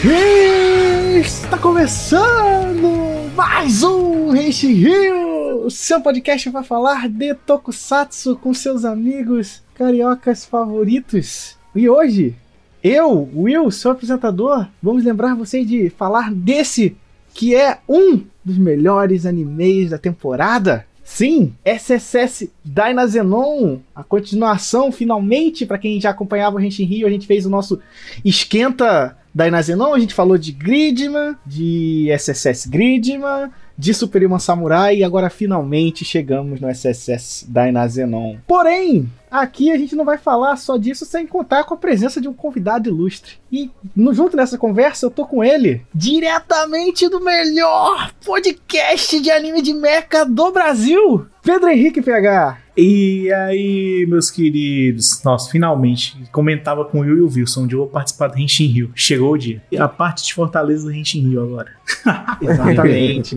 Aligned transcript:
Está 0.00 1.58
começando 1.58 3.34
mais 3.34 3.82
um 3.82 4.30
Reishi 4.30 4.72
Rio, 4.72 5.68
seu 5.68 6.00
podcast 6.00 6.48
para 6.52 6.62
falar 6.62 7.08
de 7.08 7.34
Tokusatsu 7.34 8.36
com 8.36 8.54
seus 8.54 8.84
amigos 8.84 9.60
cariocas 9.74 10.44
favoritos. 10.44 11.56
E 11.74 11.88
hoje, 11.88 12.36
eu, 12.80 13.28
Will, 13.34 13.72
seu 13.72 13.90
apresentador, 13.90 14.68
vamos 14.80 15.02
lembrar 15.02 15.34
vocês 15.34 15.66
de 15.66 15.90
falar 15.90 16.32
desse 16.32 16.96
que 17.34 17.56
é 17.56 17.78
um 17.88 18.22
dos 18.44 18.56
melhores 18.56 19.26
animes 19.26 19.90
da 19.90 19.98
temporada. 19.98 20.86
Sim, 21.02 21.54
SSS 21.64 22.52
Dynazenon, 22.64 23.78
a 23.96 24.04
continuação 24.04 24.92
finalmente, 24.92 25.66
para 25.66 25.78
quem 25.78 26.00
já 26.00 26.10
acompanhava 26.10 26.58
o 26.58 26.60
Henshin 26.60 26.84
Rio, 26.84 27.08
a 27.08 27.10
gente 27.10 27.26
fez 27.26 27.44
o 27.44 27.50
nosso 27.50 27.80
esquenta 28.24 29.17
Dynazenon, 29.34 29.94
a 29.94 29.98
gente 29.98 30.14
falou 30.14 30.38
de 30.38 30.52
Gridman, 30.52 31.36
de 31.44 32.08
SSS 32.10 32.68
Gridman, 32.68 33.50
de 33.76 33.94
Superhuman 33.94 34.38
Samurai 34.38 34.96
e 34.96 35.04
agora 35.04 35.30
finalmente 35.30 36.04
chegamos 36.04 36.60
no 36.60 36.68
SSS 36.68 37.46
Dynazenon. 37.48 38.38
Porém, 38.46 39.08
aqui 39.30 39.70
a 39.70 39.78
gente 39.78 39.96
não 39.96 40.04
vai 40.04 40.18
falar 40.18 40.56
só 40.56 40.76
disso 40.76 41.04
sem 41.04 41.26
contar 41.26 41.64
com 41.64 41.74
a 41.74 41.76
presença 41.76 42.20
de 42.20 42.28
um 42.28 42.34
convidado 42.34 42.88
ilustre. 42.88 43.34
E 43.50 43.70
no, 43.94 44.12
junto 44.12 44.36
nessa 44.36 44.58
conversa 44.58 45.06
eu 45.06 45.10
tô 45.10 45.26
com 45.26 45.42
ele, 45.42 45.82
diretamente 45.94 47.08
do 47.08 47.20
melhor 47.20 48.12
podcast 48.24 49.20
de 49.20 49.30
anime 49.30 49.62
de 49.62 49.74
mecha 49.74 50.24
do 50.24 50.50
Brasil, 50.50 51.26
Pedro 51.42 51.68
Henrique 51.68 52.02
PH. 52.02 52.58
E 52.76 53.32
aí, 53.32 54.06
meus 54.08 54.30
queridos? 54.30 55.20
Nossa, 55.24 55.50
finalmente. 55.50 56.16
Comentava 56.30 56.84
com 56.84 56.98
o 56.98 57.00
Will 57.00 57.16
e 57.16 57.20
o 57.22 57.26
Wilson, 57.26 57.64
onde 57.64 57.74
eu 57.74 57.80
vou 57.80 57.88
participar 57.88 58.28
do 58.28 58.38
Henshin 58.38 58.66
Rio. 58.66 58.92
Chegou 58.94 59.32
o 59.32 59.36
dia. 59.36 59.60
A 59.80 59.88
parte 59.88 60.24
de 60.24 60.32
Fortaleza 60.32 60.84
do 60.84 60.92
Henshin 60.92 61.28
Rio 61.28 61.42
agora. 61.42 61.72
Exatamente. 62.40 63.36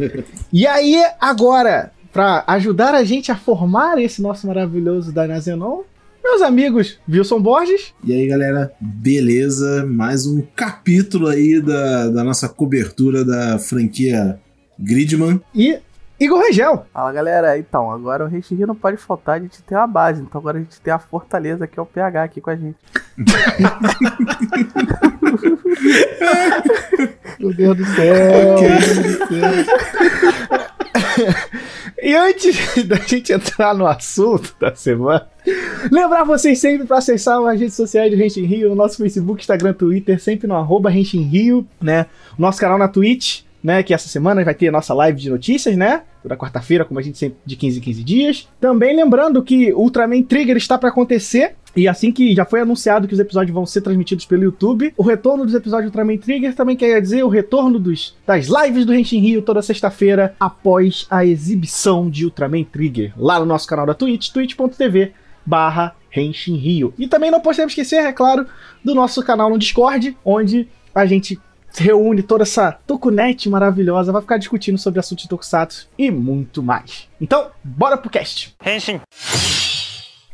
e 0.54 0.68
aí, 0.68 1.04
agora, 1.20 1.92
para 2.12 2.44
ajudar 2.48 2.94
a 2.94 3.04
gente 3.04 3.32
a 3.32 3.36
formar 3.36 3.98
esse 4.00 4.22
nosso 4.22 4.46
maravilhoso 4.48 5.12
Dynazenon, 5.12 5.82
meus 6.24 6.42
amigos 6.42 6.98
Wilson 7.10 7.42
Borges. 7.42 7.94
E 8.04 8.14
aí, 8.14 8.28
galera, 8.28 8.72
beleza? 8.80 9.84
Mais 9.86 10.28
um 10.28 10.42
capítulo 10.56 11.28
aí 11.28 11.62
da, 11.62 12.10
da 12.10 12.24
nossa 12.24 12.48
cobertura 12.50 13.26
da 13.26 13.58
franquia 13.58 14.40
Gridman. 14.78 15.42
E 15.56 15.80
Igor 16.20 16.42
Regel. 16.42 16.86
Fala 16.94 17.12
galera, 17.12 17.58
então, 17.58 17.90
agora 17.90 18.24
o 18.26 18.28
Rei 18.28 18.44
não 18.68 18.76
pode 18.76 18.98
faltar, 18.98 19.38
a 19.38 19.40
gente 19.40 19.64
tem 19.64 19.76
a 19.78 19.88
base, 19.88 20.22
então 20.22 20.40
agora 20.40 20.58
a 20.58 20.62
gente 20.62 20.80
tem 20.80 20.94
a 20.94 21.00
Fortaleza, 21.00 21.66
que 21.66 21.80
é 21.80 21.82
o 21.82 21.86
PH 21.86 22.24
aqui 22.24 22.40
com 22.42 22.52
a 22.52 22.56
gente. 22.56 22.78
Meu 27.40 27.54
Deus 27.54 27.78
do 27.78 27.86
céu! 27.86 28.60
Meu 28.60 28.60
Deus 28.60 29.00
do 29.00 29.28
céu. 29.28 29.66
E 32.02 32.16
antes 32.16 32.58
da 32.88 32.96
gente 32.96 33.32
entrar 33.32 33.76
no 33.76 33.86
assunto 33.86 34.56
da 34.60 34.74
semana, 34.74 35.28
lembrar 35.92 36.24
vocês 36.24 36.58
sempre 36.58 36.88
para 36.88 36.98
acessar 36.98 37.40
as 37.46 37.60
redes 37.60 37.76
sociais 37.76 38.10
do 38.10 38.18
Renshin 38.18 38.46
Rio, 38.46 38.74
nosso 38.74 38.98
Facebook, 38.98 39.42
Instagram, 39.42 39.74
Twitter, 39.74 40.20
sempre 40.20 40.48
no 40.48 40.56
arroba 40.56 40.90
Renshin 40.90 41.22
Rio, 41.22 41.66
né? 41.80 42.08
Nosso 42.40 42.60
canal 42.60 42.80
na 42.80 42.88
Twitch, 42.88 43.42
né? 43.64 43.84
Que 43.84 43.94
essa 43.94 44.10
semana 44.10 44.44
vai 44.44 44.56
ter 44.56 44.70
a 44.70 44.72
nossa 44.72 44.96
live 44.96 45.22
de 45.22 45.30
notícias, 45.30 45.78
né? 45.78 46.02
Toda 46.24 46.36
quarta-feira, 46.36 46.84
como 46.84 47.00
a 47.00 47.04
gente 47.04 47.20
sempre, 47.20 47.38
de 47.46 47.56
15 47.56 47.78
em 47.78 47.82
15 47.82 48.04
dias. 48.04 48.50
Também 48.60 48.96
lembrando 48.96 49.44
que 49.44 49.72
Ultraman 49.72 50.24
Trigger 50.24 50.58
está 50.58 50.80
para 50.80 50.90
acontecer. 50.90 51.56
E 51.76 51.88
assim 51.88 52.12
que 52.12 52.36
já 52.36 52.46
foi 52.46 52.62
anunciado 52.62 53.08
que 53.08 53.14
os 53.14 53.20
episódios 53.20 53.54
vão 53.54 53.66
ser 53.66 53.82
transmitidos 53.82 54.26
pelo 54.26 54.44
YouTube, 54.44 54.94
o 54.98 55.04
retorno 55.04 55.46
dos 55.46 55.54
episódios 55.54 55.92
do 55.92 55.96
Ultraman 55.96 56.18
Trigger 56.18 56.56
também 56.56 56.76
quer 56.76 57.02
dizer 57.02 57.24
o 57.24 57.30
retorno 57.30 57.80
dos, 57.80 58.16
das 58.26 58.48
lives 58.48 58.86
do 58.86 58.94
Henshin 58.94 59.20
Rio 59.20 59.42
toda 59.42 59.62
sexta-feira 59.62 60.36
após 60.40 61.08
a 61.10 61.26
exibição 61.26 62.10
de 62.10 62.26
Ultraman 62.26 62.64
Trigger 62.64 63.14
lá 63.18 63.40
no 63.40 63.46
nosso 63.46 63.68
canal 63.68 63.86
da 63.86 63.94
Twitch, 63.94 64.30
twitch.tv 64.30 65.14
barra 65.46 65.96
Henshin 66.16 66.56
Rio. 66.56 66.94
E 66.98 67.08
também 67.08 67.32
não 67.32 67.40
podemos 67.40 67.72
esquecer, 67.72 68.04
é 68.04 68.12
claro, 68.12 68.46
do 68.84 68.94
nosso 68.94 69.24
canal 69.24 69.50
no 69.50 69.58
Discord, 69.58 70.18
onde 70.24 70.68
a 70.94 71.06
gente 71.06 71.40
reúne 71.74 72.22
toda 72.22 72.44
essa 72.44 72.74
Tokunet 72.86 73.48
maravilhosa, 73.50 74.12
vai 74.12 74.22
ficar 74.22 74.38
discutindo 74.38 74.78
sobre 74.78 75.00
assuntos 75.00 75.24
de 75.24 75.30
Tokusatsu 75.30 75.88
e 75.98 76.12
muito 76.12 76.62
mais. 76.62 77.08
Então, 77.20 77.50
bora 77.64 77.98
pro 77.98 78.10
cast! 78.10 78.54
Henshin! 78.66 79.00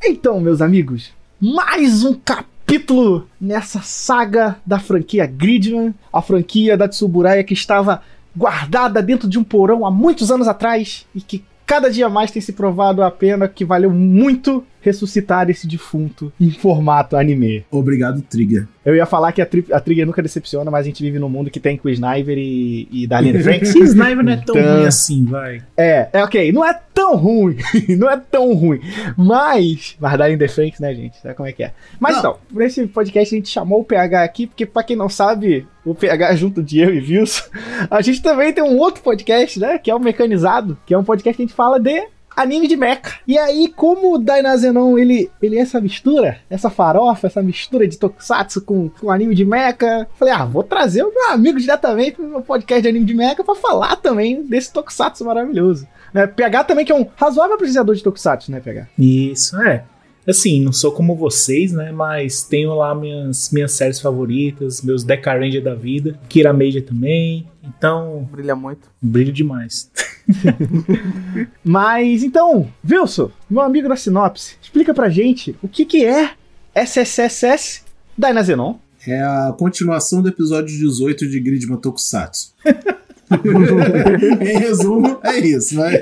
Então, 0.04 0.40
meus 0.40 0.62
amigos, 0.62 1.12
mais 1.40 2.04
um 2.04 2.16
capítulo 2.16 3.28
nessa 3.40 3.80
saga 3.82 4.58
da 4.66 4.80
franquia 4.80 5.28
Gridman, 5.28 5.94
a 6.12 6.20
franquia 6.20 6.76
da 6.76 6.88
Tsuburaya 6.88 7.44
que 7.44 7.54
estava 7.54 8.02
guardada 8.36 9.04
dentro 9.04 9.30
de 9.30 9.38
um 9.38 9.44
porão 9.44 9.86
há 9.86 9.92
muitos 9.92 10.32
anos 10.32 10.48
atrás 10.48 11.06
e 11.14 11.22
que 11.22 11.44
cada 11.64 11.92
dia 11.92 12.10
mais 12.10 12.32
tem 12.32 12.42
se 12.42 12.54
provado 12.54 13.04
a 13.04 13.12
pena 13.12 13.48
que 13.48 13.64
valeu 13.64 13.92
muito 13.92 14.66
ressuscitar 14.88 15.50
esse 15.50 15.68
defunto 15.68 16.32
em 16.40 16.50
formato 16.52 17.16
anime. 17.16 17.66
Obrigado, 17.70 18.22
Trigger. 18.22 18.68
Eu 18.86 18.96
ia 18.96 19.06
falar 19.06 19.32
que 19.34 19.42
a, 19.42 19.46
tri 19.46 19.66
a 19.72 19.80
Trigger 19.80 20.06
nunca 20.06 20.22
decepciona, 20.22 20.72
mas 20.72 20.86
a 20.86 20.88
gente 20.88 21.04
vive 21.04 21.20
num 21.20 21.30
mundo 21.30 21.52
que 21.52 21.60
tem 21.60 21.78
com 21.78 21.88
o 21.88 21.92
Sniper 21.92 22.38
e, 22.38 22.88
e 22.90 23.08
Darlene 23.08 23.40
Franks. 23.44 23.76
o 23.76 23.84
Sniper 23.84 24.24
não 24.24 24.32
é 24.32 24.38
tão 24.38 24.58
então, 24.58 24.76
ruim 24.76 24.86
assim, 24.86 25.26
vai. 25.26 25.62
É, 25.76 26.08
é 26.14 26.24
ok, 26.24 26.52
não 26.52 26.66
é 26.66 26.80
tão 26.94 27.16
ruim, 27.16 27.58
não 27.98 28.10
é 28.10 28.18
tão 28.18 28.54
ruim, 28.54 28.80
mas... 29.18 29.96
Mas 30.00 30.18
Darlene 30.18 30.48
Franks, 30.48 30.80
né, 30.80 30.96
gente, 30.96 31.18
sabe 31.18 31.36
como 31.36 31.50
é 31.50 31.52
que 31.52 31.64
é. 31.64 31.74
Mas 32.00 32.14
não. 32.14 32.20
então, 32.20 32.38
por 32.52 32.62
esse 32.62 32.88
podcast 32.88 33.36
a 33.36 33.38
gente 33.38 33.50
chamou 33.50 33.82
o 33.82 33.84
PH 33.84 34.24
aqui, 34.24 34.48
porque 34.48 34.66
pra 34.66 34.84
quem 34.84 34.96
não 34.96 35.10
sabe, 35.10 35.68
o 35.86 35.94
PH 35.94 36.36
junto 36.36 36.64
de 36.64 36.80
eu 36.80 36.94
e 36.94 37.00
Wilson, 37.00 37.44
a 37.92 38.02
gente 38.02 38.22
também 38.22 38.54
tem 38.54 38.64
um 38.64 38.78
outro 38.78 39.04
podcast, 39.04 39.60
né, 39.60 39.78
que 39.78 39.92
é 39.92 39.96
o 39.96 40.00
Mecanizado, 40.00 40.78
que 40.86 40.94
é 40.94 40.98
um 40.98 41.04
podcast 41.04 41.36
que 41.36 41.44
a 41.44 41.46
gente 41.46 41.56
fala 41.56 41.78
de 41.78 42.08
anime 42.38 42.68
de 42.68 42.78
mecha. 42.78 43.20
E 43.28 43.38
aí, 43.38 43.68
como 43.76 44.14
o 44.14 44.18
Dainazenon, 44.20 44.98
ele, 44.98 45.30
ele 45.42 45.58
é 45.58 45.62
essa 45.62 45.82
mistura, 45.82 46.38
essa 46.50 46.70
farofa, 46.70 47.26
essa 47.26 47.42
mistura 47.42 47.88
de 47.88 47.98
tokusatsu 47.98 48.62
com, 48.62 48.90
com 48.90 49.10
anime 49.10 49.34
de 49.34 49.44
mecha, 49.44 50.08
falei, 50.16 50.34
ah, 50.34 50.46
vou 50.46 50.64
trazer 50.64 51.04
o 51.04 51.14
meu 51.14 51.32
amigo 51.32 51.60
diretamente 51.60 52.14
pro 52.14 52.28
meu 52.28 52.42
podcast 52.42 52.84
de 52.84 52.90
anime 52.90 53.06
de 53.06 53.16
mecha 53.16 53.44
pra 53.44 53.56
falar 53.56 53.96
também 53.96 54.44
desse 54.44 54.72
tokusatsu 54.72 55.26
maravilhoso. 55.26 55.88
Né? 56.14 56.28
PH 56.28 56.64
também, 56.66 56.86
que 56.86 56.92
é 56.92 56.96
um 56.96 57.08
razoável 57.16 57.56
apreciador 57.56 57.96
de 57.96 58.04
tokusatsu, 58.04 58.52
né, 58.52 58.60
PH? 58.60 58.88
Isso, 58.98 59.60
é. 59.62 59.84
Assim, 60.28 60.62
não 60.62 60.74
sou 60.74 60.92
como 60.92 61.16
vocês, 61.16 61.72
né? 61.72 61.92
Mas 61.92 62.44
tenho 62.44 62.76
lá 62.76 62.94
minhas, 62.94 63.50
minhas 63.50 63.72
séries 63.72 64.02
favoritas, 64.02 64.82
meus 64.82 65.04
Deca 65.04 65.32
Ranger 65.34 65.64
da 65.64 65.74
vida, 65.74 66.20
Kira 66.28 66.52
Major 66.52 66.82
também. 66.82 67.48
Então. 67.64 68.28
Brilha 68.30 68.56
muito. 68.56 68.90
Brilho 69.02 69.32
demais. 69.32 69.90
Mas 71.64 72.24
então, 72.24 72.68
Wilson, 72.90 73.32
meu 73.50 73.62
amigo 73.62 73.88
da 73.88 73.96
Sinopse, 73.96 74.58
explica 74.62 74.94
pra 74.94 75.10
gente 75.10 75.56
o 75.64 75.68
que, 75.68 75.86
que 75.86 76.06
é 76.06 76.32
SSSS 76.76 77.84
Dynazenon. 78.18 78.76
É 79.08 79.22
a 79.22 79.56
continuação 79.58 80.22
do 80.22 80.28
episódio 80.28 80.78
18 80.78 81.30
de 81.30 81.40
Gridman 81.40 81.78
Tokusatsu. 81.78 82.54
em 84.42 84.58
resumo, 84.58 85.20
é 85.22 85.40
isso, 85.40 85.76
né? 85.76 85.96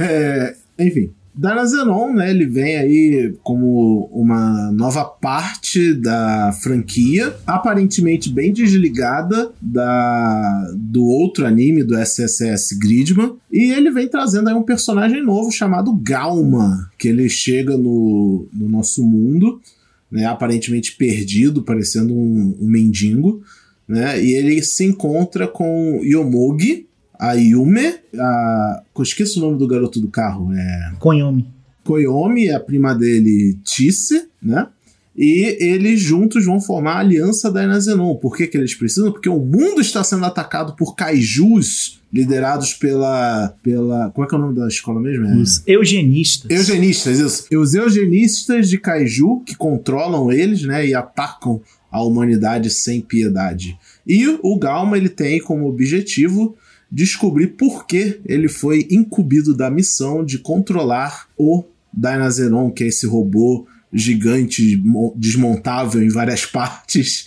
É, 0.00 0.56
enfim 0.78 1.12
Danazenon, 1.36 2.14
né, 2.14 2.30
ele 2.30 2.46
vem 2.46 2.76
aí 2.76 3.34
como 3.42 4.08
uma 4.10 4.72
nova 4.72 5.04
parte 5.04 5.92
da 5.92 6.50
franquia, 6.62 7.36
aparentemente 7.46 8.30
bem 8.30 8.52
desligada 8.52 9.52
da, 9.60 10.72
do 10.74 11.04
outro 11.04 11.44
anime 11.44 11.84
do 11.84 11.94
SSS 11.98 12.78
Gridman, 12.78 13.34
e 13.52 13.70
ele 13.70 13.90
vem 13.90 14.08
trazendo 14.08 14.48
aí 14.48 14.54
um 14.54 14.62
personagem 14.62 15.22
novo 15.22 15.50
chamado 15.50 15.94
Galma, 15.94 16.90
que 16.98 17.08
ele 17.08 17.28
chega 17.28 17.76
no, 17.76 18.48
no 18.50 18.66
nosso 18.66 19.04
mundo, 19.04 19.60
né, 20.10 20.24
aparentemente 20.24 20.96
perdido, 20.96 21.62
parecendo 21.62 22.14
um, 22.14 22.56
um 22.58 22.66
mendigo, 22.66 23.42
né, 23.86 24.22
e 24.24 24.32
ele 24.32 24.62
se 24.62 24.84
encontra 24.84 25.46
com 25.46 26.00
Yomogi, 26.02 26.85
a 27.18 27.32
Yume, 27.32 27.94
a. 28.18 28.82
Eu 28.96 29.02
esqueço 29.02 29.38
o 29.38 29.42
nome 29.42 29.58
do 29.58 29.66
garoto 29.66 30.00
do 30.00 30.08
carro. 30.08 30.52
É. 30.52 30.92
Koyomi. 30.98 31.46
Koyomi, 31.84 32.50
a 32.50 32.60
prima 32.60 32.94
dele, 32.94 33.58
Tisse, 33.62 34.28
né? 34.42 34.66
E 35.16 35.56
eles 35.60 36.00
juntos 36.00 36.44
vão 36.44 36.60
formar 36.60 36.96
a 36.96 36.98
Aliança 36.98 37.50
da 37.50 37.64
Enazenon. 37.64 38.16
Por 38.16 38.36
que, 38.36 38.46
que 38.46 38.58
eles 38.58 38.74
precisam? 38.74 39.10
Porque 39.10 39.30
o 39.30 39.38
mundo 39.38 39.80
está 39.80 40.04
sendo 40.04 40.26
atacado 40.26 40.76
por 40.76 40.94
kaijus 40.94 42.02
liderados 42.12 42.74
pela. 42.74 43.54
pela 43.62 44.10
como 44.10 44.26
é 44.26 44.28
que 44.28 44.34
é 44.34 44.38
o 44.38 44.40
nome 44.40 44.54
da 44.54 44.68
escola 44.68 45.00
mesmo? 45.00 45.26
É... 45.26 45.36
Os 45.36 45.62
eugenistas. 45.66 46.50
Eugenistas, 46.50 47.18
isso. 47.18 47.46
Os 47.58 47.74
eugenistas 47.74 48.68
de 48.68 48.78
kaiju 48.78 49.40
que 49.46 49.56
controlam 49.56 50.30
eles, 50.30 50.62
né? 50.62 50.86
E 50.86 50.94
atacam 50.94 51.62
a 51.90 52.02
humanidade 52.02 52.68
sem 52.68 53.00
piedade. 53.00 53.78
E 54.06 54.38
o 54.42 54.58
Galma 54.58 54.98
ele 54.98 55.08
tem 55.08 55.40
como 55.40 55.66
objetivo 55.66 56.54
descobrir 56.90 57.48
por 57.48 57.86
que 57.86 58.20
ele 58.24 58.48
foi 58.48 58.86
incumbido 58.90 59.56
da 59.56 59.70
missão 59.70 60.24
de 60.24 60.38
controlar 60.38 61.28
o 61.36 61.64
Dynazenon, 61.92 62.70
que 62.70 62.84
é 62.84 62.88
esse 62.88 63.06
robô 63.06 63.66
gigante 63.92 64.82
desmontável 65.14 66.02
em 66.02 66.08
várias 66.08 66.44
partes, 66.46 67.26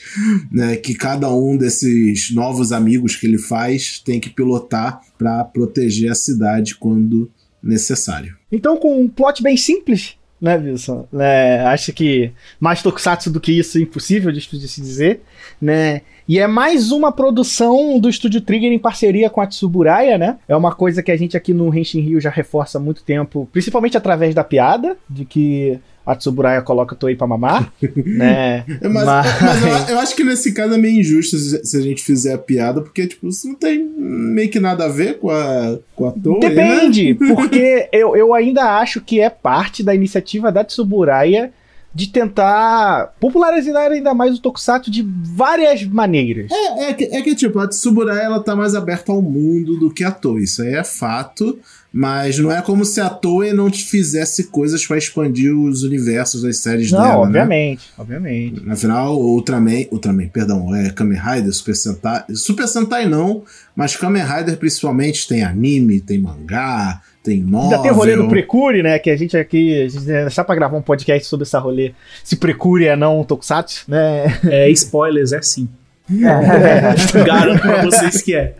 né, 0.51 0.75
que 0.75 0.93
cada 0.93 1.33
um 1.33 1.57
desses 1.57 2.31
novos 2.31 2.71
amigos 2.71 3.15
que 3.15 3.25
ele 3.25 3.37
faz 3.37 3.99
tem 3.99 4.19
que 4.19 4.29
pilotar 4.29 5.01
para 5.17 5.43
proteger 5.43 6.11
a 6.11 6.15
cidade 6.15 6.75
quando 6.75 7.31
necessário. 7.61 8.37
Então, 8.51 8.77
com 8.77 9.01
um 9.01 9.07
plot 9.07 9.43
bem 9.43 9.57
simples, 9.57 10.15
né, 10.41 10.55
Wilson? 10.57 11.07
É, 11.13 11.61
acho 11.67 11.91
que 11.93 12.31
mais 12.59 12.81
tokusatsu 12.81 13.29
do 13.31 13.39
que 13.39 13.51
isso 13.51 13.77
é 13.77 13.81
impossível 13.81 14.31
de, 14.31 14.39
de 14.39 14.67
se 14.67 14.81
dizer, 14.81 15.21
né? 15.61 16.01
E 16.27 16.37
é 16.37 16.45
mais 16.45 16.91
uma 16.91 17.11
produção 17.11 17.99
do 17.99 18.07
Estúdio 18.07 18.39
Trigger 18.41 18.71
em 18.71 18.77
parceria 18.77 19.29
com 19.29 19.41
a 19.41 19.47
Tsuburaya, 19.47 20.17
né? 20.17 20.37
É 20.47 20.55
uma 20.55 20.73
coisa 20.73 21.01
que 21.01 21.11
a 21.11 21.17
gente 21.17 21.35
aqui 21.35 21.53
no 21.53 21.75
Henshin 21.75 22.01
Rio 22.01 22.21
já 22.21 22.29
reforça 22.29 22.77
há 22.77 22.81
muito 22.81 23.03
tempo, 23.03 23.49
principalmente 23.51 23.97
através 23.97 24.35
da 24.35 24.43
piada, 24.43 24.95
de 25.09 25.25
que 25.25 25.79
a 26.09 26.15
Tsuburaya 26.15 26.63
coloca 26.63 26.95
Toei 26.95 27.15
pra 27.15 27.27
mamar, 27.27 27.71
né? 27.95 28.65
Mas, 28.81 28.91
mas... 28.91 29.41
mas 29.41 29.89
eu, 29.89 29.95
eu, 29.95 29.99
acho 29.99 30.15
que 30.15 30.23
nesse 30.23 30.53
caso 30.53 30.73
é 30.73 30.77
meio 30.77 30.99
injusto 30.99 31.37
se 31.37 31.77
a 31.77 31.81
gente 31.81 32.01
fizer 32.01 32.33
a 32.33 32.37
piada, 32.37 32.81
porque, 32.81 33.05
tipo, 33.05 33.27
isso 33.27 33.47
não 33.47 33.53
tem 33.53 33.87
meio 33.95 34.49
que 34.49 34.59
nada 34.59 34.85
a 34.85 34.89
ver 34.89 35.19
com 35.19 35.29
a, 35.29 35.77
com 35.95 36.07
a 36.07 36.11
Toei, 36.11 36.39
Depende, 36.39 37.13
né? 37.13 37.27
porque 37.35 37.87
eu, 37.93 38.15
eu 38.15 38.33
ainda 38.33 38.79
acho 38.79 39.01
que 39.01 39.19
é 39.19 39.29
parte 39.29 39.83
da 39.83 39.93
iniciativa 39.93 40.51
da 40.51 40.63
Tsuburaya 40.63 41.51
de 41.93 42.07
tentar 42.07 43.13
popularizar 43.19 43.91
ainda 43.91 44.13
mais 44.13 44.35
o 44.35 44.41
Tokusatsu 44.41 44.89
de 44.89 45.05
várias 45.23 45.83
maneiras. 45.83 46.51
É, 46.51 46.89
é, 46.89 46.93
que, 46.93 47.03
é 47.03 47.21
que 47.21 47.35
tipo, 47.35 47.59
a 47.59 47.67
Tsuburaya 47.67 48.23
ela 48.23 48.39
tá 48.39 48.55
mais 48.55 48.73
aberta 48.73 49.11
ao 49.11 49.21
mundo 49.21 49.77
do 49.77 49.91
que 49.91 50.03
a 50.03 50.11
Toei, 50.11 50.43
isso 50.43 50.63
aí 50.63 50.73
é 50.73 50.83
fato, 50.83 51.59
mas 51.91 52.37
não 52.37 52.51
é 52.51 52.61
como 52.61 52.85
se 52.85 53.01
a 53.01 53.09
Toei 53.09 53.51
não 53.51 53.71
fizesse 53.71 54.45
coisas 54.45 54.85
para 54.85 54.97
expandir 54.97 55.55
os 55.55 55.83
universos 55.83 56.43
das 56.43 56.57
séries 56.57 56.91
não, 56.91 57.01
dela, 57.01 57.13
né? 57.13 57.21
obviamente, 57.21 57.79
né? 57.79 57.93
obviamente. 57.97 58.69
Afinal, 58.69 59.19
Ultraman, 59.19 59.85
Ultraman, 59.91 60.27
perdão, 60.27 60.75
é 60.75 60.91
Kamen 60.91 61.19
Rider, 61.19 61.51
Super 61.51 61.75
Sentai, 61.75 62.23
Super 62.33 62.67
Sentai 62.67 63.07
não, 63.07 63.43
mas 63.75 63.95
Kamen 63.95 64.23
Rider 64.23 64.57
principalmente 64.57 65.27
tem 65.27 65.43
anime, 65.43 65.99
tem 65.99 66.19
mangá, 66.19 67.01
tem 67.23 67.41
novel. 67.41 67.71
Ainda 67.71 67.81
tem 67.81 67.91
rolê 67.91 68.15
do 68.15 68.27
Precure, 68.27 68.83
né? 68.83 68.97
Que 68.99 69.09
a 69.09 69.17
gente 69.17 69.35
aqui, 69.35 69.81
a 69.81 69.87
gente 69.87 70.05
deixar 70.05 70.43
pra 70.43 70.55
gravar 70.55 70.77
um 70.77 70.81
podcast 70.81 71.27
sobre 71.27 71.43
essa 71.43 71.59
rolê. 71.59 71.93
Se 72.23 72.35
Precure 72.35 72.85
é 72.85 72.95
não 72.95 73.23
Tokusatsu, 73.23 73.85
né? 73.87 74.25
É, 74.45 74.69
spoilers, 74.69 75.31
é 75.31 75.41
sim. 75.41 75.67
É. 76.11 77.23
Garanto 77.23 77.61
pra 77.61 77.83
vocês 77.85 78.21
que 78.21 78.35
é. 78.35 78.55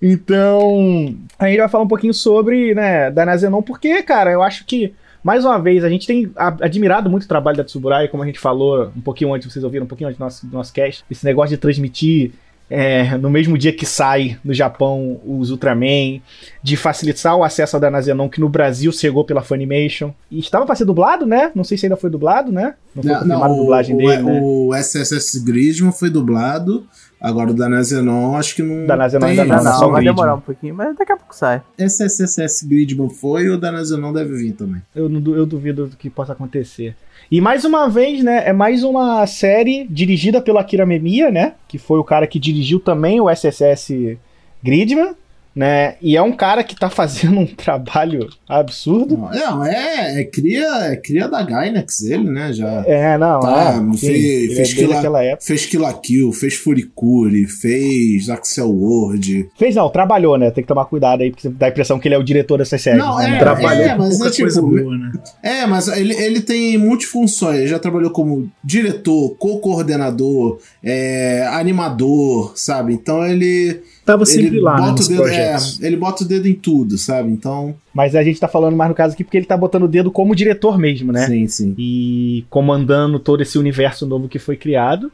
então, 0.00 1.14
a 1.38 1.48
gente 1.48 1.58
vai 1.58 1.68
falar 1.68 1.84
um 1.84 1.88
pouquinho 1.88 2.14
sobre, 2.14 2.74
né, 2.74 3.10
da 3.10 3.26
Nazenon, 3.26 3.62
porque, 3.62 4.02
cara, 4.02 4.30
eu 4.30 4.42
acho 4.42 4.64
que, 4.64 4.94
mais 5.22 5.44
uma 5.44 5.58
vez, 5.58 5.84
a 5.84 5.88
gente 5.88 6.06
tem 6.06 6.30
admirado 6.36 7.10
muito 7.10 7.24
o 7.24 7.28
trabalho 7.28 7.56
da 7.56 7.64
Tsuburai, 7.64 8.08
como 8.08 8.22
a 8.22 8.26
gente 8.26 8.38
falou 8.38 8.90
um 8.96 9.00
pouquinho 9.00 9.34
antes, 9.34 9.52
vocês 9.52 9.64
ouviram 9.64 9.84
um 9.84 9.88
pouquinho 9.88 10.08
antes 10.08 10.18
do 10.18 10.24
nosso, 10.24 10.46
do 10.46 10.52
nosso 10.56 10.72
cast, 10.72 11.04
esse 11.10 11.24
negócio 11.24 11.50
de 11.50 11.60
transmitir 11.60 12.32
é, 12.70 13.18
no 13.18 13.28
mesmo 13.28 13.58
dia 13.58 13.72
que 13.72 13.84
sai 13.84 14.38
no 14.44 14.54
Japão 14.54 15.20
os 15.26 15.50
Ultraman, 15.50 16.20
de 16.62 16.76
facilitar 16.76 17.36
o 17.36 17.42
acesso 17.42 17.76
ao 17.76 17.80
Danazenon, 17.80 18.28
que 18.28 18.40
no 18.40 18.48
Brasil 18.48 18.92
chegou 18.92 19.24
pela 19.24 19.42
Funimation. 19.42 20.12
E 20.30 20.38
estava 20.38 20.64
para 20.64 20.76
ser 20.76 20.84
dublado, 20.84 21.26
né? 21.26 21.50
Não 21.52 21.64
sei 21.64 21.76
se 21.76 21.86
ainda 21.86 21.96
foi 21.96 22.08
dublado, 22.08 22.52
né? 22.52 22.74
Não 22.94 23.02
foi 23.02 23.12
não, 23.12 23.26
não, 23.26 23.44
a 23.44 23.48
dublagem 23.48 23.96
o, 23.96 23.98
dele, 23.98 24.22
o, 24.22 24.26
né? 24.26 24.40
O 24.40 24.74
SSS 24.74 25.40
Grisman 25.40 25.90
foi 25.90 26.08
dublado. 26.08 26.86
Agora 27.20 27.50
o 27.50 27.54
Danazenon 27.54 28.34
acho 28.36 28.54
que 28.56 28.62
não. 28.62 28.86
Danazenon 28.86 29.26
tem, 29.26 29.40
ainda 29.40 29.44
não, 29.44 29.64
não, 29.64 29.80
não 29.80 29.90
vai 29.90 30.04
demorar 30.04 30.34
um 30.34 30.40
pouquinho, 30.40 30.74
mas 30.74 30.96
daqui 30.96 31.12
a 31.12 31.16
pouco 31.16 31.36
sai. 31.36 31.60
SSS 31.76 32.66
Gridman 32.66 33.10
foi 33.10 33.44
e 33.44 33.50
o 33.50 33.58
Danazenon 33.58 34.12
deve 34.12 34.34
vir 34.36 34.52
também. 34.52 34.80
Eu, 34.94 35.10
eu 35.10 35.44
duvido 35.44 35.90
que 35.98 36.08
possa 36.08 36.32
acontecer. 36.32 36.96
E 37.30 37.40
mais 37.40 37.64
uma 37.64 37.88
vez, 37.88 38.24
né, 38.24 38.48
é 38.48 38.52
mais 38.52 38.82
uma 38.82 39.26
série 39.26 39.86
dirigida 39.88 40.40
pelo 40.40 40.58
Akira 40.58 40.86
Memiya, 40.86 41.30
né, 41.30 41.52
que 41.68 41.78
foi 41.78 41.98
o 41.98 42.04
cara 42.04 42.26
que 42.26 42.38
dirigiu 42.38 42.80
também 42.80 43.20
o 43.20 43.28
SSS 43.28 44.18
Gridman, 44.62 45.14
né? 45.60 45.96
E 46.00 46.16
é 46.16 46.22
um 46.22 46.32
cara 46.32 46.64
que 46.64 46.74
tá 46.74 46.88
fazendo 46.88 47.38
um 47.38 47.46
trabalho 47.46 48.30
absurdo. 48.48 49.14
Não, 49.14 49.62
é, 49.62 50.22
é 50.22 50.24
cria, 50.24 50.86
é 50.86 50.96
cria 50.96 51.28
da 51.28 51.42
Gainax 51.42 52.00
ele, 52.00 52.30
né? 52.30 52.50
Já 52.50 52.82
é, 52.86 53.18
não, 53.18 53.40
tá, 53.40 53.74
é, 53.74 53.98
fez, 53.98 54.54
fez, 54.54 54.70
é 54.70 54.74
Killa, 54.74 55.36
fez 55.38 55.66
Kill 55.66 56.00
Kill, 56.02 56.32
fez 56.32 56.54
Furikuri, 56.54 57.46
fez 57.46 58.30
Axel 58.30 58.70
World. 58.70 59.50
Fez 59.58 59.74
não, 59.74 59.90
trabalhou, 59.90 60.38
né? 60.38 60.50
Tem 60.50 60.64
que 60.64 60.68
tomar 60.68 60.86
cuidado 60.86 61.20
aí, 61.20 61.30
porque 61.30 61.50
dá 61.50 61.66
a 61.66 61.68
impressão 61.68 61.98
que 61.98 62.08
ele 62.08 62.14
é 62.14 62.18
o 62.18 62.24
diretor 62.24 62.56
dessa 62.56 62.78
série. 62.78 62.96
Não, 62.96 63.18
né? 63.18 63.36
é, 63.36 63.38
trabalhou 63.38 63.84
é, 63.84 63.94
mas 63.98 64.18
é 64.18 64.30
tipo, 64.30 64.62
boa, 64.62 64.96
né? 64.96 65.12
É, 65.42 65.66
mas 65.66 65.88
ele, 65.88 66.14
ele 66.14 66.40
tem 66.40 66.78
multifunções, 66.78 67.58
ele 67.58 67.68
já 67.68 67.78
trabalhou 67.78 68.10
como 68.10 68.50
diretor, 68.64 69.36
co-coordenador, 69.36 70.58
é, 70.82 71.46
animador, 71.52 72.54
sabe? 72.56 72.94
Então 72.94 73.26
ele 73.26 73.82
tava 74.12 74.26
sempre 74.26 74.46
ele 74.48 74.60
lá 74.60 74.80
né, 74.80 74.90
nos 74.92 75.08
dedo, 75.08 75.22
projetos. 75.22 75.82
É, 75.82 75.86
ele 75.86 75.96
bota 75.96 76.24
o 76.24 76.26
dedo 76.26 76.48
em 76.48 76.54
tudo, 76.54 76.98
sabe? 76.98 77.30
Então. 77.30 77.74
Mas 77.94 78.14
a 78.14 78.22
gente 78.22 78.40
tá 78.40 78.48
falando 78.48 78.76
mais 78.76 78.88
no 78.88 78.94
caso 78.94 79.14
aqui 79.14 79.24
porque 79.24 79.36
ele 79.36 79.46
tá 79.46 79.56
botando 79.56 79.84
o 79.84 79.88
dedo 79.88 80.10
como 80.10 80.34
diretor 80.34 80.78
mesmo, 80.78 81.12
né? 81.12 81.26
Sim, 81.26 81.46
sim. 81.48 81.74
E 81.78 82.44
comandando 82.50 83.18
todo 83.18 83.42
esse 83.42 83.58
universo 83.58 84.06
novo 84.06 84.28
que 84.28 84.38
foi 84.38 84.56
criado. 84.56 85.10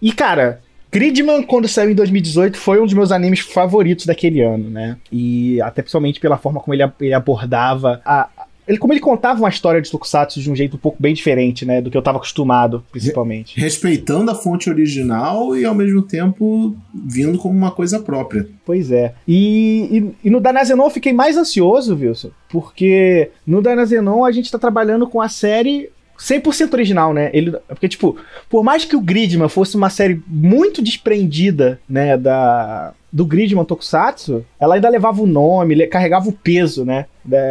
E, 0.00 0.12
cara, 0.12 0.60
Gridman, 0.92 1.42
quando 1.42 1.68
saiu 1.68 1.90
em 1.90 1.94
2018, 1.94 2.58
foi 2.58 2.80
um 2.80 2.84
dos 2.84 2.94
meus 2.94 3.12
animes 3.12 3.40
favoritos 3.40 4.06
daquele 4.06 4.40
ano, 4.40 4.68
né? 4.68 4.96
E 5.12 5.60
até 5.62 5.82
principalmente 5.82 6.18
pela 6.18 6.36
forma 6.36 6.60
como 6.60 6.74
ele, 6.74 6.82
ele 7.00 7.14
abordava 7.14 8.00
a, 8.04 8.28
ele, 8.70 8.78
como 8.78 8.92
ele 8.92 9.00
contava 9.00 9.40
uma 9.40 9.48
história 9.48 9.82
de 9.82 9.90
Tokusatsu 9.90 10.40
de 10.40 10.48
um 10.48 10.54
jeito 10.54 10.76
um 10.76 10.78
pouco 10.78 10.96
bem 11.02 11.12
diferente, 11.12 11.66
né? 11.66 11.80
Do 11.80 11.90
que 11.90 11.96
eu 11.96 12.02
tava 12.02 12.18
acostumado, 12.18 12.84
principalmente. 12.92 13.58
Respeitando 13.58 14.30
a 14.30 14.34
fonte 14.34 14.70
original 14.70 15.56
e 15.56 15.64
ao 15.64 15.74
mesmo 15.74 16.02
tempo 16.02 16.76
vindo 16.94 17.36
como 17.36 17.56
uma 17.56 17.72
coisa 17.72 17.98
própria. 17.98 18.46
Pois 18.64 18.92
é. 18.92 19.12
E, 19.26 20.12
e, 20.22 20.28
e 20.28 20.30
no 20.30 20.40
Danazenon 20.40 20.84
eu 20.84 20.90
fiquei 20.90 21.12
mais 21.12 21.36
ansioso, 21.36 21.96
Wilson, 21.96 22.30
porque 22.48 23.30
no 23.44 23.60
Danazenon 23.60 24.24
a 24.24 24.30
gente 24.30 24.52
tá 24.52 24.58
trabalhando 24.58 25.04
com 25.08 25.20
a 25.20 25.28
série 25.28 25.90
100% 26.16 26.72
original, 26.74 27.12
né? 27.12 27.30
Ele, 27.32 27.52
porque, 27.66 27.88
tipo, 27.88 28.16
por 28.48 28.62
mais 28.62 28.84
que 28.84 28.94
o 28.94 29.00
Gridman 29.00 29.48
fosse 29.48 29.76
uma 29.76 29.90
série 29.90 30.22
muito 30.28 30.80
desprendida, 30.80 31.80
né, 31.88 32.16
da, 32.16 32.92
do 33.10 33.26
Gridman 33.26 33.64
Tokusatsu, 33.64 34.44
ela 34.60 34.76
ainda 34.76 34.88
levava 34.88 35.20
o 35.20 35.26
nome, 35.26 35.86
carregava 35.88 36.28
o 36.28 36.32
peso, 36.32 36.84
né, 36.84 37.06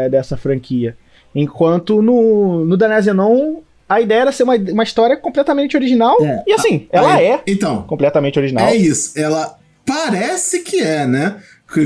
dessa 0.10 0.38
franquia. 0.38 0.96
Enquanto 1.34 2.02
no, 2.02 2.66
no 2.66 2.78
Danazenon, 2.78 3.58
a 3.88 4.02
ideia 4.02 4.22
era 4.22 4.32
ser 4.32 4.44
uma, 4.44 4.56
uma 4.56 4.84
história 4.84 5.18
completamente 5.18 5.76
original. 5.76 6.18
É, 6.24 6.44
e 6.48 6.54
assim, 6.54 6.88
ela 6.92 7.16
aí, 7.16 7.26
é 7.26 7.42
então, 7.48 7.84
completamente 7.84 8.38
original. 8.38 8.68
É 8.68 8.76
isso. 8.76 9.18
Ela 9.20 9.58
parece 9.86 10.60
que 10.60 10.80
é, 10.80 11.06
né? 11.08 11.38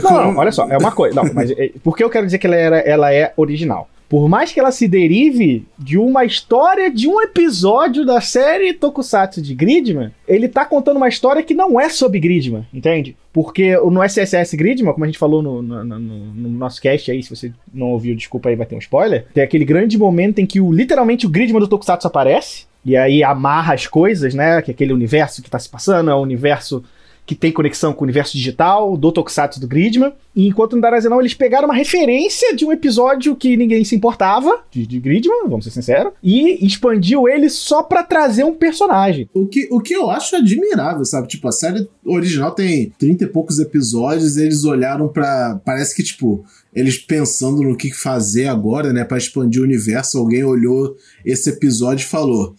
Não, 0.03 0.31
não, 0.31 0.37
olha 0.37 0.51
só, 0.51 0.67
é 0.69 0.77
uma 0.77 0.91
coisa. 0.91 1.15
Não, 1.15 1.33
mas 1.33 1.51
é, 1.51 1.71
por 1.83 1.95
que 1.95 2.03
eu 2.03 2.09
quero 2.09 2.25
dizer 2.25 2.37
que 2.37 2.47
ela, 2.47 2.55
era, 2.55 2.79
ela 2.79 3.13
é 3.13 3.33
original? 3.35 3.89
Por 4.13 4.29
mais 4.29 4.51
que 4.51 4.59
ela 4.59 4.71
se 4.71 4.87
derive 4.87 5.65
de 5.75 5.97
uma 5.97 6.23
história 6.23 6.91
de 6.91 7.07
um 7.07 7.19
episódio 7.19 8.05
da 8.05 8.21
série 8.21 8.71
Tokusatsu 8.71 9.41
de 9.41 9.55
Gridman, 9.55 10.11
ele 10.27 10.47
tá 10.47 10.63
contando 10.65 10.97
uma 10.97 11.07
história 11.07 11.41
que 11.41 11.55
não 11.55 11.81
é 11.81 11.89
sobre 11.89 12.19
Gridman, 12.19 12.63
entende? 12.71 13.17
Porque 13.33 13.75
no 13.75 14.03
SSS 14.03 14.55
Gridman, 14.55 14.93
como 14.93 15.03
a 15.03 15.07
gente 15.07 15.17
falou 15.17 15.41
no, 15.41 15.63
no, 15.63 15.83
no, 15.83 15.99
no, 15.99 16.49
nosso 16.51 16.79
cast 16.79 17.09
aí, 17.09 17.23
se 17.23 17.35
você 17.35 17.51
não 17.73 17.87
ouviu, 17.87 18.15
desculpa 18.15 18.49
aí, 18.49 18.55
vai 18.55 18.67
ter 18.67 18.75
um 18.75 18.77
spoiler. 18.77 19.25
Tem 19.33 19.43
aquele 19.43 19.65
grande 19.65 19.97
momento 19.97 20.37
em 20.37 20.45
que 20.45 20.61
o, 20.61 20.71
literalmente 20.71 21.25
o 21.25 21.29
Gridman 21.29 21.61
do 21.61 21.67
Tokusatsu 21.67 22.05
aparece. 22.05 22.67
E 22.85 22.95
aí 22.95 23.23
amarra 23.23 23.73
as 23.73 23.87
coisas, 23.87 24.35
né? 24.35 24.61
Que 24.61 24.69
é 24.69 24.73
aquele 24.75 24.93
universo 24.93 25.41
que 25.41 25.49
tá 25.49 25.57
se 25.57 25.69
passando, 25.69 26.11
é 26.11 26.13
o 26.13 26.21
universo 26.21 26.83
que 27.25 27.35
tem 27.35 27.51
conexão 27.51 27.93
com 27.93 28.01
o 28.01 28.03
universo 28.03 28.33
digital, 28.33 28.97
do 28.97 29.11
Tokusatsu 29.11 29.59
do 29.59 29.67
Gridman. 29.67 30.13
E 30.35 30.47
enquanto 30.47 30.75
no 30.75 30.81
Darazenão 30.81 31.19
eles 31.19 31.33
pegaram 31.33 31.67
uma 31.67 31.75
referência 31.75 32.55
de 32.55 32.65
um 32.65 32.71
episódio 32.71 33.35
que 33.35 33.55
ninguém 33.55 33.83
se 33.83 33.95
importava, 33.95 34.63
de, 34.71 34.85
de 34.85 34.99
Gridman, 34.99 35.47
vamos 35.47 35.65
ser 35.65 35.71
sinceros, 35.71 36.13
e 36.23 36.65
expandiu 36.65 37.27
ele 37.27 37.49
só 37.49 37.83
para 37.83 38.03
trazer 38.03 38.43
um 38.43 38.53
personagem. 38.53 39.29
O 39.33 39.45
que, 39.45 39.67
o 39.71 39.79
que 39.79 39.93
eu 39.93 40.09
acho 40.09 40.35
admirável, 40.35 41.05
sabe? 41.05 41.27
Tipo, 41.27 41.47
a 41.47 41.51
série 41.51 41.87
original 42.05 42.51
tem 42.51 42.91
30 42.97 43.25
e 43.25 43.27
poucos 43.27 43.59
episódios, 43.59 44.37
eles 44.37 44.63
olharam 44.63 45.07
para 45.07 45.61
Parece 45.63 45.95
que, 45.95 46.03
tipo, 46.03 46.43
eles 46.73 46.97
pensando 46.97 47.61
no 47.61 47.77
que 47.77 47.91
fazer 47.91 48.47
agora, 48.47 48.91
né, 48.91 49.03
para 49.03 49.17
expandir 49.17 49.61
o 49.61 49.65
universo, 49.65 50.17
alguém 50.17 50.43
olhou 50.43 50.95
esse 51.25 51.49
episódio 51.49 52.03
e 52.03 52.07
falou: 52.07 52.55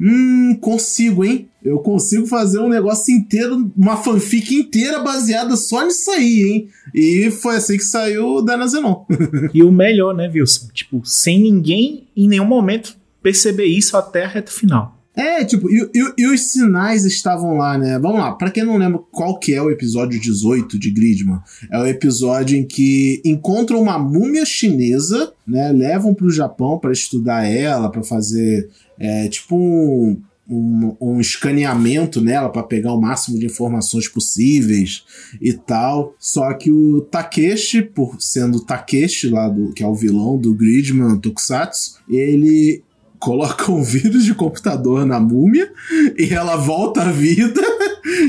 Hum, 0.00 0.56
consigo, 0.60 1.24
hein? 1.24 1.48
Eu 1.64 1.78
consigo 1.78 2.26
fazer 2.26 2.58
um 2.58 2.68
negócio 2.68 3.12
inteiro, 3.14 3.72
uma 3.76 3.96
fanfic 3.96 4.54
inteira 4.54 5.00
baseada 5.00 5.56
só 5.56 5.84
nisso 5.84 6.10
aí, 6.10 6.42
hein? 6.42 6.68
E 6.94 7.30
foi 7.30 7.56
assim 7.56 7.76
que 7.78 7.84
saiu 7.84 8.26
o 8.26 8.42
Dana 8.42 8.66
Zenon. 8.68 9.04
e 9.54 9.62
o 9.62 9.72
melhor, 9.72 10.14
né, 10.14 10.28
Wilson? 10.32 10.68
Tipo, 10.74 11.00
sem 11.04 11.40
ninguém 11.40 12.06
em 12.16 12.28
nenhum 12.28 12.44
momento 12.44 12.96
perceber 13.22 13.64
isso 13.64 13.96
até 13.96 14.24
a 14.24 14.28
reta 14.28 14.52
final. 14.52 14.94
É, 15.16 15.44
tipo, 15.44 15.70
e, 15.70 15.88
e- 15.94 16.12
e 16.18 16.26
os 16.26 16.40
sinais 16.40 17.04
estavam 17.04 17.56
lá, 17.56 17.78
né? 17.78 17.98
Vamos 18.00 18.18
lá, 18.18 18.32
pra 18.32 18.50
quem 18.50 18.64
não 18.64 18.76
lembra 18.76 18.98
qual 19.12 19.38
que 19.38 19.54
é 19.54 19.62
o 19.62 19.70
episódio 19.70 20.20
18 20.20 20.76
de 20.76 20.90
Gridman, 20.90 21.38
é 21.70 21.78
o 21.78 21.86
episódio 21.86 22.58
em 22.58 22.66
que 22.66 23.22
encontram 23.24 23.80
uma 23.80 23.96
múmia 23.96 24.44
chinesa, 24.44 25.32
né? 25.46 25.70
Levam 25.70 26.12
pro 26.12 26.28
Japão 26.30 26.78
pra 26.80 26.90
estudar 26.92 27.44
ela, 27.46 27.88
pra 27.88 28.02
fazer, 28.02 28.68
é, 28.98 29.28
tipo, 29.28 29.56
um, 29.56 30.20
um, 30.48 30.96
um 31.00 31.20
escaneamento 31.20 32.20
nela 32.20 32.50
pra 32.50 32.62
pegar 32.62 32.92
o 32.92 33.00
máximo 33.00 33.38
de 33.38 33.46
informações 33.46 34.08
possíveis 34.08 35.04
e 35.40 35.52
tal. 35.52 36.14
Só 36.18 36.52
que 36.54 36.70
o 36.70 37.00
Takeshi, 37.00 37.82
por 37.82 38.20
sendo 38.20 38.58
o 38.58 38.64
Takeshi 38.64 39.28
lá 39.28 39.48
do 39.48 39.72
que 39.72 39.82
é 39.82 39.86
o 39.86 39.94
vilão 39.94 40.38
do 40.38 40.54
Gridman 40.54 41.18
Tokusatsu, 41.18 41.98
ele 42.08 42.82
coloca 43.18 43.70
um 43.70 43.82
vírus 43.82 44.24
de 44.24 44.34
computador 44.34 45.06
na 45.06 45.18
múmia 45.20 45.70
e 46.18 46.32
ela 46.32 46.56
volta 46.56 47.02
à 47.02 47.10
vida 47.12 47.62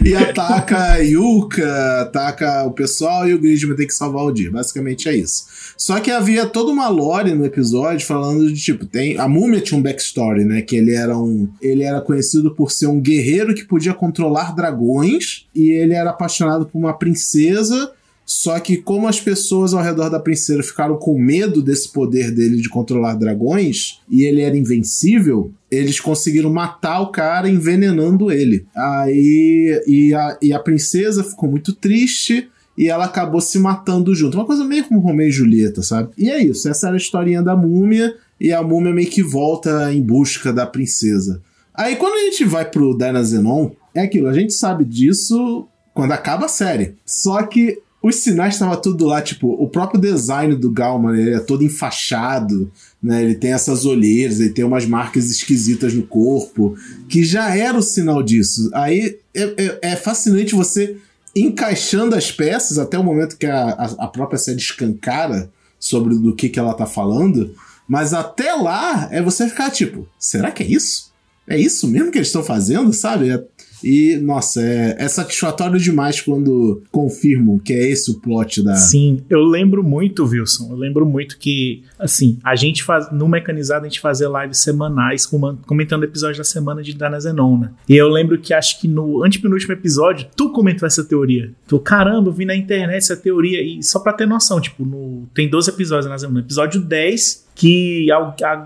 e 0.03 0.15
ataca 0.15 0.93
a 0.93 0.95
Yuka, 0.97 2.01
ataca 2.01 2.63
o 2.63 2.71
pessoal 2.71 3.27
e 3.27 3.33
o 3.33 3.39
Gridman 3.39 3.75
tem 3.75 3.87
que 3.87 3.93
salvar 3.93 4.23
o 4.23 4.31
dia. 4.31 4.51
Basicamente 4.51 5.09
é 5.09 5.15
isso. 5.15 5.45
Só 5.77 5.99
que 5.99 6.09
havia 6.09 6.45
toda 6.45 6.71
uma 6.71 6.87
lore 6.87 7.33
no 7.33 7.45
episódio 7.45 8.05
falando 8.05 8.51
de 8.51 8.61
tipo, 8.61 8.85
tem 8.85 9.17
a 9.17 9.27
múmia 9.27 9.59
tinha 9.59 9.77
um 9.77 9.83
backstory, 9.83 10.45
né, 10.45 10.61
que 10.61 10.75
ele 10.75 10.93
era 10.93 11.17
um 11.17 11.49
ele 11.61 11.83
era 11.83 11.99
conhecido 11.99 12.51
por 12.51 12.71
ser 12.71 12.87
um 12.87 13.01
guerreiro 13.01 13.53
que 13.53 13.65
podia 13.65 13.93
controlar 13.93 14.55
dragões 14.55 15.45
e 15.53 15.71
ele 15.71 15.93
era 15.93 16.11
apaixonado 16.11 16.65
por 16.65 16.77
uma 16.77 16.97
princesa 16.97 17.91
só 18.25 18.59
que 18.59 18.77
como 18.77 19.07
as 19.07 19.21
pessoas 19.21 19.73
ao 19.73 19.83
redor 19.83 20.09
da 20.09 20.19
princesa 20.19 20.63
ficaram 20.63 20.97
com 20.97 21.17
medo 21.17 21.61
desse 21.61 21.89
poder 21.89 22.31
dele 22.31 22.57
de 22.57 22.67
controlar 22.67 23.13
dragões 23.13 23.99
e 24.09 24.23
ele 24.23 24.41
era 24.41 24.57
invencível, 24.57 25.51
eles 25.69 25.99
conseguiram 25.99 26.51
matar 26.51 27.01
o 27.01 27.11
cara 27.11 27.47
envenenando 27.47 28.31
ele. 28.31 28.65
Aí 28.75 29.83
e 29.85 30.13
a, 30.15 30.37
e 30.41 30.53
a 30.53 30.59
princesa 30.59 31.23
ficou 31.23 31.49
muito 31.49 31.71
triste 31.71 32.49
e 32.75 32.89
ela 32.89 33.05
acabou 33.05 33.39
se 33.39 33.59
matando 33.59 34.15
junto. 34.15 34.37
Uma 34.37 34.45
coisa 34.45 34.65
meio 34.65 34.85
como 34.85 34.99
Romeu 34.99 35.27
e 35.27 35.31
Julieta, 35.31 35.83
sabe? 35.83 36.09
E 36.17 36.31
é 36.31 36.43
isso, 36.43 36.67
essa 36.67 36.87
era 36.87 36.95
a 36.95 36.97
historinha 36.97 37.43
da 37.43 37.55
múmia 37.55 38.15
e 38.41 38.51
a 38.51 38.63
múmia 38.63 38.91
meio 38.91 39.09
que 39.09 39.21
volta 39.21 39.93
em 39.93 40.01
busca 40.01 40.51
da 40.51 40.65
princesa. 40.65 41.41
Aí 41.75 41.95
quando 41.95 42.15
a 42.15 42.23
gente 42.31 42.43
vai 42.43 42.65
pro 42.65 42.97
Dynazenon, 42.97 43.69
é 43.93 44.01
aquilo, 44.01 44.27
a 44.27 44.33
gente 44.33 44.53
sabe 44.53 44.83
disso 44.83 45.67
quando 45.93 46.11
acaba 46.11 46.45
a 46.45 46.49
série. 46.49 46.95
Só 47.05 47.43
que 47.43 47.79
os 48.07 48.17
sinais 48.17 48.53
estavam 48.53 48.79
tudo 48.79 49.05
lá, 49.05 49.21
tipo, 49.21 49.47
o 49.53 49.67
próprio 49.67 49.99
design 49.99 50.55
do 50.55 50.69
Galman, 50.69 51.17
ele 51.19 51.33
é 51.33 51.39
todo 51.39 51.63
enfaixado, 51.63 52.71
né? 53.01 53.23
Ele 53.23 53.35
tem 53.35 53.51
essas 53.53 53.85
olheiras, 53.85 54.39
ele 54.39 54.49
tem 54.51 54.63
umas 54.63 54.85
marcas 54.85 55.29
esquisitas 55.29 55.93
no 55.93 56.03
corpo, 56.03 56.75
que 57.09 57.23
já 57.23 57.55
era 57.55 57.77
o 57.77 57.81
sinal 57.81 58.21
disso. 58.21 58.69
Aí 58.73 59.17
é, 59.33 59.43
é- 59.57 59.79
é 59.91 59.95
fascinante 59.95 60.53
você 60.53 60.97
encaixando 61.35 62.15
as 62.15 62.31
peças 62.31 62.77
até 62.77 62.97
o 62.97 63.03
momento 63.03 63.37
que 63.37 63.45
a, 63.45 63.69
a, 63.69 64.05
a 64.05 64.07
própria 64.07 64.37
série 64.39 64.57
escancara 64.57 65.49
sobre 65.79 66.15
do 66.15 66.35
que, 66.35 66.47
que 66.49 66.59
ela 66.59 66.73
tá 66.73 66.85
falando, 66.85 67.53
mas 67.87 68.13
até 68.13 68.53
lá 68.53 69.09
é 69.11 69.21
você 69.21 69.47
ficar 69.49 69.69
tipo, 69.69 70.07
será 70.19 70.51
que 70.51 70.63
é 70.63 70.67
isso? 70.67 71.11
É 71.47 71.59
isso 71.59 71.87
mesmo 71.87 72.11
que 72.11 72.17
eles 72.17 72.27
estão 72.29 72.43
fazendo, 72.43 72.91
sabe? 72.93 73.29
É- 73.29 73.43
E, 73.85 74.17
nossa, 74.17 74.59
é, 74.61 74.95
é 74.97 75.07
satisfatório 75.07 75.79
demais 75.79 76.19
quando 76.19 76.81
confirmam 76.91 77.59
que 77.59 77.71
é 77.71 77.87
esse 77.87 78.09
o 78.09 78.19
plot 78.19 78.63
da. 78.63 78.73
Sim, 78.75 79.21
eu 79.29 79.43
lembro 79.43 79.83
muito, 79.83 80.25
Wilson. 80.25 80.69
Eu 80.71 80.75
lembro 80.75 81.05
muito 81.05 81.37
que, 81.37 81.83
assim, 81.99 82.39
a 82.43 82.55
gente 82.55 82.83
faz. 82.83 83.11
No 83.11 83.27
mecanizado, 83.29 83.85
a 83.85 83.87
gente 83.87 83.99
fazia 83.99 84.27
lives 84.41 84.57
semanais 84.57 85.25
com- 85.27 85.55
comentando 85.67 86.03
episódios 86.03 86.39
da 86.39 86.43
semana 86.43 86.81
de 86.81 86.95
Dana 86.95 87.19
Zenon, 87.19 87.59
né? 87.59 87.71
E 87.87 87.95
eu 87.95 88.09
lembro 88.09 88.39
que 88.39 88.53
acho 88.53 88.81
que 88.81 88.87
no 88.87 89.23
antepenúltimo 89.23 89.73
episódio, 89.73 90.27
tu 90.35 90.51
comentou 90.51 90.87
essa 90.87 91.03
teoria. 91.03 91.51
Tu, 91.67 91.77
caramba, 91.79 92.31
vi 92.31 92.43
na 92.45 92.55
internet 92.55 92.97
essa 92.97 93.15
teoria. 93.15 93.61
E 93.61 93.83
só 93.83 93.99
pra 93.99 94.13
ter 94.13 94.25
noção, 94.25 94.59
tipo, 94.59 94.83
no, 94.83 95.27
tem 95.33 95.47
12 95.47 95.69
episódios 95.69 96.09
na. 96.09 96.15
No 96.27 96.39
episódio 96.39 96.81
10, 96.81 97.45
que 97.53 98.07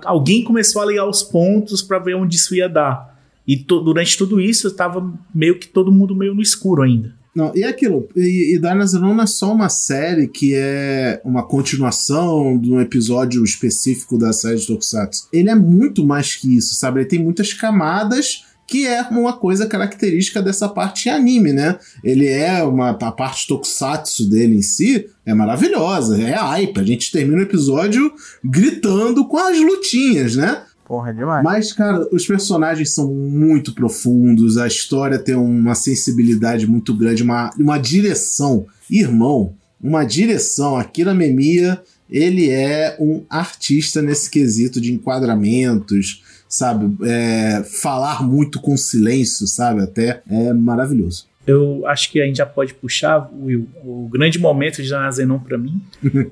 alguém 0.06 0.44
começou 0.46 0.82
a 0.82 0.86
ligar 0.86 1.06
os 1.10 1.22
pontos 1.22 1.82
pra 1.82 2.00
ver 2.00 2.16
onde 2.16 2.38
isso 2.38 2.56
ia 2.56 2.70
dar. 2.70 3.19
E 3.50 3.58
to- 3.58 3.82
durante 3.82 4.16
tudo 4.16 4.40
isso, 4.40 4.70
tava 4.72 5.12
meio 5.34 5.58
que 5.58 5.68
todo 5.68 5.92
mundo 5.92 6.16
meio 6.16 6.36
no 6.36 6.42
escuro 6.42 6.84
ainda. 6.84 7.18
Não, 7.36 7.52
e 7.56 7.64
aquilo, 7.64 8.08
e, 8.16 8.56
e 8.56 8.60
Dynasty 8.60 9.00
não 9.00 9.20
é 9.22 9.26
só 9.26 9.54
uma 9.54 9.70
série 9.70 10.28
que 10.28 10.54
é 10.56 11.22
uma 11.24 11.44
continuação 11.44 12.58
de 12.60 12.72
um 12.72 12.80
episódio 12.80 13.44
específico 13.44 14.18
da 14.18 14.34
série 14.34 14.58
de 14.58 14.68
Tokusatsu. 14.68 15.28
Ele 15.32 15.50
é 15.50 15.56
muito 15.56 16.06
mais 16.06 16.36
que 16.36 16.56
isso, 16.58 16.76
sabe? 16.76 17.00
Ele 17.02 17.10
tem 17.10 17.24
muitas 17.24 17.54
camadas 17.54 18.44
que 18.68 18.86
é 18.86 19.02
uma 19.10 19.34
coisa 19.34 19.66
característica 19.66 20.44
dessa 20.44 20.70
parte 20.70 21.10
anime, 21.10 21.52
né? 21.52 21.80
Ele 22.04 22.28
é 22.28 22.62
uma 22.64 22.92
a 22.92 23.12
parte 23.12 23.48
tokusatsu 23.48 24.30
dele 24.30 24.58
em 24.58 24.62
si 24.62 25.08
é 25.26 25.34
maravilhosa, 25.34 26.22
é 26.22 26.34
hype. 26.34 26.80
A 26.80 26.84
gente 26.84 27.12
termina 27.12 27.40
o 27.40 27.44
episódio 27.44 28.12
gritando 28.44 29.28
com 29.28 29.38
as 29.38 29.58
lutinhas, 29.60 30.36
né? 30.36 30.62
Porra, 30.90 31.12
é 31.12 31.14
demais. 31.14 31.44
Mas, 31.44 31.72
cara, 31.72 32.08
os 32.12 32.26
personagens 32.26 32.96
são 32.96 33.14
muito 33.14 33.76
profundos, 33.76 34.58
a 34.58 34.66
história 34.66 35.20
tem 35.20 35.36
uma 35.36 35.76
sensibilidade 35.76 36.66
muito 36.66 36.96
grande, 36.96 37.22
uma, 37.22 37.52
uma 37.60 37.78
direção. 37.78 38.66
Irmão, 38.90 39.54
uma 39.80 40.04
direção. 40.04 40.76
Akira 40.76 41.14
Memia, 41.14 41.80
ele 42.10 42.50
é 42.50 42.98
um 43.00 43.22
artista 43.30 44.02
nesse 44.02 44.32
quesito 44.32 44.82
de 44.82 44.92
enquadramentos, 44.92 46.24
sabe? 46.50 46.98
É, 47.08 47.62
falar 47.82 48.24
muito 48.24 48.60
com 48.60 48.76
silêncio, 48.76 49.46
sabe? 49.46 49.84
Até 49.84 50.24
é 50.28 50.52
maravilhoso. 50.54 51.28
eu 51.46 51.86
acho 51.86 52.12
que 52.12 52.20
a 52.20 52.26
gente 52.26 52.38
já 52.38 52.48
pode 52.48 52.74
puxar 52.74 53.30
Will, 53.40 53.68
o 53.84 54.10
grande 54.12 54.40
momento 54.40 54.82
de 54.82 54.90
Dana 54.90 55.12
Zenon 55.12 55.38
pra 55.38 55.56
mim, 55.56 55.80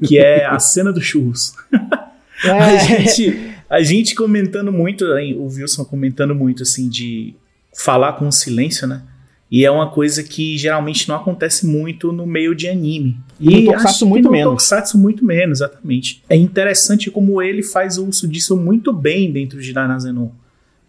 que 0.03 0.17
é 0.17 0.47
a 0.47 0.57
cena 0.57 0.91
do 0.91 0.99
churros. 0.99 1.53
A 2.43 2.71
É, 2.71 2.79
gente, 2.79 3.56
a 3.69 3.81
gente 3.81 4.15
comentando 4.15 4.71
muito, 4.71 5.05
o 5.05 5.47
Wilson 5.47 5.83
comentando 5.85 6.33
muito 6.33 6.63
assim 6.63 6.87
de 6.87 7.33
falar 7.75 8.13
com 8.13 8.31
silêncio, 8.31 8.87
né? 8.87 9.03
E 9.49 9.65
é 9.65 9.71
uma 9.71 9.89
coisa 9.89 10.23
que 10.23 10.57
geralmente 10.57 11.07
não 11.07 11.15
acontece 11.15 11.65
muito 11.65 12.11
no 12.11 12.25
meio 12.25 12.53
de 12.53 12.67
anime. 12.67 13.17
E 13.39 13.61
no 13.61 13.71
Tokusatsu 13.71 14.05
muito 14.05 14.25
no 14.25 14.31
menos. 14.31 14.51
Tokusatsu 14.51 14.97
muito 14.97 15.23
menos, 15.23 15.61
exatamente. 15.61 16.21
É 16.27 16.35
interessante 16.35 17.09
como 17.09 17.41
ele 17.41 17.63
faz 17.63 17.97
uso 17.97 18.27
disso 18.27 18.57
muito 18.57 18.91
bem 18.91 19.31
dentro 19.31 19.61
de 19.61 19.71
Dana 19.71 19.97
Zenon. 19.97 20.29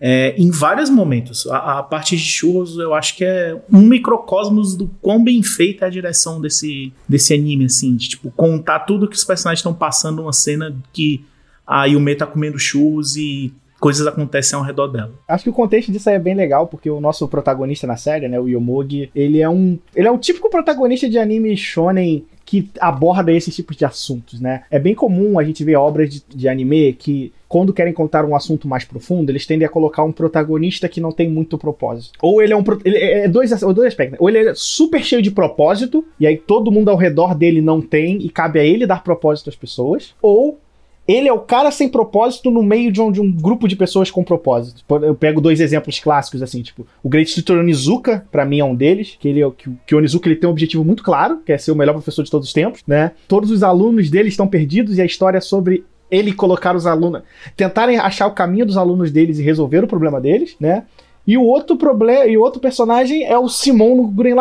É, 0.00 0.35
em 0.37 0.50
vários 0.50 0.90
momentos. 0.90 1.47
A, 1.47 1.78
a 1.78 1.82
parte 1.85 2.16
de 2.16 2.23
churros 2.23 2.78
eu 2.78 2.94
acho 2.94 3.16
que 3.16 3.25
é 3.25 3.56
um 3.73 3.80
microcosmos 3.80 4.76
do 4.76 4.88
quão 5.00 5.23
bem 5.23 5.42
feita 5.42 5.85
é 5.85 5.88
a 5.88 5.90
direção 5.90 6.40
desse, 6.40 6.92
desse 7.08 7.35
anime, 7.35 7.66
assim, 7.66 7.94
de 7.94 8.08
tipo, 8.08 8.30
contar 8.32 8.80
tudo 8.80 9.08
que 9.08 9.16
os 9.16 9.25
personagens 9.25 9.61
estão 9.61 9.75
passando 9.75 10.16
numa 10.16 10.32
cena 10.32 10.76
que 10.92 11.25
a 11.68 11.84
Yume 11.84 12.14
tá 12.16 12.26
comendo 12.26 12.58
churros 12.58 13.16
e 13.16 13.52
coisas 13.78 14.06
acontecem 14.06 14.58
ao 14.58 14.64
redor 14.64 14.88
dela. 14.88 15.12
Acho 15.28 15.44
que 15.44 15.50
o 15.50 15.52
contexto 15.52 15.92
disso 15.92 16.08
aí 16.08 16.16
é 16.16 16.18
bem 16.18 16.34
legal, 16.34 16.66
porque 16.66 16.90
o 16.90 17.00
nosso 17.00 17.28
protagonista 17.28 17.87
na 17.87 17.96
série, 17.96 18.26
né, 18.26 18.40
o 18.40 18.48
Yomogi, 18.48 19.10
ele 19.14 19.40
é 19.40 19.48
um. 19.48 19.78
Ele 19.94 20.08
é 20.08 20.10
o 20.10 20.18
típico 20.18 20.50
protagonista 20.50 21.08
de 21.08 21.18
anime 21.18 21.56
shonen 21.56 22.25
que 22.44 22.70
aborda 22.80 23.30
esses 23.30 23.54
tipos 23.54 23.76
de 23.76 23.84
assuntos, 23.84 24.40
né? 24.40 24.62
É 24.70 24.78
bem 24.78 24.94
comum 24.94 25.38
a 25.38 25.44
gente 25.44 25.62
ver 25.62 25.76
obras 25.76 26.08
de, 26.08 26.22
de 26.34 26.48
anime 26.48 26.94
que, 26.94 27.30
quando 27.46 27.75
querem 27.75 27.92
contar 27.92 28.25
um 28.25 28.34
assunto 28.34 28.66
mais 28.66 28.87
profundo, 28.87 29.30
eles 29.30 29.44
tendem 29.44 29.66
a 29.66 29.70
colocar 29.70 30.02
um 30.02 30.10
protagonista 30.12 30.88
que 30.88 30.98
não 30.98 31.12
tem 31.12 31.28
muito 31.28 31.58
propósito. 31.58 32.18
Ou 32.22 32.40
ele 32.42 32.54
é 32.54 32.56
um. 32.56 32.64
Ele 32.87 32.96
é 32.96 33.25
é 33.25 33.28
dois, 33.28 33.52
as- 33.52 33.60
dois 33.60 33.88
aspectos. 33.88 34.12
né? 34.12 34.18
Ou 34.18 34.30
ele 34.30 34.48
é 34.48 34.52
super 34.54 35.04
cheio 35.04 35.20
de 35.20 35.30
propósito, 35.30 36.02
e 36.18 36.26
aí 36.26 36.38
todo 36.38 36.72
mundo 36.72 36.88
ao 36.88 36.96
redor 36.96 37.34
dele 37.34 37.60
não 37.60 37.82
tem, 37.82 38.16
e 38.22 38.30
cabe 38.30 38.58
a 38.58 38.64
ele 38.64 38.87
dar 38.87 39.04
propósito 39.04 39.50
às 39.50 39.56
pessoas. 39.56 40.14
Ou 40.22 40.58
ele 41.08 41.26
é 41.26 41.32
o 41.32 41.40
cara 41.40 41.70
sem 41.70 41.88
propósito 41.88 42.50
no 42.50 42.62
meio 42.62 42.92
de 42.92 43.00
um, 43.00 43.10
de 43.10 43.18
um 43.18 43.32
grupo 43.32 43.66
de 43.66 43.74
pessoas 43.74 44.10
com 44.10 44.22
propósito. 44.22 44.84
Eu 45.02 45.14
pego 45.14 45.40
dois 45.40 45.58
exemplos 45.58 45.98
clássicos, 45.98 46.42
assim, 46.42 46.60
tipo, 46.60 46.86
o 47.02 47.08
Great 47.08 47.34
Tutor 47.34 47.60
Onizuka, 47.60 48.26
pra 48.30 48.44
mim 48.44 48.60
é 48.60 48.64
um 48.64 48.74
deles, 48.74 49.16
que 49.18 49.26
ele 49.26 49.42
é 49.42 49.50
que, 49.50 49.70
que 49.86 49.94
o 49.94 49.98
Onizuka 49.98 50.28
ele 50.28 50.36
tem 50.36 50.46
um 50.46 50.52
objetivo 50.52 50.84
muito 50.84 51.02
claro, 51.02 51.38
que 51.46 51.50
é 51.50 51.56
ser 51.56 51.72
o 51.72 51.76
melhor 51.76 51.94
professor 51.94 52.22
de 52.22 52.30
todos 52.30 52.48
os 52.48 52.52
tempos, 52.52 52.82
né? 52.86 53.12
Todos 53.26 53.50
os 53.50 53.62
alunos 53.62 54.10
dele 54.10 54.28
estão 54.28 54.46
perdidos 54.46 54.98
e 54.98 55.00
a 55.00 55.06
história 55.06 55.38
é 55.38 55.40
sobre 55.40 55.82
ele 56.10 56.32
colocar 56.32 56.76
os 56.76 56.86
alunos, 56.86 57.22
tentarem 57.56 57.98
achar 57.98 58.26
o 58.26 58.32
caminho 58.32 58.66
dos 58.66 58.76
alunos 58.76 59.10
deles 59.10 59.38
e 59.38 59.42
resolver 59.42 59.82
o 59.84 59.88
problema 59.88 60.20
deles, 60.20 60.56
né? 60.60 60.84
E 61.26 61.38
o 61.38 61.42
outro 61.42 61.76
problema, 61.76 62.26
e 62.26 62.36
o 62.36 62.42
outro 62.42 62.60
personagem 62.60 63.24
é 63.24 63.38
o 63.38 63.48
Simon 63.48 63.96
no 63.96 64.08
Gurren 64.08 64.36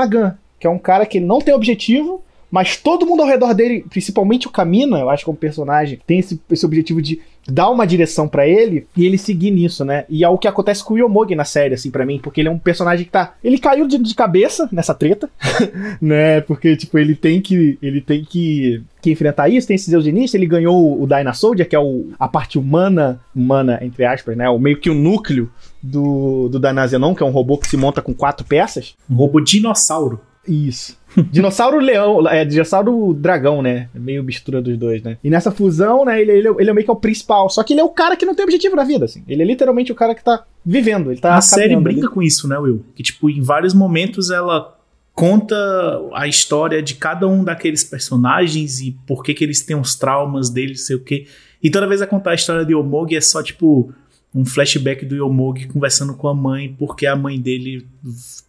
que 0.60 0.68
é 0.68 0.70
um 0.70 0.80
cara 0.80 1.06
que 1.06 1.20
não 1.20 1.40
tem 1.40 1.54
objetivo, 1.54 2.24
mas 2.50 2.78
todo 2.78 3.06
mundo 3.06 3.22
ao 3.22 3.28
redor 3.28 3.54
dele, 3.54 3.86
principalmente 3.90 4.48
o 4.48 4.52
Kamina, 4.52 5.00
eu 5.00 5.10
acho 5.10 5.22
que 5.22 5.26
como 5.26 5.38
personagem, 5.38 6.00
tem 6.06 6.20
esse, 6.20 6.40
esse 6.50 6.66
objetivo 6.66 7.02
de 7.02 7.20
dar 7.50 7.70
uma 7.70 7.88
direção 7.88 8.28
pra 8.28 8.48
ele 8.48 8.88
e 8.96 9.06
ele 9.06 9.18
seguir 9.18 9.52
nisso, 9.52 9.86
né? 9.86 10.06
E 10.10 10.24
é 10.24 10.30
o 10.30 10.38
que 10.38 10.48
acontece 10.48 10.84
com 10.84 10.94
o 10.94 10.98
Yomogi 10.98 11.34
na 11.34 11.46
série, 11.46 11.74
assim, 11.74 11.90
pra 11.90 12.06
mim, 12.06 12.20
porque 12.22 12.42
ele 12.42 12.50
é 12.50 12.52
um 12.52 12.60
personagem 12.60 13.06
que 13.06 13.12
tá. 13.12 13.36
Ele 13.44 13.58
caiu 13.58 13.88
de, 13.88 13.98
de 13.98 14.14
cabeça 14.14 14.68
nessa 14.72 14.94
treta, 14.94 15.30
né? 16.02 16.42
Porque, 16.42 16.76
tipo, 16.76 16.98
ele 16.98 17.16
tem 17.16 17.42
que. 17.42 17.78
Ele 17.82 18.02
tem 18.02 18.24
que, 18.24 18.84
que 19.02 19.12
enfrentar 19.12 19.48
isso, 19.48 19.68
tem 19.68 19.76
esses 19.76 19.92
eugenistas, 19.94 20.36
ele 20.36 20.46
ganhou 20.46 21.02
o 21.02 21.08
Dyna 21.08 21.34
Soldier, 21.34 21.68
que 21.68 21.76
é 21.76 21.80
o, 21.80 22.10
a 22.20 22.28
parte 22.28 22.60
humana, 22.60 23.20
humana, 23.34 23.80
entre 23.82 24.04
aspas, 24.04 24.36
né? 24.36 24.50
O 24.50 24.60
meio 24.60 24.80
que 24.80 24.90
o 24.90 24.94
núcleo 24.94 25.50
do, 25.82 26.50
do 26.50 26.60
Danazenon, 26.60 27.16
que 27.16 27.24
é 27.24 27.26
um 27.26 27.32
robô 27.32 27.58
que 27.58 27.68
se 27.68 27.78
monta 27.78 28.02
com 28.02 28.14
quatro 28.14 28.46
peças. 28.46 28.96
Um 29.10 29.16
robô 29.16 29.40
dinossauro. 29.40 30.20
Isso. 30.46 30.98
Dinossauro 31.32 31.80
leão, 31.80 32.28
é 32.28 32.46
dinossauro 32.46 33.14
dragão, 33.14 33.62
né? 33.62 33.90
É 33.96 34.00
meio 34.00 34.24
mistura 34.24 34.62
dos 34.62 34.78
dois, 34.78 35.02
né? 35.02 35.18
E 35.24 35.30
nessa 35.30 35.52
fusão, 35.52 36.06
né, 36.06 36.22
ele, 36.22 36.32
ele, 36.32 36.48
ele 36.60 36.70
é 36.70 36.74
meio 36.74 36.86
que 36.86 36.92
é 36.92 36.94
o 36.94 36.98
principal. 36.98 37.50
Só 37.50 37.64
que 37.64 37.74
ele 37.74 37.82
é 37.82 37.84
o 37.84 37.90
cara 37.90 38.16
que 38.16 38.26
não 38.26 38.36
tem 38.36 38.44
objetivo 38.44 38.76
na 38.76 38.84
vida, 38.84 39.06
assim. 39.06 39.24
Ele 39.28 39.42
é 39.42 39.46
literalmente 39.46 39.92
o 39.92 39.96
cara 39.96 40.14
que 40.14 40.24
tá 40.24 40.46
vivendo. 40.66 41.12
Ele 41.12 41.20
tá 41.20 41.36
a 41.36 41.42
série 41.42 41.76
brinca 41.76 42.02
ele... 42.02 42.10
com 42.10 42.22
isso, 42.22 42.48
né, 42.48 42.58
Will? 42.58 42.86
Que, 42.96 43.02
tipo, 43.02 43.30
em 43.30 43.42
vários 43.42 43.74
momentos 43.74 44.30
ela 44.30 44.76
conta 45.14 45.56
a 46.14 46.28
história 46.28 46.80
de 46.80 46.94
cada 46.94 47.28
um 47.28 47.44
daqueles 47.44 47.84
personagens 47.84 48.80
e 48.82 48.96
por 49.08 49.24
que 49.24 49.34
que 49.34 49.44
eles 49.44 49.64
têm 49.64 49.76
os 49.76 49.96
traumas 49.96 50.48
deles, 50.48 50.86
sei 50.86 50.96
o 50.96 51.04
quê. 51.04 51.26
E 51.62 51.72
toda 51.72 51.88
vez 51.88 52.04
a 52.04 52.08
contar 52.08 52.32
a 52.32 52.36
história 52.36 52.64
de 52.64 52.76
Omogi 52.76 53.16
é 53.16 53.22
só, 53.22 53.42
tipo, 53.42 53.92
um 54.38 54.46
flashback 54.46 55.04
do 55.04 55.16
Yomogi 55.16 55.68
conversando 55.68 56.14
com 56.14 56.28
a 56.28 56.34
mãe 56.34 56.76
porque 56.78 57.08
a 57.08 57.16
mãe 57.16 57.40
dele 57.40 57.88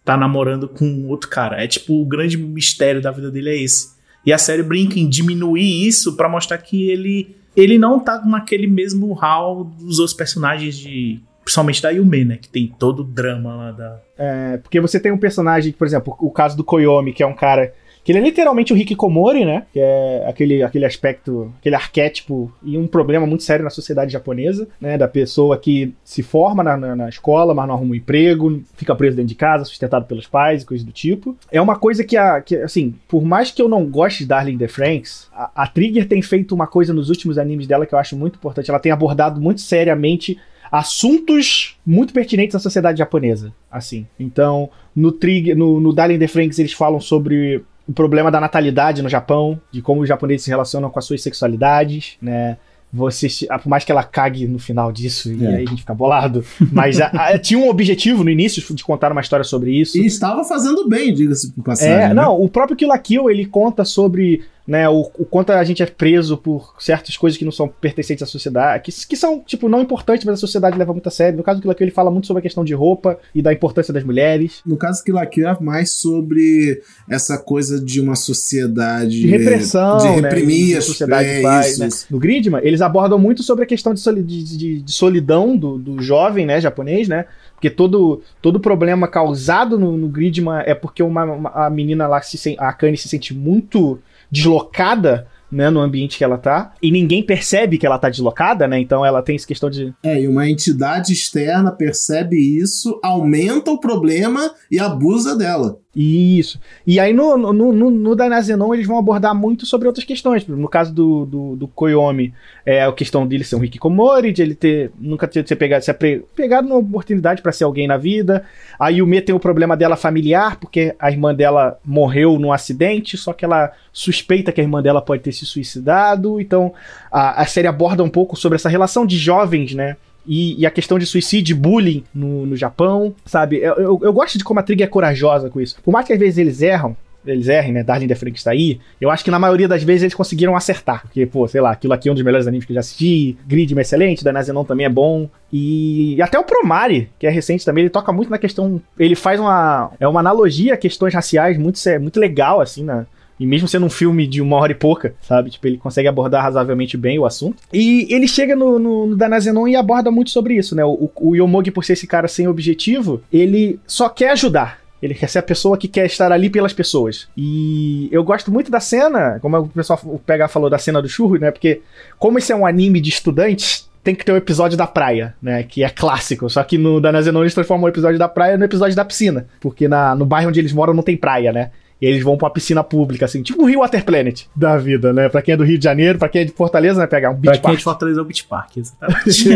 tá 0.05 0.15
namorando 0.15 0.67
com 0.67 1.07
outro 1.07 1.29
cara. 1.29 1.63
É 1.63 1.67
tipo 1.67 1.99
o 1.99 2.05
grande 2.05 2.37
mistério 2.37 3.01
da 3.01 3.11
vida 3.11 3.31
dele 3.31 3.49
é 3.49 3.57
esse. 3.57 3.97
E 4.25 4.31
a 4.31 4.37
série 4.37 4.61
brinca 4.61 4.99
em 4.99 5.09
diminuir 5.09 5.87
isso 5.87 6.15
para 6.15 6.29
mostrar 6.29 6.59
que 6.59 6.89
ele 6.89 7.35
ele 7.55 7.77
não 7.77 7.99
tá 7.99 8.23
naquele 8.23 8.67
mesmo 8.67 9.11
hall 9.13 9.63
dos 9.63 9.97
outros 9.97 10.15
personagens 10.15 10.77
de 10.77 11.19
principalmente 11.43 11.81
da 11.81 11.89
Yume, 11.89 12.25
né, 12.25 12.37
que 12.37 12.47
tem 12.47 12.67
todo 12.67 12.99
o 12.99 13.03
drama 13.03 13.55
lá 13.55 13.71
da 13.71 13.99
É, 14.15 14.57
porque 14.57 14.79
você 14.79 14.99
tem 14.99 15.11
um 15.11 15.17
personagem, 15.17 15.71
por 15.71 15.87
exemplo, 15.87 16.15
o 16.19 16.29
caso 16.29 16.55
do 16.55 16.63
Koyomi, 16.63 17.11
que 17.11 17.23
é 17.23 17.25
um 17.25 17.33
cara 17.33 17.73
que 18.09 18.13
ele 18.13 18.21
é 18.21 18.23
literalmente 18.23 18.73
o 18.73 18.75
Hikikomori, 18.75 19.45
né? 19.45 19.67
Que 19.71 19.79
é 19.79 20.25
aquele, 20.27 20.63
aquele 20.63 20.83
aspecto, 20.83 21.53
aquele 21.59 21.75
arquétipo 21.75 22.51
e 22.63 22.75
um 22.75 22.87
problema 22.87 23.27
muito 23.27 23.43
sério 23.43 23.63
na 23.63 23.69
sociedade 23.69 24.11
japonesa, 24.11 24.67
né? 24.81 24.97
Da 24.97 25.07
pessoa 25.07 25.59
que 25.59 25.93
se 26.03 26.23
forma 26.23 26.63
na, 26.63 26.75
na, 26.75 26.95
na 26.95 27.07
escola, 27.07 27.53
mas 27.53 27.67
não 27.67 27.75
arruma 27.75 27.91
um 27.91 27.95
emprego, 27.95 28.63
fica 28.73 28.95
preso 28.95 29.15
dentro 29.15 29.29
de 29.29 29.35
casa, 29.35 29.63
sustentado 29.63 30.07
pelos 30.07 30.25
pais 30.25 30.63
e 30.63 30.65
coisas 30.65 30.83
do 30.83 30.91
tipo. 30.91 31.37
É 31.51 31.61
uma 31.61 31.75
coisa 31.75 32.03
que, 32.03 32.17
a, 32.17 32.41
que 32.41 32.55
assim, 32.55 32.95
por 33.07 33.23
mais 33.23 33.51
que 33.51 33.61
eu 33.61 33.69
não 33.69 33.85
goste 33.85 34.23
de 34.23 34.29
Darling 34.29 34.57
the 34.57 34.67
Franks, 34.67 35.29
a, 35.31 35.51
a 35.63 35.67
Trigger 35.67 36.07
tem 36.07 36.23
feito 36.23 36.55
uma 36.55 36.65
coisa 36.65 36.91
nos 36.91 37.09
últimos 37.09 37.37
animes 37.37 37.67
dela 37.67 37.85
que 37.85 37.93
eu 37.93 37.99
acho 37.99 38.17
muito 38.17 38.37
importante. 38.37 38.71
Ela 38.71 38.79
tem 38.79 38.91
abordado 38.91 39.39
muito 39.39 39.61
seriamente 39.61 40.35
assuntos 40.71 41.77
muito 41.85 42.11
pertinentes 42.11 42.55
à 42.55 42.59
sociedade 42.59 42.97
japonesa, 42.97 43.53
assim. 43.71 44.07
Então, 44.19 44.67
no 44.95 45.11
Trigger, 45.11 45.55
no, 45.55 45.79
no 45.79 45.93
Darling 45.93 46.17
the 46.17 46.27
Franks 46.27 46.57
eles 46.57 46.73
falam 46.73 46.99
sobre 46.99 47.63
o 47.89 47.93
problema 47.93 48.29
da 48.29 48.39
natalidade 48.39 49.01
no 49.01 49.09
Japão, 49.09 49.59
de 49.71 49.81
como 49.81 50.01
os 50.01 50.07
japoneses 50.07 50.43
se 50.43 50.49
relacionam 50.49 50.89
com 50.89 50.99
as 50.99 51.05
suas 51.05 51.21
sexualidades, 51.23 52.17
né? 52.21 52.57
Você, 52.91 53.27
por 53.61 53.69
mais 53.69 53.83
que 53.83 53.91
ela 53.91 54.03
cague 54.03 54.47
no 54.47 54.57
final 54.57 54.91
disso, 54.91 55.31
e 55.31 55.45
É. 55.45 55.47
aí 55.57 55.63
a 55.63 55.69
gente 55.69 55.81
fica 55.81 55.93
bolado, 55.93 56.43
mas 56.71 56.99
a- 56.99 57.07
a- 57.13 57.37
tinha 57.37 57.59
um 57.59 57.69
objetivo 57.69 58.23
no 58.23 58.31
início 58.31 58.73
de 58.75 58.83
contar 58.83 59.11
uma 59.11 59.21
história 59.21 59.43
sobre 59.43 59.71
isso. 59.79 59.95
E 59.97 60.07
estava 60.07 60.43
fazendo 60.43 60.87
bem, 60.89 61.13
diga-se 61.13 61.51
por 61.51 61.63
passagem. 61.63 61.93
É, 61.93 62.07
né? 62.07 62.13
não, 62.15 62.41
o 62.41 62.49
próprio 62.49 62.75
Kill 62.75 62.87
la 62.87 62.97
Kill, 62.97 63.29
ele 63.29 63.45
conta 63.45 63.85
sobre, 63.85 64.41
né, 64.69 64.87
o, 64.87 64.99
o 65.17 65.25
quanto 65.25 65.49
a 65.51 65.63
gente 65.63 65.81
é 65.81 65.85
preso 65.87 66.37
por 66.37 66.75
certas 66.77 67.17
coisas 67.17 67.35
que 67.39 67.43
não 67.43 67.51
são 67.51 67.67
pertencentes 67.67 68.21
à 68.21 68.27
sociedade, 68.27 68.83
que, 68.83 69.07
que 69.07 69.15
são, 69.17 69.39
tipo, 69.39 69.67
não 69.67 69.81
importantes, 69.81 70.23
mas 70.25 70.35
a 70.35 70.37
sociedade 70.37 70.77
leva 70.77 70.93
muito 70.93 71.07
a 71.07 71.11
sério. 71.11 71.35
No 71.37 71.43
caso 71.43 71.59
do 71.59 71.73
Kill 71.75 71.85
ele 71.85 71.91
fala 71.91 72.11
muito 72.11 72.27
sobre 72.27 72.39
a 72.39 72.43
questão 72.43 72.63
de 72.63 72.75
roupa 72.75 73.17
e 73.33 73.41
da 73.41 73.51
importância 73.51 73.91
das 73.91 74.03
mulheres. 74.03 74.61
No 74.63 74.77
caso 74.77 75.03
que 75.03 75.11
Kill 75.31 75.47
é 75.49 75.57
mais 75.59 75.93
sobre 75.93 76.83
essa 77.09 77.35
coisa 77.39 77.83
de 77.83 77.99
uma 77.99 78.15
sociedade 78.15 79.21
De 79.21 79.27
repressão, 79.27 79.97
de 79.97 80.21
né, 80.21 80.29
reprimir 80.29 80.69
e 80.69 80.75
as 80.77 80.85
sociedade 80.85 81.27
é, 81.27 81.41
faz, 81.41 81.71
isso, 81.71 81.79
né? 81.79 81.87
isso. 81.87 82.05
No 82.11 82.19
Gridman, 82.19 82.61
eles 82.63 82.81
abordam 82.81 83.17
muito 83.17 83.41
sobre 83.41 83.63
a 83.63 83.67
questão 83.67 83.93
de, 83.93 83.99
soli- 83.99 84.21
de- 84.21 84.43
de- 84.57 84.81
de 84.83 84.91
solidão 84.91 85.57
do, 85.57 85.79
do 85.79 86.01
jovem, 86.01 86.45
né, 86.45 86.61
japonês, 86.61 87.07
né? 87.07 87.25
Porque 87.55 87.69
todo, 87.71 88.21
todo 88.41 88.59
problema 88.59 89.07
causado 89.07 89.77
no, 89.79 89.97
no 89.97 90.07
Gridman 90.07 90.61
é 90.65 90.73
porque 90.75 91.01
uma, 91.03 91.23
uma- 91.25 91.49
a 91.49 91.69
menina 91.69 92.07
lá, 92.07 92.21
se, 92.21 92.55
a 92.59 92.69
Akane, 92.69 92.95
se 92.97 93.09
sente 93.09 93.33
muito 93.33 93.99
deslocada, 94.31 95.27
né, 95.51 95.69
no 95.69 95.79
ambiente 95.79 96.17
que 96.17 96.23
ela 96.23 96.37
tá. 96.37 96.73
E 96.81 96.91
ninguém 96.91 97.23
percebe 97.23 97.77
que 97.77 97.85
ela 97.85 97.97
tá 97.97 98.09
deslocada, 98.09 98.67
né? 98.67 98.79
Então 98.79 99.05
ela 99.05 99.21
tem 99.21 99.35
essa 99.35 99.47
questão 99.47 99.69
de... 99.69 99.93
É, 100.03 100.21
e 100.21 100.27
uma 100.27 100.47
entidade 100.49 101.11
externa 101.11 101.71
percebe 101.71 102.35
isso, 102.37 102.99
aumenta 103.03 103.71
o 103.71 103.79
problema 103.79 104.51
e 104.71 104.79
abusa 104.79 105.35
dela. 105.35 105.79
Isso. 105.95 106.59
E 106.85 106.99
aí 106.99 107.11
no, 107.11 107.35
no, 107.35 107.51
no, 107.51 107.89
no 107.89 108.15
Danazenon 108.15 108.75
eles 108.75 108.85
vão 108.85 108.99
abordar 108.99 109.33
muito 109.33 109.65
sobre 109.65 109.87
outras 109.87 110.05
questões. 110.05 110.45
No 110.45 110.69
caso 110.69 110.93
do, 110.93 111.25
do, 111.25 111.55
do 111.55 111.67
Koyomi, 111.67 112.31
é 112.63 112.83
a 112.83 112.93
questão 112.93 113.25
dele 113.25 113.43
ser 113.43 113.55
um 113.55 113.63
hikikomori, 113.63 114.31
de 114.31 114.43
ele 114.43 114.53
ter 114.53 114.91
nunca 114.99 115.27
ter, 115.27 115.47
ser 115.47 115.55
pegado, 115.55 115.83
ser 115.83 115.95
pegado 116.35 116.67
uma 116.67 116.77
oportunidade 116.77 117.41
para 117.41 117.51
ser 117.51 117.63
alguém 117.63 117.87
na 117.87 117.97
vida. 117.97 118.45
A 118.79 118.89
Yume 118.89 119.19
tem 119.19 119.33
o 119.33 119.39
problema 119.39 119.75
dela 119.75 119.95
familiar, 119.95 120.57
porque 120.59 120.95
a 120.99 121.09
irmã 121.09 121.33
dela 121.33 121.79
morreu 121.83 122.37
num 122.37 122.53
acidente, 122.53 123.17
só 123.17 123.33
que 123.33 123.43
ela 123.43 123.71
suspeita 123.91 124.51
que 124.51 124.61
a 124.61 124.63
irmã 124.63 124.83
dela 124.83 125.01
pode 125.01 125.23
ter 125.23 125.31
se 125.31 125.45
suicidado. 125.45 126.39
Então 126.39 126.71
a, 127.11 127.41
a 127.41 127.45
série 127.47 127.67
aborda 127.67 128.03
um 128.03 128.09
pouco 128.09 128.35
sobre 128.35 128.57
essa 128.57 128.69
relação 128.69 129.07
de 129.07 129.17
jovens, 129.17 129.73
né? 129.73 129.97
E, 130.31 130.61
e 130.61 130.65
a 130.65 130.69
questão 130.69 130.99
de 130.99 131.07
suicídio 131.07 131.55
bullying 131.57 132.03
no, 132.13 132.45
no 132.45 132.55
Japão, 132.55 133.15
sabe? 133.25 133.57
Eu, 133.57 133.73
eu, 133.75 133.99
eu 134.03 134.13
gosto 134.13 134.37
de 134.37 134.43
como 134.43 134.59
a 134.59 134.63
Trigger 134.63 134.85
é 134.85 134.89
corajosa 134.89 135.49
com 135.49 135.59
isso. 135.59 135.75
Por 135.83 135.91
mais 135.91 136.05
que 136.05 136.13
às 136.13 136.19
vezes 136.19 136.37
eles 136.37 136.61
erram, 136.61 136.95
eles 137.25 137.47
errem, 137.47 137.73
né? 137.73 137.83
Darling 137.83 138.07
the 138.07 138.15
Frank 138.15 138.37
está 138.37 138.51
aí. 138.51 138.79
Eu 139.01 139.09
acho 139.09 139.23
que 139.25 139.31
na 139.31 139.39
maioria 139.39 139.67
das 139.67 139.81
vezes 139.83 140.03
eles 140.03 140.13
conseguiram 140.13 140.55
acertar. 140.55 141.01
Porque, 141.01 141.25
pô, 141.25 141.47
sei 141.47 141.59
lá, 141.61 141.71
aquilo 141.71 141.93
aqui 141.93 142.07
é 142.07 142.11
um 142.11 142.15
dos 142.15 142.23
melhores 142.23 142.47
animes 142.47 142.65
que 142.65 142.71
eu 142.71 142.75
já 142.75 142.79
assisti. 142.79 143.35
Gridman 143.47 143.79
é 143.79 143.81
excelente, 143.81 144.23
Danazenon 144.23 144.63
também 144.63 144.85
é 144.85 144.89
bom. 144.89 145.27
E, 145.51 146.15
e 146.15 146.21
até 146.21 146.37
o 146.39 146.43
Promare, 146.43 147.09
que 147.19 147.25
é 147.27 147.29
recente 147.29 147.65
também, 147.65 147.81
ele 147.83 147.89
toca 147.89 148.11
muito 148.13 148.29
na 148.29 148.37
questão. 148.37 148.79
Ele 148.97 149.15
faz 149.15 149.39
uma. 149.39 149.91
É 149.99 150.07
uma 150.07 150.19
analogia 150.21 150.75
a 150.75 150.77
questões 150.77 151.13
raciais 151.13 151.57
muito, 151.57 151.77
sé- 151.79 151.99
muito 151.99 152.19
legal, 152.19 152.61
assim, 152.61 152.83
na, 152.83 153.05
e 153.39 153.45
mesmo 153.45 153.67
sendo 153.67 153.85
um 153.85 153.89
filme 153.89 154.27
de 154.27 154.41
uma 154.41 154.57
hora 154.57 154.71
e 154.71 154.75
pouca, 154.75 155.15
sabe? 155.21 155.49
Tipo, 155.49 155.67
ele 155.67 155.77
consegue 155.77 156.07
abordar 156.07 156.43
razoavelmente 156.43 156.97
bem 156.97 157.17
o 157.17 157.25
assunto. 157.25 157.63
E 157.71 158.07
ele 158.13 158.27
chega 158.27 158.55
no, 158.55 158.77
no, 158.77 159.07
no 159.07 159.15
Danazenon 159.15 159.67
e 159.67 159.75
aborda 159.75 160.11
muito 160.11 160.29
sobre 160.29 160.55
isso, 160.55 160.75
né? 160.75 160.83
O, 160.83 161.09
o 161.15 161.35
Yomogi, 161.35 161.71
por 161.71 161.85
ser 161.85 161.93
esse 161.93 162.05
cara 162.05 162.27
sem 162.27 162.47
objetivo, 162.47 163.21
ele 163.31 163.79
só 163.87 164.09
quer 164.09 164.31
ajudar. 164.31 164.79
Ele 165.01 165.13
quer 165.13 165.27
ser 165.27 165.39
a 165.39 165.43
pessoa 165.43 165.77
que 165.77 165.87
quer 165.87 166.05
estar 166.05 166.31
ali 166.31 166.49
pelas 166.49 166.73
pessoas. 166.73 167.29
E 167.37 168.09
eu 168.11 168.23
gosto 168.23 168.51
muito 168.51 168.69
da 168.69 168.81
cena, 168.81 169.39
como 169.41 169.57
o 169.57 169.67
pessoal 169.69 169.99
o 170.03 170.19
PH 170.19 170.49
falou 170.49 170.69
da 170.69 170.77
cena 170.77 171.01
do 171.01 171.07
churro, 171.07 171.37
né? 171.37 171.51
Porque, 171.51 171.81
como 172.17 172.37
esse 172.37 172.51
é 172.51 172.55
um 172.55 172.65
anime 172.65 172.99
de 172.99 173.09
estudantes, 173.09 173.89
tem 174.03 174.13
que 174.13 174.25
ter 174.25 174.33
o 174.33 174.37
episódio 174.37 174.77
da 174.77 174.85
praia, 174.85 175.35
né? 175.41 175.63
Que 175.63 175.83
é 175.85 175.89
clássico. 175.89 176.49
Só 176.49 176.61
que 176.63 176.77
no 176.77 176.99
Danazenon 176.99 177.41
eles 177.41 177.53
transformam 177.53 177.85
o 177.85 177.89
episódio 177.89 178.19
da 178.19 178.27
praia 178.27 178.57
no 178.57 178.65
episódio 178.65 178.95
da 178.95 179.05
piscina. 179.05 179.47
Porque 179.61 179.87
na, 179.87 180.13
no 180.15 180.25
bairro 180.25 180.49
onde 180.49 180.59
eles 180.59 180.73
moram 180.73 180.93
não 180.93 181.03
tem 181.03 181.15
praia, 181.15 181.53
né? 181.53 181.71
E 182.01 182.05
eles 182.05 182.23
vão 182.23 182.37
pra 182.37 182.45
uma 182.47 182.53
piscina 182.53 182.81
pública, 182.83 183.25
assim, 183.25 183.41
tipo 183.43 183.61
o 183.61 183.65
Rio 183.65 183.81
Water 183.81 184.05
Planet 184.05 184.43
da 184.55 184.77
vida, 184.77 185.11
né? 185.11 185.27
Pra 185.27 185.41
quem 185.41 185.53
é 185.53 185.57
do 185.57 185.65
Rio 185.65 185.77
de 185.77 185.83
Janeiro, 185.83 186.17
pra 186.17 186.29
quem 186.29 186.41
é 186.41 186.45
de 186.45 186.51
Fortaleza, 186.53 186.99
né? 186.99 187.07
Pegar 187.07 187.29
um 187.29 187.33
Pra 187.33 187.41
beach 187.41 187.53
quem 187.55 187.59
é 187.59 187.63
park. 187.63 187.77
de 187.77 187.83
Fortaleza 187.83 188.19
é 188.19 188.21
o 188.21 188.25
Beach 188.25 188.43
Park, 188.45 188.77
exatamente. 188.77 189.49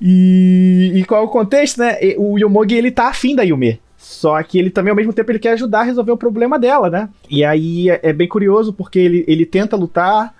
e, 0.00 0.92
e 0.94 1.04
qual 1.04 1.22
é 1.22 1.24
o 1.24 1.28
contexto, 1.28 1.78
né? 1.78 1.96
O 2.16 2.38
Yomogi, 2.38 2.74
ele 2.74 2.90
tá 2.90 3.08
afim 3.08 3.34
da 3.34 3.42
Yume. 3.42 3.80
Só 3.96 4.40
que 4.42 4.58
ele 4.58 4.70
também, 4.70 4.90
ao 4.90 4.96
mesmo 4.96 5.12
tempo, 5.12 5.30
ele 5.30 5.38
quer 5.38 5.52
ajudar 5.52 5.80
a 5.80 5.84
resolver 5.84 6.12
o 6.12 6.16
problema 6.16 6.58
dela, 6.58 6.88
né? 6.90 7.08
E 7.30 7.44
aí 7.44 7.90
é, 7.90 8.00
é 8.02 8.12
bem 8.12 8.28
curioso, 8.28 8.72
porque 8.72 8.98
ele, 8.98 9.24
ele 9.26 9.44
tenta 9.46 9.74
lutar 9.76 10.34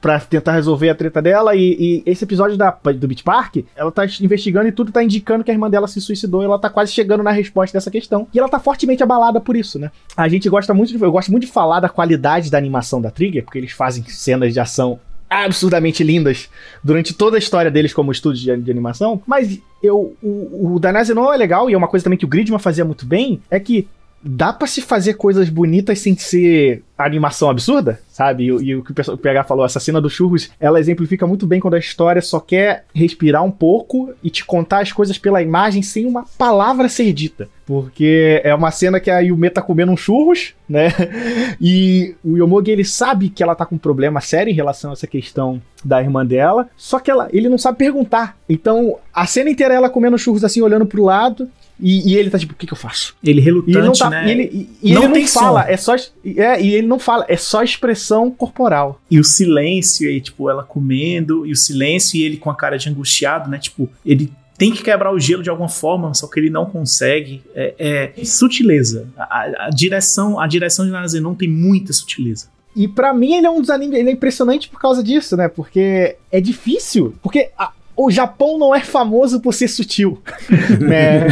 pra 0.00 0.20
tentar 0.20 0.52
resolver 0.52 0.88
a 0.88 0.94
treta 0.94 1.20
dela, 1.20 1.54
e, 1.54 1.76
e 1.78 2.02
esse 2.06 2.24
episódio 2.24 2.56
da, 2.56 2.70
do 2.70 3.08
Beach 3.08 3.22
Park, 3.22 3.58
ela 3.76 3.90
tá 3.90 4.04
investigando 4.20 4.68
e 4.68 4.72
tudo 4.72 4.92
tá 4.92 5.02
indicando 5.02 5.44
que 5.44 5.50
a 5.50 5.54
irmã 5.54 5.68
dela 5.68 5.88
se 5.88 6.00
suicidou, 6.00 6.42
e 6.42 6.46
ela 6.46 6.58
tá 6.58 6.70
quase 6.70 6.92
chegando 6.92 7.22
na 7.22 7.30
resposta 7.30 7.76
dessa 7.76 7.90
questão. 7.90 8.26
E 8.32 8.38
ela 8.38 8.48
tá 8.48 8.58
fortemente 8.58 9.02
abalada 9.02 9.40
por 9.40 9.56
isso, 9.56 9.78
né? 9.78 9.90
A 10.16 10.28
gente 10.28 10.48
gosta 10.48 10.72
muito, 10.72 10.96
de, 10.96 11.02
eu 11.02 11.12
gosto 11.12 11.30
muito 11.30 11.46
de 11.46 11.52
falar 11.52 11.80
da 11.80 11.88
qualidade 11.88 12.50
da 12.50 12.58
animação 12.58 13.00
da 13.00 13.10
Trigger, 13.10 13.44
porque 13.44 13.58
eles 13.58 13.72
fazem 13.72 14.04
cenas 14.04 14.52
de 14.52 14.60
ação 14.60 14.98
absurdamente 15.28 16.04
lindas 16.04 16.50
durante 16.84 17.14
toda 17.14 17.36
a 17.36 17.38
história 17.38 17.70
deles 17.70 17.94
como 17.94 18.12
estúdio 18.12 18.56
de, 18.56 18.64
de 18.64 18.70
animação, 18.70 19.22
mas 19.26 19.58
eu, 19.82 20.14
o, 20.22 20.74
o 20.74 20.78
Danazenon 20.78 21.32
é 21.32 21.36
legal 21.36 21.70
e 21.70 21.74
é 21.74 21.76
uma 21.76 21.88
coisa 21.88 22.04
também 22.04 22.18
que 22.18 22.24
o 22.24 22.28
Gridman 22.28 22.58
fazia 22.58 22.84
muito 22.84 23.06
bem, 23.06 23.40
é 23.50 23.58
que 23.58 23.88
dá 24.22 24.52
pra 24.52 24.68
se 24.68 24.80
fazer 24.80 25.14
coisas 25.14 25.48
bonitas 25.48 25.98
sem 25.98 26.16
ser 26.16 26.82
animação 27.04 27.48
absurda, 27.50 28.00
sabe? 28.10 28.44
E, 28.44 28.46
e 28.48 28.76
o 28.76 28.82
que 28.84 28.92
o 29.10 29.16
PH 29.18 29.44
falou, 29.44 29.64
essa 29.64 29.80
cena 29.80 30.00
do 30.00 30.08
churros, 30.10 30.50
ela 30.60 30.80
exemplifica 30.80 31.26
muito 31.26 31.46
bem 31.46 31.60
quando 31.60 31.74
a 31.74 31.78
história 31.78 32.20
só 32.22 32.38
quer 32.40 32.84
respirar 32.94 33.42
um 33.44 33.50
pouco 33.50 34.10
e 34.22 34.30
te 34.30 34.44
contar 34.44 34.80
as 34.80 34.92
coisas 34.92 35.18
pela 35.18 35.42
imagem 35.42 35.82
sem 35.82 36.06
uma 36.06 36.24
palavra 36.38 36.88
ser 36.88 37.12
dita. 37.12 37.48
Porque 37.64 38.40
é 38.44 38.54
uma 38.54 38.70
cena 38.70 38.98
que 39.00 39.10
a 39.10 39.20
Yume 39.20 39.48
tá 39.48 39.62
comendo 39.62 39.92
um 39.92 39.96
churros, 39.96 40.52
né? 40.68 40.88
E 41.60 42.14
o 42.24 42.36
Yomogi, 42.36 42.70
ele 42.70 42.84
sabe 42.84 43.28
que 43.28 43.42
ela 43.42 43.54
tá 43.54 43.64
com 43.64 43.74
um 43.76 43.78
problema 43.78 44.20
sério 44.20 44.50
em 44.50 44.54
relação 44.54 44.90
a 44.90 44.92
essa 44.94 45.06
questão 45.06 45.60
da 45.84 46.00
irmã 46.02 46.24
dela, 46.24 46.68
só 46.76 46.98
que 46.98 47.10
ela, 47.10 47.28
ele 47.32 47.48
não 47.48 47.58
sabe 47.58 47.78
perguntar. 47.78 48.36
Então, 48.48 48.96
a 49.12 49.26
cena 49.26 49.50
inteira 49.50 49.74
é 49.74 49.76
ela 49.76 49.90
comendo 49.90 50.18
churros 50.18 50.44
assim, 50.44 50.60
olhando 50.60 50.86
pro 50.86 51.04
lado, 51.04 51.48
e, 51.80 52.12
e 52.12 52.16
ele 52.16 52.30
tá 52.30 52.38
tipo, 52.38 52.52
o 52.52 52.56
que 52.56 52.66
que 52.66 52.72
eu 52.72 52.76
faço? 52.76 53.16
Ele 53.24 53.40
E 53.40 53.44
relutante, 53.44 53.76
ele 53.78 53.86
não 53.86 53.92
tá, 53.92 54.10
né? 54.10 54.26
e 54.26 54.30
ele, 54.30 54.42
e- 54.82 54.90
e 54.90 54.94
Não 54.94 55.04
ele 55.04 55.20
não 55.22 55.28
fala, 55.28 55.62
som. 55.64 55.68
é 55.68 55.76
só 55.76 55.94
é, 55.96 56.60
e 56.62 56.74
ele 56.74 56.86
não 56.92 56.98
fala, 56.98 57.24
é 57.28 57.36
só 57.36 57.62
expressão 57.62 58.30
corporal. 58.30 59.00
E 59.10 59.18
o 59.18 59.24
silêncio, 59.24 60.08
e 60.10 60.20
tipo, 60.20 60.50
ela 60.50 60.62
comendo, 60.62 61.46
e 61.46 61.52
o 61.52 61.56
silêncio, 61.56 62.18
e 62.18 62.22
ele 62.22 62.36
com 62.36 62.50
a 62.50 62.54
cara 62.54 62.76
de 62.76 62.88
angustiado, 62.88 63.50
né? 63.50 63.58
Tipo, 63.58 63.88
ele 64.04 64.30
tem 64.58 64.70
que 64.70 64.82
quebrar 64.82 65.12
o 65.12 65.18
gelo 65.18 65.42
de 65.42 65.50
alguma 65.50 65.68
forma, 65.68 66.12
só 66.14 66.26
que 66.26 66.38
ele 66.38 66.50
não 66.50 66.66
consegue. 66.66 67.42
É, 67.54 68.12
é 68.16 68.24
sutileza. 68.24 69.08
A, 69.16 69.66
a, 69.66 69.70
direção, 69.70 70.38
a 70.38 70.46
direção 70.46 70.84
de 70.84 70.90
Nazenon 70.90 71.34
tem 71.34 71.48
muita 71.48 71.92
sutileza. 71.92 72.48
E 72.74 72.86
para 72.86 73.12
mim 73.12 73.34
ele 73.34 73.46
é 73.46 73.50
um 73.50 73.60
dos 73.60 73.70
animes, 73.70 73.98
ele 73.98 74.10
é 74.10 74.12
impressionante 74.12 74.68
por 74.68 74.80
causa 74.80 75.02
disso, 75.02 75.36
né? 75.36 75.48
Porque 75.48 76.16
é 76.30 76.40
difícil, 76.40 77.14
porque 77.22 77.50
a, 77.58 77.72
o 77.96 78.10
Japão 78.10 78.58
não 78.58 78.74
é 78.74 78.80
famoso 78.80 79.40
por 79.40 79.52
ser 79.52 79.68
sutil, 79.68 80.20
né? 80.80 81.26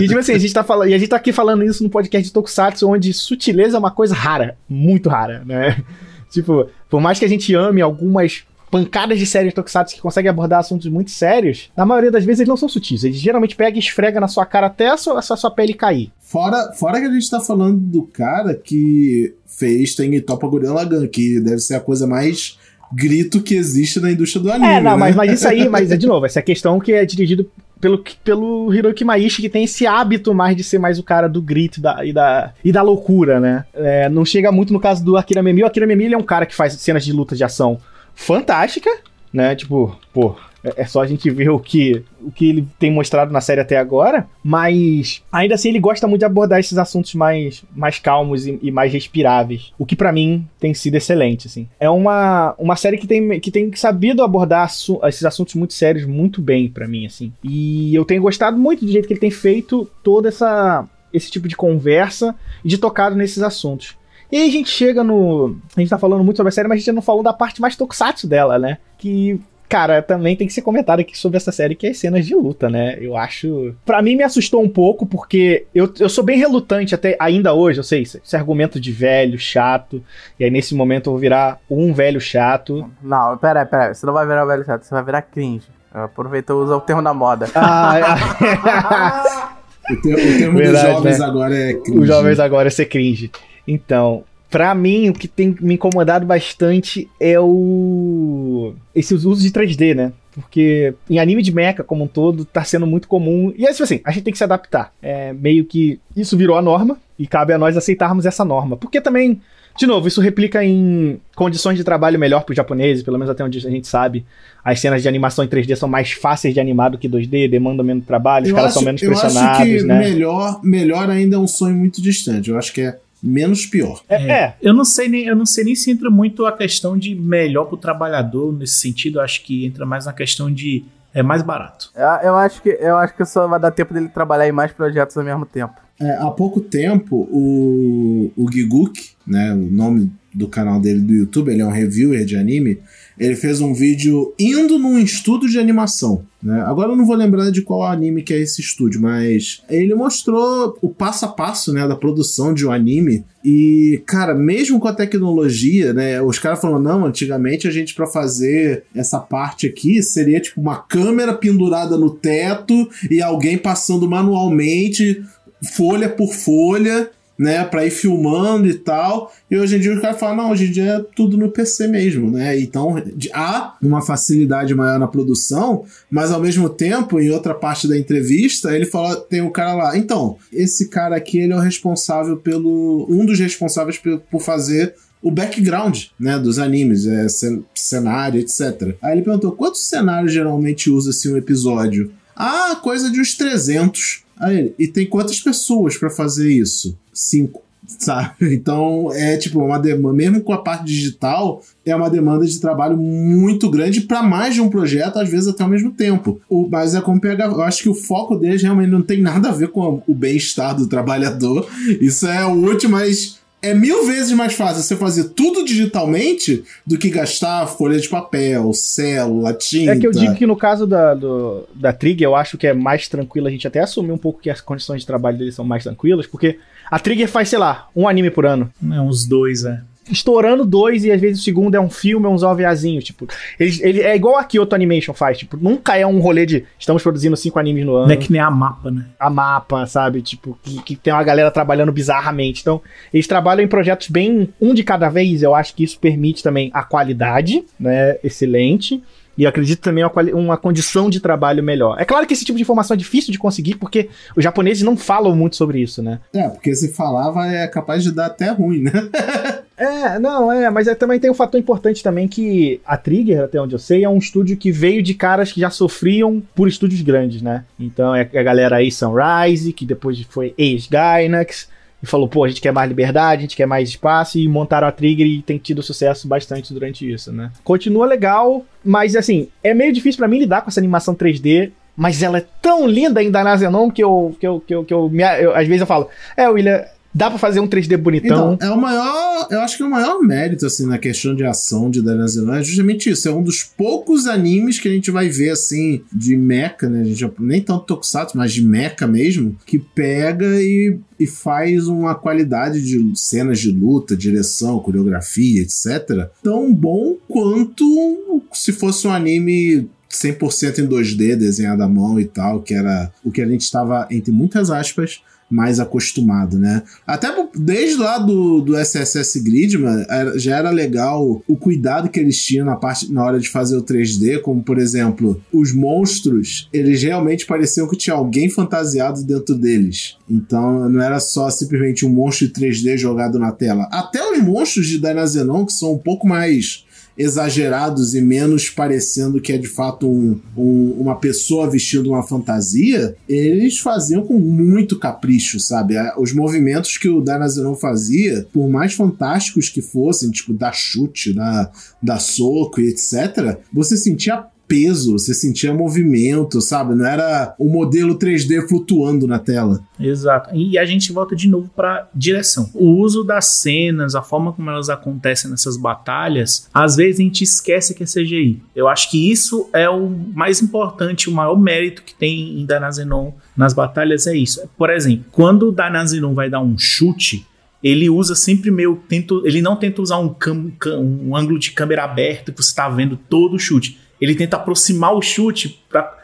E 0.00 0.06
tipo 0.06 0.18
assim, 0.18 0.32
a 0.32 0.38
gente 0.38 0.52
tá 0.52 0.64
falando, 0.64 0.88
e 0.88 0.94
a 0.94 0.98
gente 0.98 1.08
tá 1.08 1.16
aqui 1.16 1.32
falando 1.32 1.64
isso 1.64 1.82
no 1.82 1.90
podcast 1.90 2.26
de 2.26 2.32
Tokusatsu, 2.32 2.88
onde 2.88 3.12
sutileza 3.12 3.76
é 3.76 3.80
uma 3.80 3.90
coisa 3.90 4.14
rara, 4.14 4.56
muito 4.68 5.08
rara, 5.08 5.42
né? 5.44 5.82
Tipo, 6.30 6.68
por 6.88 7.00
mais 7.00 7.18
que 7.18 7.24
a 7.24 7.28
gente 7.28 7.54
ame 7.54 7.80
algumas 7.80 8.44
pancadas 8.70 9.18
de 9.18 9.26
séries 9.26 9.52
Tokusatsu 9.52 9.96
que 9.96 10.00
conseguem 10.00 10.30
abordar 10.30 10.60
assuntos 10.60 10.86
muito 10.88 11.10
sérios, 11.10 11.70
na 11.76 11.84
maioria 11.84 12.10
das 12.10 12.24
vezes 12.24 12.40
eles 12.40 12.48
não 12.48 12.56
são 12.56 12.68
sutis. 12.68 13.02
Eles 13.02 13.16
geralmente 13.16 13.56
pegam 13.56 13.76
e 13.76 13.80
esfrega 13.80 14.20
na 14.20 14.28
sua 14.28 14.46
cara 14.46 14.68
até 14.68 14.88
a 14.88 14.96
sua, 14.96 15.18
a 15.18 15.22
sua 15.22 15.50
pele 15.50 15.74
cair. 15.74 16.12
Fora, 16.20 16.72
fora 16.72 17.00
que 17.00 17.06
a 17.06 17.12
gente 17.12 17.28
tá 17.28 17.40
falando 17.40 17.78
do 17.78 18.02
cara 18.02 18.54
que 18.54 19.34
fez 19.44 19.94
Tem 19.96 20.20
Topa 20.20 20.46
Gurren 20.46 20.70
Lagann, 20.70 21.08
que 21.08 21.40
deve 21.40 21.58
ser 21.58 21.74
a 21.74 21.80
coisa 21.80 22.06
mais 22.06 22.58
grito 22.92 23.42
que 23.42 23.54
existe 23.54 24.00
na 24.00 24.10
indústria 24.10 24.42
do 24.42 24.50
anime. 24.50 24.72
É, 24.72 24.80
não, 24.80 24.92
né? 24.92 24.96
mas, 24.96 25.16
mas 25.16 25.32
isso 25.32 25.48
aí, 25.48 25.68
mas 25.68 25.88
de 25.96 26.06
novo, 26.06 26.26
essa 26.26 26.40
é 26.40 26.42
questão 26.42 26.78
que 26.80 26.92
é 26.92 27.04
dirigido 27.04 27.50
pelo, 27.80 28.04
pelo 28.22 28.72
Hiroki 28.72 29.04
Maishi, 29.04 29.40
que 29.40 29.48
tem 29.48 29.64
esse 29.64 29.86
hábito 29.86 30.34
mais 30.34 30.56
de 30.56 30.62
ser 30.62 30.78
mais 30.78 30.98
o 30.98 31.02
cara 31.02 31.28
do 31.28 31.40
grito 31.40 31.80
da, 31.80 32.04
e, 32.04 32.12
da, 32.12 32.52
e 32.64 32.70
da 32.70 32.82
loucura, 32.82 33.40
né? 33.40 33.64
É, 33.74 34.08
não 34.08 34.24
chega 34.24 34.52
muito 34.52 34.72
no 34.72 34.80
caso 34.80 35.04
do 35.04 35.16
Akira 35.16 35.42
Memmi. 35.42 35.62
O 35.62 35.66
Akira 35.66 35.86
Memmi 35.86 36.12
é 36.12 36.18
um 36.18 36.22
cara 36.22 36.44
que 36.44 36.54
faz 36.54 36.74
cenas 36.74 37.04
de 37.04 37.12
luta 37.12 37.34
de 37.34 37.42
ação 37.42 37.80
fantástica, 38.14 38.90
né? 39.32 39.54
Tipo, 39.54 39.96
pô, 40.12 40.36
é, 40.36 40.49
é 40.62 40.84
só 40.84 41.02
a 41.02 41.06
gente 41.06 41.30
ver 41.30 41.50
o 41.50 41.58
que, 41.58 42.02
o 42.20 42.30
que 42.30 42.48
ele 42.48 42.68
tem 42.78 42.90
mostrado 42.90 43.32
na 43.32 43.40
série 43.40 43.60
até 43.60 43.78
agora, 43.78 44.28
mas 44.42 45.22
ainda 45.32 45.54
assim 45.54 45.70
ele 45.70 45.80
gosta 45.80 46.06
muito 46.06 46.20
de 46.20 46.26
abordar 46.26 46.60
esses 46.60 46.76
assuntos 46.76 47.14
mais, 47.14 47.64
mais 47.74 47.98
calmos 47.98 48.46
e, 48.46 48.58
e 48.62 48.70
mais 48.70 48.92
respiráveis, 48.92 49.72
o 49.78 49.86
que 49.86 49.96
para 49.96 50.12
mim 50.12 50.46
tem 50.58 50.74
sido 50.74 50.96
excelente, 50.96 51.46
assim. 51.46 51.68
É 51.78 51.88
uma, 51.88 52.54
uma 52.58 52.76
série 52.76 52.98
que 52.98 53.06
tem, 53.06 53.40
que 53.40 53.50
tem 53.50 53.74
sabido 53.74 54.22
abordar 54.22 54.64
assu 54.64 55.00
esses 55.04 55.24
assuntos 55.24 55.54
muito 55.54 55.72
sérios 55.72 56.04
muito 56.04 56.42
bem 56.42 56.68
para 56.68 56.86
mim, 56.86 57.06
assim. 57.06 57.32
E 57.42 57.94
eu 57.94 58.04
tenho 58.04 58.22
gostado 58.22 58.58
muito 58.58 58.84
do 58.84 58.92
jeito 58.92 59.06
que 59.06 59.14
ele 59.14 59.20
tem 59.20 59.30
feito 59.30 59.90
toda 60.02 60.28
essa 60.28 60.86
esse 61.12 61.28
tipo 61.28 61.48
de 61.48 61.56
conversa 61.56 62.36
e 62.64 62.68
de 62.68 62.78
tocado 62.78 63.16
nesses 63.16 63.42
assuntos. 63.42 63.96
E 64.30 64.36
aí 64.36 64.48
a 64.48 64.52
gente 64.52 64.70
chega 64.70 65.02
no. 65.02 65.56
A 65.76 65.80
gente 65.80 65.90
tá 65.90 65.98
falando 65.98 66.22
muito 66.22 66.36
sobre 66.36 66.50
a 66.50 66.52
série, 66.52 66.68
mas 66.68 66.76
a 66.76 66.80
gente 66.80 66.94
não 66.94 67.02
falou 67.02 67.22
da 67.22 67.32
parte 67.32 67.60
mais 67.60 67.74
tokusatsu 67.74 68.28
dela, 68.28 68.58
né? 68.58 68.78
Que 68.96 69.40
cara, 69.70 70.02
também 70.02 70.34
tem 70.34 70.48
que 70.48 70.52
ser 70.52 70.62
comentado 70.62 70.98
aqui 70.98 71.16
sobre 71.16 71.36
essa 71.36 71.52
série 71.52 71.76
que 71.76 71.86
é 71.86 71.90
as 71.90 71.98
cenas 71.98 72.26
de 72.26 72.34
luta, 72.34 72.68
né? 72.68 72.98
Eu 73.00 73.16
acho. 73.16 73.72
Pra 73.86 74.02
mim 74.02 74.16
me 74.16 74.24
assustou 74.24 74.60
um 74.60 74.68
pouco, 74.68 75.06
porque 75.06 75.64
eu, 75.72 75.90
eu 76.00 76.08
sou 76.08 76.24
bem 76.24 76.36
relutante 76.36 76.92
até 76.92 77.16
ainda 77.20 77.54
hoje, 77.54 77.78
eu 77.78 77.84
sei, 77.84 78.02
esse 78.02 78.36
argumento 78.36 78.80
de 78.80 78.90
velho, 78.90 79.38
chato. 79.38 80.02
E 80.38 80.44
aí 80.44 80.50
nesse 80.50 80.74
momento 80.74 81.06
eu 81.06 81.12
vou 81.12 81.20
virar 81.20 81.60
um 81.70 81.94
velho 81.94 82.20
chato. 82.20 82.90
Não, 83.00 83.38
peraí, 83.38 83.64
peraí. 83.64 83.94
Você 83.94 84.04
não 84.04 84.12
vai 84.12 84.26
virar 84.26 84.44
um 84.44 84.48
velho 84.48 84.64
chato, 84.64 84.82
você 84.82 84.92
vai 84.92 85.04
virar 85.04 85.22
cringe. 85.22 85.68
Aproveita 85.94 86.52
e 86.52 86.56
usa 86.56 86.76
o 86.76 86.80
termo 86.80 87.02
da 87.02 87.14
moda. 87.14 87.46
Ah, 87.54 89.54
o, 89.90 90.02
termo, 90.02 90.18
o 90.18 90.38
termo 90.38 90.58
Verdade, 90.58 90.86
dos 90.86 90.94
jovens 90.94 91.18
né? 91.18 91.26
agora 91.26 91.56
é 91.56 91.74
cringe. 91.74 91.98
Os 91.98 92.08
jovens 92.08 92.40
agora 92.40 92.68
é 92.68 92.70
ser 92.70 92.86
cringe. 92.86 93.30
Então, 93.66 94.24
Pra 94.50 94.74
mim, 94.74 95.08
o 95.08 95.12
que 95.12 95.28
tem 95.28 95.56
me 95.60 95.74
incomodado 95.74 96.26
bastante 96.26 97.08
é 97.20 97.38
o. 97.38 98.74
esse 98.92 99.14
uso 99.14 99.36
de 99.36 99.50
3D, 99.50 99.94
né? 99.94 100.12
Porque 100.32 100.94
em 101.08 101.18
anime 101.18 101.42
de 101.42 101.52
mecha 101.52 101.84
como 101.84 102.04
um 102.04 102.08
todo, 102.08 102.44
tá 102.44 102.64
sendo 102.64 102.86
muito 102.86 103.06
comum. 103.06 103.52
E 103.56 103.64
é 103.64 103.70
tipo 103.70 103.84
assim, 103.84 104.00
a 104.04 104.10
gente 104.10 104.24
tem 104.24 104.32
que 104.32 104.38
se 104.38 104.44
adaptar. 104.44 104.92
É 105.00 105.32
meio 105.32 105.64
que 105.64 106.00
isso 106.16 106.36
virou 106.36 106.56
a 106.56 106.62
norma 106.62 106.98
e 107.18 107.26
cabe 107.26 107.52
a 107.52 107.58
nós 107.58 107.76
aceitarmos 107.76 108.26
essa 108.26 108.44
norma. 108.44 108.76
Porque 108.76 109.00
também, 109.00 109.40
de 109.76 109.86
novo, 109.86 110.08
isso 110.08 110.20
replica 110.20 110.64
em 110.64 111.20
condições 111.36 111.76
de 111.76 111.84
trabalho 111.84 112.18
melhor 112.18 112.44
pro 112.44 112.54
japoneses, 112.54 113.04
pelo 113.04 113.18
menos 113.18 113.30
até 113.30 113.44
onde 113.44 113.58
a 113.58 113.70
gente 113.70 113.86
sabe. 113.86 114.24
As 114.64 114.80
cenas 114.80 115.02
de 115.02 115.08
animação 115.08 115.44
em 115.44 115.48
3D 115.48 115.76
são 115.76 115.88
mais 115.88 116.12
fáceis 116.12 116.54
de 116.54 116.60
animar 116.60 116.90
do 116.90 116.98
que 116.98 117.08
2D, 117.08 117.48
demandam 117.48 117.84
menos 117.84 118.04
trabalho, 118.04 118.46
eu 118.46 118.50
os 118.50 118.52
caras 118.54 118.70
acho, 118.70 118.74
são 118.74 118.84
menos 118.84 119.00
pressionados, 119.00 119.36
eu 119.36 119.74
acho 119.74 119.82
que 119.82 119.86
né? 119.86 119.98
Melhor, 119.98 120.60
melhor 120.62 121.10
ainda 121.10 121.36
é 121.36 121.38
um 121.38 121.46
sonho 121.46 121.76
muito 121.76 122.00
distante. 122.02 122.50
Eu 122.50 122.58
acho 122.58 122.72
que 122.72 122.82
é 122.82 122.98
menos 123.22 123.66
pior. 123.66 124.02
É, 124.08 124.30
é, 124.30 124.56
Eu 124.60 124.72
não 124.72 124.84
sei 124.84 125.08
nem 125.08 125.26
eu 125.26 125.36
não 125.36 125.46
sei 125.46 125.64
nem 125.64 125.74
se 125.74 125.90
entra 125.90 126.10
muito 126.10 126.46
a 126.46 126.52
questão 126.52 126.96
de 126.96 127.14
melhor 127.14 127.66
para 127.66 127.74
o 127.74 127.78
trabalhador 127.78 128.52
nesse 128.52 128.74
sentido. 128.74 129.18
Eu 129.18 129.22
acho 129.22 129.42
que 129.42 129.66
entra 129.66 129.84
mais 129.84 130.06
na 130.06 130.12
questão 130.12 130.52
de 130.52 130.84
é 131.12 131.22
mais 131.22 131.42
barato. 131.42 131.90
Eu, 131.94 132.28
eu 132.28 132.36
acho 132.36 132.62
que 132.62 132.68
eu 132.68 132.96
acho 132.96 133.14
que 133.14 133.24
só 133.24 133.46
vai 133.46 133.60
dar 133.60 133.70
tempo 133.70 133.92
dele 133.92 134.08
trabalhar 134.08 134.48
em 134.48 134.52
mais 134.52 134.72
projetos 134.72 135.16
ao 135.16 135.24
mesmo 135.24 135.44
tempo. 135.44 135.74
É, 136.00 136.16
há 136.16 136.30
pouco 136.30 136.60
tempo 136.60 137.28
o 137.30 138.32
o 138.36 138.50
Giguk, 138.50 139.10
né, 139.26 139.52
o 139.52 139.70
nome 139.70 140.10
do 140.32 140.48
canal 140.48 140.80
dele 140.80 141.00
do 141.00 141.12
YouTube, 141.12 141.50
ele 141.50 141.60
é 141.60 141.66
um 141.66 141.70
reviewer 141.70 142.24
de 142.24 142.36
anime 142.36 142.78
ele 143.20 143.36
fez 143.36 143.60
um 143.60 143.74
vídeo 143.74 144.32
indo 144.38 144.78
num 144.78 144.98
estúdio 144.98 145.46
de 145.46 145.58
animação. 145.58 146.24
Né? 146.42 146.58
Agora 146.62 146.92
eu 146.92 146.96
não 146.96 147.04
vou 147.04 147.14
lembrar 147.14 147.50
de 147.50 147.60
qual 147.60 147.84
anime 147.84 148.22
que 148.22 148.32
é 148.32 148.38
esse 148.38 148.62
estúdio, 148.62 148.98
mas 148.98 149.62
ele 149.68 149.94
mostrou 149.94 150.78
o 150.80 150.88
passo 150.88 151.26
a 151.26 151.28
passo 151.28 151.70
né, 151.70 151.86
da 151.86 151.94
produção 151.94 152.54
de 152.54 152.66
um 152.66 152.72
anime. 152.72 153.22
E, 153.44 154.02
cara, 154.06 154.34
mesmo 154.34 154.80
com 154.80 154.88
a 154.88 154.94
tecnologia, 154.94 155.92
né? 155.92 156.22
Os 156.22 156.38
caras 156.38 156.60
falam, 156.60 156.80
não, 156.80 157.04
antigamente 157.04 157.68
a 157.68 157.70
gente, 157.70 157.94
para 157.94 158.06
fazer 158.06 158.84
essa 158.94 159.18
parte 159.18 159.66
aqui, 159.66 160.02
seria 160.02 160.40
tipo 160.40 160.58
uma 160.58 160.78
câmera 160.78 161.34
pendurada 161.34 161.98
no 161.98 162.08
teto 162.08 162.88
e 163.10 163.20
alguém 163.20 163.58
passando 163.58 164.08
manualmente, 164.08 165.22
folha 165.62 166.08
por 166.08 166.32
folha 166.32 167.10
né, 167.40 167.64
para 167.64 167.86
ir 167.86 167.90
filmando 167.90 168.68
e 168.68 168.74
tal. 168.74 169.32
E 169.50 169.56
hoje 169.56 169.76
em 169.76 169.80
dia 169.80 169.94
os 169.94 170.00
caras 170.00 170.20
falam, 170.20 170.36
não, 170.36 170.50
hoje 170.50 170.66
em 170.66 170.70
dia 170.70 170.84
é 170.84 171.04
tudo 171.16 171.38
no 171.38 171.50
PC 171.50 171.88
mesmo, 171.88 172.30
né? 172.30 172.60
Então 172.60 173.02
há 173.32 173.78
uma 173.80 174.02
facilidade 174.02 174.74
maior 174.74 174.98
na 174.98 175.08
produção, 175.08 175.86
mas 176.10 176.30
ao 176.30 176.38
mesmo 176.38 176.68
tempo, 176.68 177.18
em 177.18 177.30
outra 177.30 177.54
parte 177.54 177.88
da 177.88 177.96
entrevista, 177.96 178.76
ele 178.76 178.84
fala, 178.84 179.16
tem 179.16 179.40
um 179.40 179.50
cara 179.50 179.72
lá, 179.72 179.96
então, 179.96 180.36
esse 180.52 180.88
cara 180.90 181.16
aqui 181.16 181.38
ele 181.38 181.54
é 181.54 181.56
o 181.56 181.60
responsável 181.60 182.36
pelo 182.36 183.06
um 183.08 183.24
dos 183.24 183.38
responsáveis 183.38 183.98
por 184.30 184.42
fazer 184.42 184.94
o 185.22 185.30
background, 185.30 186.04
né, 186.18 186.38
dos 186.38 186.58
animes, 186.58 187.06
é, 187.06 187.26
cenário, 187.74 188.38
etc. 188.38 188.96
Aí 189.00 189.12
ele 189.12 189.22
perguntou, 189.22 189.52
quantos 189.52 189.88
cenários 189.88 190.30
geralmente 190.30 190.90
usa-se 190.90 191.32
um 191.32 191.38
episódio? 191.38 192.10
Ah, 192.36 192.78
coisa 192.82 193.10
de 193.10 193.18
uns 193.18 193.34
300. 193.34 194.24
Aí, 194.40 194.74
e 194.78 194.88
tem 194.88 195.06
quantas 195.06 195.38
pessoas 195.38 195.98
para 195.98 196.08
fazer 196.08 196.50
isso? 196.50 196.98
Cinco. 197.20 197.62
Sabe? 197.86 198.30
Então 198.54 199.10
é 199.12 199.36
tipo 199.36 199.60
uma 199.60 199.78
demanda, 199.78 200.14
mesmo 200.14 200.40
com 200.42 200.52
a 200.52 200.58
parte 200.58 200.84
digital, 200.84 201.62
é 201.84 201.94
uma 201.94 202.08
demanda 202.08 202.46
de 202.46 202.60
trabalho 202.60 202.96
muito 202.96 203.68
grande 203.70 204.02
para 204.02 204.22
mais 204.22 204.54
de 204.54 204.60
um 204.60 204.70
projeto, 204.70 205.18
às 205.18 205.28
vezes 205.28 205.48
até 205.48 205.62
ao 205.62 205.68
mesmo 205.68 205.90
tempo. 205.90 206.40
O, 206.48 206.68
mas 206.68 206.94
é 206.94 207.00
como 207.00 207.20
pegar. 207.20 207.46
Eu 207.46 207.62
acho 207.62 207.82
que 207.82 207.88
o 207.88 207.94
foco 207.94 208.36
deles 208.36 208.62
realmente 208.62 208.90
não 208.90 209.02
tem 209.02 209.20
nada 209.20 209.48
a 209.48 209.52
ver 209.52 209.68
com 209.68 210.02
o 210.06 210.14
bem-estar 210.14 210.76
do 210.76 210.88
trabalhador. 210.88 211.68
Isso 212.00 212.26
é 212.26 212.44
o 212.44 212.52
último, 212.52 212.92
mas 212.92 213.40
é 213.62 213.74
mil 213.74 214.06
vezes 214.06 214.32
mais 214.32 214.54
fácil 214.54 214.82
você 214.82 214.96
fazer 214.96 215.30
tudo 215.30 215.64
digitalmente 215.64 216.64
do 216.86 216.96
que 216.96 217.10
gastar 217.10 217.66
folha 217.66 217.98
de 217.98 218.08
papel, 218.08 218.72
célula, 218.72 219.52
tinta. 219.52 219.92
É 219.92 219.98
que 219.98 220.06
eu 220.06 220.12
digo 220.12 220.34
que 220.34 220.46
no 220.46 220.56
caso 220.56 220.86
da, 220.86 221.14
do, 221.14 221.68
da 221.74 221.92
Trigger, 221.92 222.28
eu 222.28 222.34
acho 222.34 222.56
que 222.56 222.66
é 222.66 222.72
mais 222.72 223.06
tranquilo 223.08 223.46
a 223.46 223.50
gente 223.50 223.66
até 223.66 223.80
assumir 223.80 224.12
um 224.12 224.18
pouco 224.18 224.40
que 224.40 224.48
as 224.48 224.60
condições 224.60 225.02
de 225.02 225.06
trabalho 225.06 225.36
deles 225.36 225.54
são 225.54 225.64
mais 225.64 225.84
tranquilas, 225.84 226.26
porque 226.26 226.58
a 226.90 226.98
Trigger 226.98 227.28
faz, 227.28 227.48
sei 227.48 227.58
lá, 227.58 227.88
um 227.94 228.08
anime 228.08 228.30
por 228.30 228.44
ano. 228.46 228.70
É, 228.82 229.00
uns 229.00 229.26
dois, 229.26 229.64
é 229.64 229.80
estourando 230.10 230.64
dois 230.64 231.04
e 231.04 231.12
às 231.12 231.20
vezes 231.20 231.40
o 231.40 231.44
segundo 231.44 231.74
é 231.74 231.80
um 231.80 231.88
filme, 231.88 232.26
é 232.26 232.28
uns 232.28 232.42
OVAzinhos, 232.42 233.04
tipo. 233.04 233.28
Ele, 233.58 233.80
ele 233.82 234.00
é 234.00 234.14
igual 234.16 234.36
a 234.36 234.44
Kyoto 234.44 234.74
Animation 234.74 235.14
faz, 235.14 235.38
tipo, 235.38 235.56
nunca 235.56 235.96
é 235.96 236.06
um 236.06 236.20
rolê 236.20 236.44
de 236.44 236.64
estamos 236.78 237.02
produzindo 237.02 237.36
cinco 237.36 237.58
animes 237.58 237.84
no 237.84 237.94
ano. 237.94 238.06
Não 238.06 238.14
é 238.14 238.16
que 238.16 238.32
nem 238.32 238.40
a 238.40 238.50
mapa, 238.50 238.90
né? 238.90 239.06
A 239.18 239.30
mapa, 239.30 239.86
sabe? 239.86 240.22
Tipo, 240.22 240.58
que, 240.62 240.82
que 240.82 240.96
tem 240.96 241.12
uma 241.12 241.22
galera 241.22 241.50
trabalhando 241.50 241.92
bizarramente. 241.92 242.60
Então, 242.60 242.80
eles 243.12 243.26
trabalham 243.26 243.64
em 243.64 243.68
projetos 243.68 244.08
bem 244.08 244.48
um 244.60 244.74
de 244.74 244.82
cada 244.82 245.08
vez, 245.08 245.42
eu 245.42 245.54
acho 245.54 245.74
que 245.74 245.84
isso 245.84 245.98
permite 245.98 246.42
também 246.42 246.70
a 246.72 246.82
qualidade, 246.82 247.64
né? 247.78 248.16
Excelente. 248.22 249.02
E 249.36 249.46
acredito 249.46 249.80
também 249.80 250.04
uma, 250.04 250.12
uma 250.34 250.56
condição 250.56 251.08
de 251.08 251.20
trabalho 251.20 251.62
melhor. 251.62 251.96
É 251.98 252.04
claro 252.04 252.26
que 252.26 252.34
esse 252.34 252.44
tipo 252.44 252.56
de 252.56 252.62
informação 252.62 252.94
é 252.94 252.98
difícil 252.98 253.32
de 253.32 253.38
conseguir, 253.38 253.76
porque 253.76 254.08
os 254.36 254.44
japoneses 254.44 254.82
não 254.82 254.96
falam 254.96 255.34
muito 255.34 255.56
sobre 255.56 255.80
isso, 255.80 256.02
né? 256.02 256.20
É, 256.32 256.48
porque 256.48 256.74
se 256.74 256.92
falava 256.92 257.46
é 257.46 257.66
capaz 257.66 258.02
de 258.02 258.12
dar 258.12 258.26
até 258.26 258.50
ruim, 258.50 258.82
né? 258.82 258.92
É, 259.80 260.18
não, 260.18 260.52
é, 260.52 260.68
mas 260.68 260.86
é, 260.86 260.94
também 260.94 261.18
tem 261.18 261.30
um 261.30 261.34
fator 261.34 261.58
importante 261.58 262.02
também 262.02 262.28
que 262.28 262.82
a 262.84 262.98
Trigger, 262.98 263.44
até 263.44 263.58
onde 263.58 263.74
eu 263.74 263.78
sei, 263.78 264.04
é 264.04 264.08
um 264.10 264.18
estúdio 264.18 264.54
que 264.54 264.70
veio 264.70 265.02
de 265.02 265.14
caras 265.14 265.50
que 265.50 265.58
já 265.58 265.70
sofriam 265.70 266.42
por 266.54 266.68
estúdios 266.68 267.00
grandes, 267.00 267.40
né? 267.40 267.64
Então 267.78 268.14
é 268.14 268.20
a 268.20 268.42
galera 268.42 268.76
aí 268.76 268.92
Sunrise, 268.92 269.72
que 269.72 269.86
depois 269.86 270.20
foi 270.28 270.52
ex-Gainax, 270.58 271.69
e 272.02 272.06
falou, 272.06 272.28
pô, 272.28 272.44
a 272.44 272.48
gente 272.48 272.60
quer 272.60 272.72
mais 272.72 272.88
liberdade, 272.88 273.40
a 273.40 273.42
gente 273.42 273.56
quer 273.56 273.66
mais 273.66 273.88
espaço, 273.88 274.38
e 274.38 274.48
montaram 274.48 274.88
a 274.88 274.92
Trigger 274.92 275.26
e 275.26 275.42
tem 275.42 275.58
tido 275.58 275.82
sucesso 275.82 276.26
bastante 276.26 276.72
durante 276.72 277.10
isso, 277.10 277.32
né? 277.32 277.50
Continua 277.62 278.06
legal, 278.06 278.64
mas 278.84 279.14
assim, 279.14 279.48
é 279.62 279.74
meio 279.74 279.92
difícil 279.92 280.18
para 280.18 280.28
mim 280.28 280.38
lidar 280.38 280.62
com 280.62 280.70
essa 280.70 280.80
animação 280.80 281.14
3D 281.14 281.72
mas 281.96 282.22
ela 282.22 282.38
é 282.38 282.46
tão 282.62 282.86
linda 282.86 283.22
em 283.22 283.30
Danazenon 283.30 283.90
que 283.90 284.02
eu, 284.02 284.34
que 284.40 284.46
eu, 284.46 284.58
que 284.58 284.74
eu, 284.74 284.84
que 284.86 284.94
eu, 284.94 285.10
me, 285.10 285.22
eu 285.22 285.54
às 285.54 285.66
vezes 285.66 285.82
eu 285.82 285.86
falo, 285.86 286.08
é, 286.34 286.48
William, 286.48 286.82
Dá 287.12 287.28
pra 287.28 287.38
fazer 287.38 287.58
um 287.58 287.66
3D 287.66 287.96
bonitão. 287.96 288.54
Então, 288.54 288.68
é 288.68 288.72
o 288.72 288.80
maior. 288.80 289.48
Eu 289.50 289.60
acho 289.60 289.76
que 289.76 289.82
é 289.82 289.86
o 289.86 289.90
maior 289.90 290.20
mérito, 290.20 290.64
assim, 290.64 290.86
na 290.86 290.96
questão 290.96 291.34
de 291.34 291.44
ação 291.44 291.90
de 291.90 292.00
Danazenon 292.00 292.54
é 292.54 292.62
justamente 292.62 293.10
isso. 293.10 293.28
É 293.28 293.32
um 293.32 293.42
dos 293.42 293.64
poucos 293.64 294.26
animes 294.26 294.78
que 294.78 294.88
a 294.88 294.92
gente 294.92 295.10
vai 295.10 295.28
ver, 295.28 295.50
assim, 295.50 296.02
de 296.12 296.36
mecha, 296.36 296.88
né? 296.88 297.00
A 297.00 297.04
gente, 297.04 297.28
nem 297.38 297.60
tanto 297.60 297.86
Tokusatsu, 297.86 298.36
mas 298.36 298.52
de 298.52 298.64
mecha 298.64 299.06
mesmo, 299.08 299.56
que 299.66 299.78
pega 299.78 300.62
e, 300.62 300.98
e 301.18 301.26
faz 301.26 301.88
uma 301.88 302.14
qualidade 302.14 302.80
de 302.80 303.18
cenas 303.18 303.58
de 303.58 303.72
luta, 303.72 304.16
direção, 304.16 304.78
coreografia, 304.78 305.62
etc. 305.62 306.28
tão 306.42 306.72
bom 306.72 307.16
quanto 307.28 308.42
se 308.52 308.72
fosse 308.72 309.06
um 309.08 309.10
anime 309.12 309.88
100% 310.10 310.78
em 310.78 310.88
2D, 310.88 311.36
desenhado 311.36 311.82
à 311.82 311.88
mão 311.88 312.18
e 312.18 312.24
tal, 312.24 312.60
que 312.62 312.74
era 312.74 313.12
o 313.24 313.30
que 313.30 313.40
a 313.40 313.46
gente 313.46 313.62
estava, 313.62 314.06
entre 314.10 314.32
muitas 314.32 314.70
aspas, 314.70 315.22
mais 315.50 315.80
acostumado, 315.80 316.58
né? 316.58 316.82
Até 317.04 317.28
desde 317.56 318.00
lá 318.00 318.18
do, 318.18 318.60
do 318.60 318.76
SSS 318.76 319.40
Gridman 319.40 320.06
já 320.36 320.56
era 320.56 320.70
legal 320.70 321.42
o 321.46 321.56
cuidado 321.56 322.08
que 322.08 322.20
eles 322.20 322.40
tinham 322.42 322.64
na 322.64 322.76
parte 322.76 323.12
na 323.12 323.24
hora 323.24 323.40
de 323.40 323.48
fazer 323.48 323.76
o 323.76 323.82
3D, 323.82 324.40
como 324.40 324.62
por 324.62 324.78
exemplo, 324.78 325.42
os 325.52 325.74
monstros, 325.74 326.68
eles 326.72 327.02
realmente 327.02 327.46
pareciam 327.46 327.88
que 327.88 327.96
tinha 327.96 328.14
alguém 328.14 328.48
fantasiado 328.48 329.24
dentro 329.24 329.56
deles. 329.56 330.16
Então 330.28 330.88
não 330.88 331.02
era 331.02 331.18
só 331.18 331.50
simplesmente 331.50 332.06
um 332.06 332.10
monstro 332.10 332.46
de 332.46 332.52
3D 332.52 332.96
jogado 332.96 333.38
na 333.38 333.50
tela. 333.50 333.88
Até 333.90 334.22
os 334.30 334.40
monstros 334.40 334.86
de 334.86 334.98
Dynazenon, 334.98 335.66
que 335.66 335.72
são 335.72 335.94
um 335.94 335.98
pouco 335.98 336.28
mais 336.28 336.84
exagerados 337.20 338.14
e 338.14 338.22
menos 338.22 338.70
parecendo 338.70 339.42
que 339.42 339.52
é 339.52 339.58
de 339.58 339.68
fato 339.68 340.08
um, 340.08 340.40
um, 340.56 340.92
uma 340.98 341.16
pessoa 341.16 341.68
vestindo 341.68 342.08
uma 342.08 342.22
fantasia, 342.22 343.14
eles 343.28 343.78
faziam 343.78 344.22
com 344.22 344.38
muito 344.38 344.98
capricho, 344.98 345.60
sabe? 345.60 345.96
Os 346.16 346.32
movimentos 346.32 346.96
que 346.96 347.10
o 347.10 347.20
Danazenon 347.20 347.74
fazia, 347.74 348.46
por 348.50 348.70
mais 348.70 348.94
fantásticos 348.94 349.68
que 349.68 349.82
fossem, 349.82 350.30
tipo, 350.30 350.54
dar 350.54 350.72
chute, 350.72 351.34
dar, 351.34 351.70
dar 352.02 352.18
soco 352.18 352.80
e 352.80 352.88
etc., 352.88 353.58
você 353.70 353.98
sentia 353.98 354.46
peso, 354.70 355.18
você 355.18 355.34
sentia 355.34 355.74
movimento, 355.74 356.60
sabe? 356.60 356.94
Não 356.94 357.04
era 357.04 357.56
o 357.58 357.68
modelo 357.68 358.16
3D 358.16 358.68
flutuando 358.68 359.26
na 359.26 359.40
tela. 359.40 359.82
Exato. 359.98 360.54
E 360.54 360.78
a 360.78 360.84
gente 360.84 361.12
volta 361.12 361.34
de 361.34 361.48
novo 361.48 361.68
para 361.74 362.08
direção. 362.14 362.70
O 362.72 363.00
uso 363.00 363.24
das 363.24 363.46
cenas, 363.46 364.14
a 364.14 364.22
forma 364.22 364.52
como 364.52 364.70
elas 364.70 364.88
acontecem 364.88 365.50
nessas 365.50 365.76
batalhas, 365.76 366.68
às 366.72 366.94
vezes 366.94 367.18
a 367.18 367.24
gente 367.24 367.42
esquece 367.42 367.92
que 367.96 368.04
é 368.04 368.06
CGI. 368.06 368.62
Eu 368.76 368.86
acho 368.86 369.10
que 369.10 369.28
isso 369.28 369.68
é 369.72 369.90
o 369.90 370.08
mais 370.08 370.62
importante, 370.62 371.28
o 371.28 371.32
maior 371.32 371.58
mérito 371.58 372.04
que 372.04 372.14
tem 372.14 372.60
em 372.60 372.64
Danazenon 372.64 373.32
nas 373.56 373.72
batalhas 373.72 374.28
é 374.28 374.36
isso. 374.36 374.62
Por 374.78 374.88
exemplo, 374.88 375.24
quando 375.32 375.70
o 375.70 375.72
Danazenon 375.72 376.32
vai 376.32 376.48
dar 376.48 376.60
um 376.60 376.78
chute, 376.78 377.44
ele 377.82 378.08
usa 378.08 378.36
sempre 378.36 378.70
meio. 378.70 379.02
Tento, 379.08 379.44
ele 379.44 379.60
não 379.60 379.74
tenta 379.74 380.00
usar 380.00 380.18
um, 380.18 380.28
cam, 380.28 380.70
um 380.86 381.36
ângulo 381.36 381.58
de 381.58 381.72
câmera 381.72 382.04
aberto 382.04 382.52
que 382.52 382.62
você 382.62 382.68
está 382.68 382.88
vendo 382.88 383.16
todo 383.16 383.54
o 383.54 383.58
chute 383.58 383.98
ele 384.20 384.34
tenta 384.34 384.56
aproximar 384.56 385.14
o 385.14 385.22
chute 385.22 385.82
para 385.88 386.18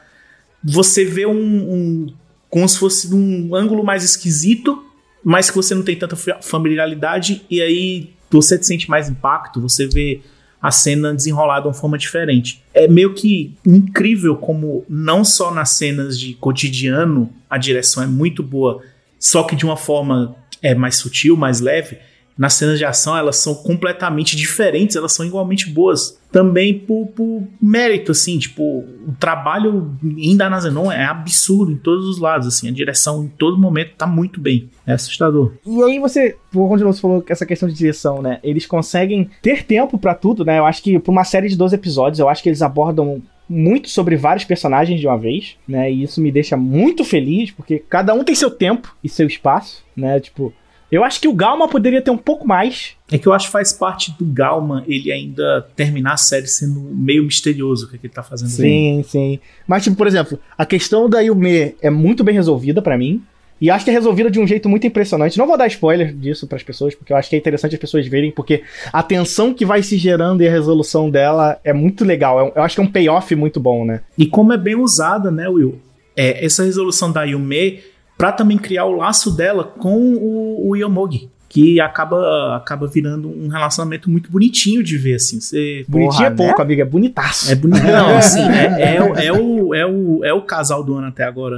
você 0.63 1.05
ver 1.05 1.27
um, 1.27 1.33
um, 1.35 2.07
como 2.51 2.69
se 2.69 2.79
fosse 2.79 3.15
um 3.15 3.55
ângulo 3.55 3.85
mais 3.85 4.05
esquisito, 4.05 4.85
mas 5.25 5.51
que 5.51 5.57
você 5.57 5.75
não 5.75 5.83
tem 5.83 5.97
tanta 5.97 6.17
familiaridade 6.43 7.43
e 7.51 7.61
aí 7.61 8.11
você 8.31 8.63
sente 8.63 8.89
mais 8.91 9.09
impacto, 9.09 9.61
você 9.61 9.87
vê 9.87 10.21
a 10.61 10.71
cena 10.71 11.15
desenrolada 11.15 11.63
de 11.63 11.69
uma 11.69 11.75
forma 11.75 11.97
diferente. 11.97 12.63
É 12.75 12.89
meio 12.89 13.15
que 13.15 13.55
incrível 13.65 14.37
como 14.37 14.85
não 14.89 15.25
só 15.25 15.53
nas 15.53 15.71
cenas 15.71 16.19
de 16.19 16.35
cotidiano 16.35 17.31
a 17.49 17.59
direção 17.59 18.03
é 18.03 18.07
muito 18.07 18.43
boa, 18.43 18.83
só 19.19 19.45
que 19.45 19.55
de 19.55 19.65
uma 19.65 19.77
forma 19.77 20.35
é 20.63 20.75
mais 20.75 20.97
sutil, 20.97 21.37
mais 21.37 21.61
leve, 21.61 21.99
nas 22.37 22.55
cenas 22.55 22.79
de 22.79 22.85
ação 22.85 23.17
elas 23.17 23.37
são 23.37 23.55
completamente 23.55 24.37
diferentes, 24.37 24.97
elas 24.97 25.13
são 25.13 25.25
igualmente 25.25 25.71
boas. 25.71 26.19
Também 26.31 26.79
por, 26.79 27.07
por 27.07 27.43
mérito, 27.63 28.13
assim, 28.13 28.39
tipo, 28.39 28.63
o 28.63 29.15
trabalho 29.19 29.97
em 30.03 30.37
Danazenon 30.37 30.93
é 30.93 31.05
absurdo 31.05 31.73
em 31.73 31.77
todos 31.77 32.07
os 32.07 32.19
lados, 32.19 32.47
assim, 32.47 32.69
a 32.69 32.73
direção 32.73 33.25
em 33.25 33.29
todo 33.29 33.57
momento 33.57 33.93
tá 33.97 34.07
muito 34.07 34.39
bem. 34.39 34.69
É 34.87 34.93
assustador. 34.93 35.55
E 35.65 35.83
aí 35.83 35.99
você, 35.99 36.37
quando 36.53 36.85
você 36.85 37.01
falou 37.01 37.23
que 37.23 37.33
essa 37.33 37.47
questão 37.47 37.69
de 37.69 37.75
direção, 37.75 38.21
né, 38.21 38.39
eles 38.43 38.67
conseguem 38.67 39.31
ter 39.41 39.65
tempo 39.65 39.97
para 39.99 40.15
tudo, 40.15 40.45
né, 40.45 40.59
eu 40.59 40.67
acho 40.67 40.83
que 40.83 40.99
por 40.99 41.13
uma 41.13 41.25
série 41.25 41.49
de 41.49 41.57
12 41.57 41.75
episódios, 41.75 42.19
eu 42.19 42.29
acho 42.29 42.43
que 42.43 42.49
eles 42.51 42.61
abordam 42.61 43.23
muito 43.49 43.89
sobre 43.89 44.17
vários 44.17 44.45
personagens 44.45 45.01
de 45.01 45.07
uma 45.07 45.17
vez, 45.17 45.57
né? 45.69 45.91
E 45.91 46.03
isso 46.03 46.21
me 46.21 46.33
deixa 46.33 46.57
muito 46.57 47.05
feliz, 47.05 47.51
porque 47.51 47.79
cada 47.79 48.13
um 48.13 48.25
tem 48.25 48.35
seu 48.35 48.51
tempo 48.51 48.95
e 49.03 49.09
seu 49.09 49.27
espaço, 49.27 49.85
né? 49.97 50.19
Tipo, 50.19 50.53
eu 50.91 51.03
acho 51.03 51.21
que 51.21 51.29
o 51.29 51.33
Galma 51.33 51.69
poderia 51.69 52.01
ter 52.01 52.11
um 52.11 52.17
pouco 52.17 52.47
mais. 52.47 52.95
É 53.11 53.19
que 53.19 53.27
eu 53.27 53.33
acho 53.33 53.47
que 53.47 53.53
faz 53.53 53.73
parte 53.73 54.13
do 54.19 54.25
Galma 54.25 54.85
ele 54.87 55.11
ainda 55.11 55.67
terminar 55.75 56.15
a 56.15 56.17
série 56.17 56.47
sendo 56.47 56.81
meio 56.81 57.25
misterioso 57.25 57.87
o 57.87 57.89
que, 57.89 57.97
é 57.97 57.99
que 57.99 58.07
ele 58.07 58.15
tá 58.15 58.23
fazendo. 58.23 58.49
Sim, 58.49 58.99
aí. 58.99 59.05
sim. 59.05 59.41
Mas, 59.67 59.85
tipo, 59.85 59.97
por 59.97 60.07
exemplo, 60.07 60.39
a 60.57 60.65
questão 60.65 61.09
da 61.09 61.21
Yume 61.21 61.75
é 61.81 61.91
muito 61.91 62.23
bem 62.23 62.35
resolvida 62.35 62.81
para 62.81 62.97
mim. 62.97 63.23
E 63.61 63.71
acho 63.71 63.87
que 63.87 63.91
é 63.91 63.95
resolvida 63.95 64.31
de 64.31 64.39
um 64.39 64.47
jeito 64.47 64.69
muito 64.69 64.87
impressionante. 64.87 65.39
Não 65.39 65.47
vou 65.47 65.57
dar 65.57 65.67
spoiler 65.67 66.15
disso 66.15 66.47
para 66.47 66.57
as 66.57 66.63
pessoas, 66.63 66.95
porque 66.95 67.13
eu 67.13 67.17
acho 67.17 67.31
que 67.31 67.37
é 67.37 67.39
interessante 67.39 67.75
as 67.75 67.81
pessoas 67.81 68.07
verem, 68.07 68.31
porque 68.31 68.63
a 68.93 69.03
tensão 69.03 69.55
que 69.55 69.65
vai 69.65 69.83
se 69.83 69.97
gerando 69.97 70.43
e 70.43 70.49
a 70.49 70.51
resolução 70.51 71.09
dela 71.09 71.59
é 71.65 71.73
muito 71.73 72.05
legal. 72.05 72.39
É 72.39 72.59
eu 72.59 72.63
acho 72.63 72.75
que 72.75 72.83
é 72.83 72.85
um 72.85 72.93
payoff 72.93 73.35
muito 73.35 73.59
bom, 73.59 73.85
né? 73.85 74.03
E 74.19 74.27
como 74.27 74.53
é 74.53 74.59
bem 74.59 74.75
usada, 74.75 75.31
né, 75.31 75.49
Will? 75.49 75.81
É, 76.15 76.45
essa 76.45 76.65
resolução 76.65 77.11
da 77.11 77.25
Yume 77.25 77.81
para 78.17 78.33
também 78.33 78.59
criar 78.59 78.85
o 78.85 78.97
laço 78.97 79.37
dela 79.37 79.65
com 79.65 80.15
o, 80.15 80.71
o 80.71 80.77
Yomogi. 80.77 81.29
Que 81.49 81.81
acaba, 81.81 82.57
acaba 82.57 82.89
virando 82.89 83.29
um 83.29 83.49
relacionamento 83.49 84.11
muito 84.11 84.31
bonitinho 84.31 84.83
de 84.83 84.99
ver, 84.99 85.15
assim. 85.15 85.41
Você... 85.41 85.85
Bonitinho 85.89 86.27
é 86.27 86.31
pouco, 86.31 86.59
né? 86.59 86.65
amiga, 86.65 86.83
é 86.83 86.85
bonitaço. 86.85 87.51
É 87.51 87.55
bonito. 87.55 87.85
Não, 87.85 88.09
assim, 88.19 88.41
é, 88.41 88.83
é, 88.83 89.27
é, 89.27 89.33
o, 89.33 89.73
é, 89.73 89.87
o, 89.87 90.25
é 90.25 90.35
o 90.35 90.43
casal 90.43 90.83
do 90.83 90.97
ano 90.97 91.07
até 91.07 91.23
agora 91.23 91.57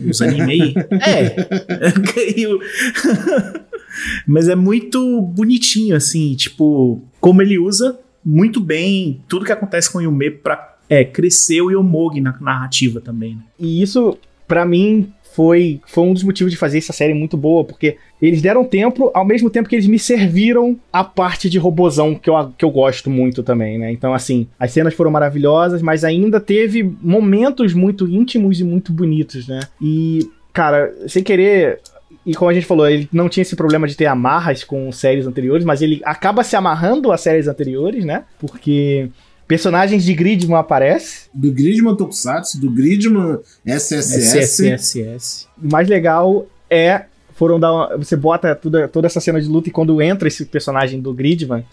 nos 0.00 0.22
anime 0.22 0.74
É. 1.06 1.36
Mas 4.26 4.48
é 4.48 4.54
muito 4.54 5.20
bonitinho, 5.20 5.96
assim, 5.96 6.34
tipo, 6.34 7.02
como 7.20 7.42
ele 7.42 7.58
usa 7.58 7.98
muito 8.24 8.58
bem 8.58 9.22
tudo 9.28 9.44
que 9.44 9.52
acontece 9.52 9.90
com 9.90 9.98
o 9.98 10.02
Yume 10.02 10.32
pra 10.32 10.76
é, 10.88 11.04
crescer 11.04 11.62
o 11.62 11.70
Yomogi 11.70 12.20
na 12.20 12.36
narrativa 12.40 13.00
também. 13.00 13.36
Né? 13.36 13.42
E 13.56 13.80
isso, 13.80 14.18
para 14.48 14.66
mim, 14.66 15.12
foi, 15.36 15.82
foi 15.86 16.02
um 16.02 16.14
dos 16.14 16.22
motivos 16.22 16.50
de 16.50 16.58
fazer 16.58 16.78
essa 16.78 16.94
série 16.94 17.12
muito 17.12 17.36
boa, 17.36 17.62
porque 17.62 17.98
eles 18.22 18.40
deram 18.40 18.64
tempo, 18.64 19.10
ao 19.12 19.22
mesmo 19.22 19.50
tempo 19.50 19.68
que 19.68 19.74
eles 19.74 19.86
me 19.86 19.98
serviram 19.98 20.78
a 20.90 21.04
parte 21.04 21.50
de 21.50 21.58
robozão, 21.58 22.14
que 22.14 22.30
eu, 22.30 22.52
que 22.56 22.64
eu 22.64 22.70
gosto 22.70 23.10
muito 23.10 23.42
também, 23.42 23.78
né? 23.78 23.92
Então, 23.92 24.14
assim, 24.14 24.48
as 24.58 24.72
cenas 24.72 24.94
foram 24.94 25.10
maravilhosas, 25.10 25.82
mas 25.82 26.04
ainda 26.04 26.40
teve 26.40 26.82
momentos 27.02 27.74
muito 27.74 28.08
íntimos 28.08 28.60
e 28.60 28.64
muito 28.64 28.90
bonitos, 28.90 29.46
né? 29.46 29.60
E, 29.78 30.20
cara, 30.54 30.90
sem 31.06 31.22
querer 31.22 31.80
e 32.24 32.34
como 32.34 32.50
a 32.50 32.54
gente 32.54 32.66
falou, 32.66 32.88
ele 32.88 33.06
não 33.12 33.28
tinha 33.28 33.42
esse 33.42 33.54
problema 33.54 33.86
de 33.86 33.94
ter 33.94 34.06
amarras 34.06 34.64
com 34.64 34.90
séries 34.90 35.26
anteriores, 35.26 35.66
mas 35.66 35.82
ele 35.82 36.00
acaba 36.02 36.42
se 36.42 36.56
amarrando 36.56 37.12
às 37.12 37.20
séries 37.20 37.46
anteriores, 37.46 38.06
né? 38.06 38.24
Porque 38.38 39.10
Personagens 39.46 40.04
de 40.04 40.14
Gridman 40.14 40.56
aparece. 40.56 41.28
Do 41.32 41.52
Gridman 41.52 41.96
Tokusatsu, 41.96 42.60
do 42.60 42.70
Gridman 42.70 43.38
SSS. 43.64 44.38
SSS. 44.38 45.46
O 45.62 45.70
mais 45.70 45.88
legal 45.88 46.46
é 46.68 47.04
foram 47.36 47.60
dar 47.60 47.72
uma, 47.72 47.96
você 47.98 48.16
bota 48.16 48.54
toda, 48.54 48.88
toda 48.88 49.06
essa 49.06 49.20
cena 49.20 49.40
de 49.40 49.46
luta 49.46 49.68
e 49.68 49.72
quando 49.72 50.00
entra 50.00 50.26
esse 50.26 50.46
personagem 50.46 51.00
do 51.00 51.12
Gridman 51.12 51.64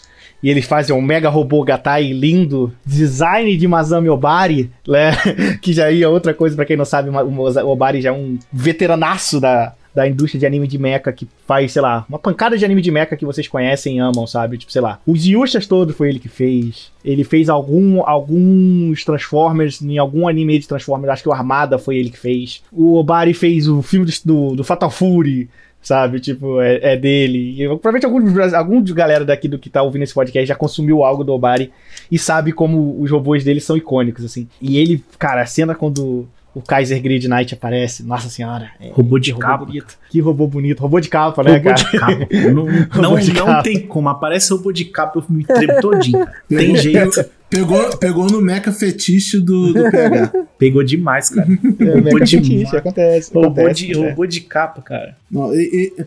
e 0.43 0.49
eles 0.49 0.65
fazem 0.65 0.93
um 0.93 1.01
mega 1.01 1.29
robô 1.29 1.63
Gatai 1.63 2.11
lindo, 2.11 2.73
design 2.85 3.55
de 3.55 3.65
Masami 3.65 4.09
Obari, 4.09 4.69
né? 4.85 5.13
que 5.61 5.71
já 5.71 5.89
ia 5.89 6.09
outra 6.09 6.33
coisa 6.33 6.53
para 6.53 6.65
quem 6.65 6.75
não 6.75 6.83
sabe, 6.83 7.09
o 7.09 7.67
Obari 7.67 8.01
já 8.01 8.09
é 8.09 8.11
um 8.11 8.37
veteranaço 8.51 9.39
da, 9.39 9.73
da 9.93 10.07
indústria 10.07 10.39
de 10.39 10.45
anime 10.45 10.67
de 10.67 10.77
mecha 10.77 11.11
que 11.11 11.27
faz, 11.47 11.71
sei 11.71 11.81
lá, 11.81 12.05
uma 12.09 12.19
pancada 12.19 12.57
de 12.57 12.65
anime 12.65 12.81
de 12.81 12.91
mecha 12.91 13.15
que 13.15 13.25
vocês 13.25 13.47
conhecem 13.47 13.97
e 13.97 13.99
amam, 13.99 14.25
sabe? 14.25 14.57
Tipo, 14.57 14.71
sei 14.71 14.81
lá, 14.81 14.99
os 15.05 15.25
Yushas 15.25 15.67
todos 15.67 15.95
foi 15.95 16.09
ele 16.09 16.19
que 16.19 16.29
fez. 16.29 16.91
Ele 17.03 17.23
fez 17.23 17.49
algum, 17.49 18.01
alguns 18.07 19.03
Transformers 19.03 19.81
em 19.81 19.97
algum 19.97 20.27
anime 20.27 20.59
de 20.59 20.67
Transformers, 20.67 21.13
acho 21.13 21.23
que 21.23 21.29
o 21.29 21.33
Armada 21.33 21.77
foi 21.77 21.97
ele 21.97 22.09
que 22.09 22.19
fez. 22.19 22.63
O 22.71 22.95
Obari 22.95 23.33
fez 23.33 23.67
o 23.67 23.81
filme 23.81 24.09
do, 24.25 24.55
do 24.55 24.63
Fatal 24.63 24.89
Fury, 24.89 25.49
sabe? 25.81 26.19
Tipo, 26.19 26.61
é, 26.61 26.93
é 26.93 26.97
dele. 26.97 27.67
Provavelmente 27.81 28.05
algum, 28.05 28.55
algum 28.55 28.81
de 28.81 28.93
galera 28.93 29.25
daqui 29.25 29.47
do 29.47 29.59
que 29.59 29.69
tá 29.69 29.83
ouvindo 29.83 30.03
esse 30.03 30.13
podcast 30.13 30.47
já 30.47 30.55
consumiu 30.55 31.03
algo 31.03 31.23
do 31.23 31.33
Obari 31.33 31.71
e 32.09 32.17
sabe 32.17 32.51
como 32.51 32.99
os 32.99 33.11
robôs 33.11 33.43
dele 33.43 33.59
são 33.59 33.77
icônicos, 33.77 34.23
assim. 34.23 34.47
E 34.61 34.77
ele, 34.77 35.03
cara, 35.19 35.41
a 35.41 35.45
cena 35.45 35.75
quando 35.75 36.27
o 36.55 36.61
Kaiser 36.61 37.01
Grid 37.01 37.27
Knight 37.27 37.53
aparece. 37.53 38.03
Nossa 38.03 38.29
senhora. 38.29 38.69
É, 38.79 38.89
robô 38.91 39.17
de 39.17 39.33
capa. 39.33 39.65
Bonito. 39.65 39.97
Que 40.09 40.19
robô 40.19 40.47
bonito. 40.47 40.79
Robô 40.79 40.99
de 40.99 41.09
capa, 41.09 41.43
né, 41.43 41.57
robô 41.57 41.63
cara? 41.63 41.75
De 41.75 41.91
capa. 41.99 42.27
Não, 42.53 42.65
não, 43.01 43.17
não 43.17 43.45
capa. 43.45 43.63
tem 43.63 43.79
como. 43.87 44.09
Aparece 44.09 44.51
robô 44.53 44.71
de 44.71 44.85
capa, 44.85 45.19
eu 45.19 45.25
me 45.29 45.43
tremo 45.43 45.81
todinho. 45.81 46.27
Tem 46.47 46.75
jeito. 46.75 47.25
Pegou, 47.49 47.97
pegou 47.97 48.25
no 48.27 48.41
meca 48.41 48.71
fetiche 48.71 49.39
do, 49.39 49.73
do 49.73 49.91
PH. 49.91 50.31
Pegou 50.57 50.83
demais, 50.83 51.29
cara. 51.29 51.47
É, 51.47 51.85
Roubou 51.85 52.03
mega 52.03 52.25
demais. 52.25 52.29
fetiche, 52.31 52.77
acontece. 52.77 53.33
Roubou 53.33 53.51
acontece, 53.65 53.85
de, 53.87 53.99
né? 53.99 54.07
roubou 54.07 54.25
de 54.25 54.41
capa, 54.41 54.81
cara. 54.81 55.15
Não, 55.29 55.53
e, 55.53 55.93
e- 55.99 56.05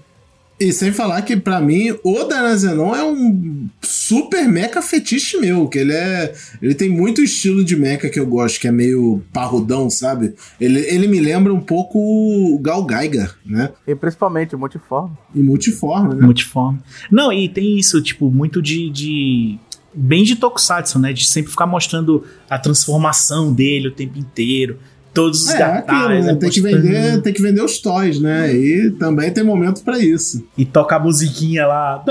e 0.58 0.72
sem 0.72 0.90
falar 0.92 1.22
que, 1.22 1.36
pra 1.36 1.60
mim, 1.60 1.94
o 2.02 2.24
Danazenon 2.24 2.94
é 2.94 3.04
um 3.04 3.68
super 3.82 4.48
mecha 4.48 4.80
fetiche 4.80 5.36
meu, 5.38 5.68
que 5.68 5.78
ele 5.78 5.92
é. 5.92 6.32
Ele 6.62 6.74
tem 6.74 6.88
muito 6.88 7.20
estilo 7.22 7.64
de 7.64 7.76
mecha 7.76 8.08
que 8.08 8.18
eu 8.18 8.26
gosto, 8.26 8.58
que 8.60 8.66
é 8.68 8.72
meio 8.72 9.22
parrudão, 9.32 9.90
sabe? 9.90 10.34
Ele, 10.60 10.80
ele 10.80 11.06
me 11.08 11.20
lembra 11.20 11.52
um 11.52 11.60
pouco 11.60 11.98
o 11.98 12.58
Gal 12.58 12.86
Geiger, 12.88 13.34
né? 13.44 13.70
E 13.86 13.94
principalmente 13.94 14.54
o 14.54 14.58
multiforme. 14.58 15.16
E 15.34 15.42
multiforme, 15.42 16.14
né? 16.14 16.24
Multiforme. 16.24 16.78
Não, 17.10 17.32
e 17.32 17.48
tem 17.48 17.78
isso, 17.78 18.00
tipo, 18.02 18.30
muito 18.30 18.62
de. 18.62 18.88
de- 18.90 19.58
bem 19.98 20.24
de 20.24 20.36
Tokusatsu, 20.36 20.98
né? 20.98 21.10
De 21.12 21.24
sempre 21.26 21.50
ficar 21.50 21.66
mostrando 21.66 22.22
a 22.50 22.58
transformação 22.58 23.50
dele 23.52 23.88
o 23.88 23.92
tempo 23.92 24.18
inteiro. 24.18 24.78
Todos 25.16 25.42
os 25.46 25.50
É, 25.54 25.62
aquilo, 25.64 26.08
né? 26.08 26.30
é 26.30 26.34
tem, 26.36 26.50
que 26.50 26.60
vender, 26.60 27.20
tem 27.22 27.32
que 27.32 27.42
vender 27.42 27.62
os 27.62 27.78
toys, 27.80 28.20
né? 28.20 28.54
E 28.54 28.90
também 28.92 29.32
tem 29.32 29.42
momento 29.42 29.82
pra 29.82 29.98
isso. 29.98 30.46
E 30.56 30.64
toca 30.64 30.94
a 30.94 30.98
musiquinha 31.00 31.66
lá. 31.66 32.04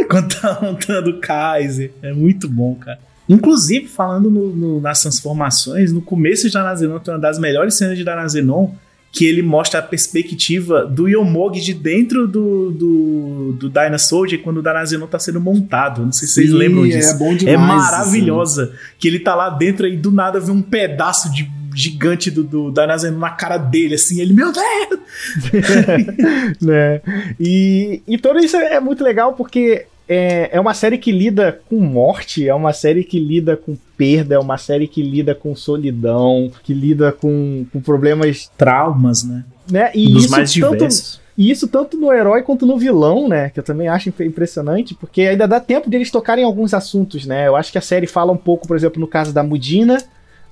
Enquanto 0.00 0.38
tá 0.40 0.58
montando 0.62 1.10
o 1.10 1.20
Kaiser. 1.20 1.92
É 2.02 2.12
muito 2.12 2.48
bom, 2.48 2.74
cara. 2.76 2.98
Inclusive, 3.28 3.86
falando 3.86 4.30
no- 4.30 4.54
no- 4.54 4.80
nas 4.80 5.00
transformações, 5.00 5.92
no 5.92 6.00
começo 6.02 6.46
de 6.46 6.52
Danazenon 6.52 6.98
tem 6.98 7.14
uma 7.14 7.20
das 7.20 7.38
melhores 7.38 7.74
cenas 7.74 7.96
de 7.96 8.04
Danazenon 8.04 8.70
que 9.12 9.26
ele 9.26 9.42
mostra 9.42 9.78
a 9.78 9.82
perspectiva 9.82 10.86
do 10.86 11.06
Yomogi 11.06 11.60
de 11.60 11.74
dentro 11.74 12.26
do, 12.26 12.70
do, 12.70 13.56
do 13.60 13.68
Dinosaur 13.70 14.26
quando 14.42 14.56
o 14.58 14.62
Danazenon 14.62 15.06
tá 15.06 15.18
sendo 15.18 15.38
montado. 15.38 16.02
Não 16.02 16.12
sei 16.12 16.26
se 16.26 16.34
vocês 16.34 16.50
Sim, 16.50 16.56
lembram 16.56 16.84
disso. 16.84 17.10
É 17.10 17.18
bom 17.18 17.32
É 17.32 17.36
demais. 17.36 17.82
maravilhosa. 17.82 18.72
Que 18.98 19.08
ele 19.08 19.18
tá 19.18 19.34
lá 19.34 19.50
dentro 19.50 19.86
e 19.86 19.96
do 19.98 20.10
nada 20.10 20.40
vê 20.40 20.50
um 20.50 20.62
pedaço 20.62 21.30
de 21.30 21.44
gigante 21.74 22.30
do, 22.30 22.42
do 22.44 22.70
Danazenon 22.70 23.18
na 23.18 23.30
cara 23.30 23.56
dele, 23.56 23.94
assim. 23.94 24.20
Ele, 24.20 24.32
meu 24.32 24.52
Deus! 24.52 25.00
né? 26.60 27.00
E, 27.38 28.02
e 28.06 28.18
tudo 28.18 28.38
isso 28.38 28.56
é 28.56 28.80
muito 28.80 29.02
legal 29.04 29.34
porque 29.34 29.86
é, 30.08 30.50
é 30.52 30.60
uma 30.60 30.74
série 30.74 30.98
que 30.98 31.12
lida 31.12 31.60
com 31.68 31.78
morte, 31.80 32.48
é 32.48 32.54
uma 32.54 32.72
série 32.72 33.04
que 33.04 33.18
lida 33.18 33.56
com 33.56 33.76
perda, 33.96 34.34
é 34.34 34.38
uma 34.38 34.58
série 34.58 34.86
que 34.88 35.02
lida 35.02 35.34
com 35.34 35.54
solidão, 35.54 36.50
que 36.62 36.74
lida 36.74 37.12
com, 37.12 37.64
com 37.72 37.80
problemas, 37.80 38.50
Traumas, 38.58 39.22
né? 39.24 39.44
né? 39.70 39.90
E 39.94 40.08
Dos 40.08 40.24
isso 40.24 40.30
mais 40.32 40.52
tanto, 40.52 40.72
diversos. 40.72 41.20
e 41.38 41.50
isso 41.50 41.68
tanto 41.68 41.96
no 41.96 42.12
herói 42.12 42.42
quanto 42.42 42.66
no 42.66 42.76
vilão, 42.78 43.28
né? 43.28 43.50
Que 43.50 43.60
eu 43.60 43.64
também 43.64 43.88
acho 43.88 44.08
imp- 44.08 44.20
impressionante, 44.22 44.94
porque 44.94 45.22
ainda 45.22 45.46
dá 45.46 45.60
tempo 45.60 45.88
deles 45.88 46.10
tocarem 46.10 46.44
alguns 46.44 46.74
assuntos, 46.74 47.24
né? 47.24 47.46
Eu 47.46 47.54
acho 47.56 47.70
que 47.70 47.78
a 47.78 47.82
série 47.82 48.06
fala 48.06 48.32
um 48.32 48.36
pouco, 48.36 48.66
por 48.66 48.76
exemplo, 48.76 49.00
no 49.00 49.06
caso 49.06 49.32
da 49.32 49.42
Mudina, 49.42 49.98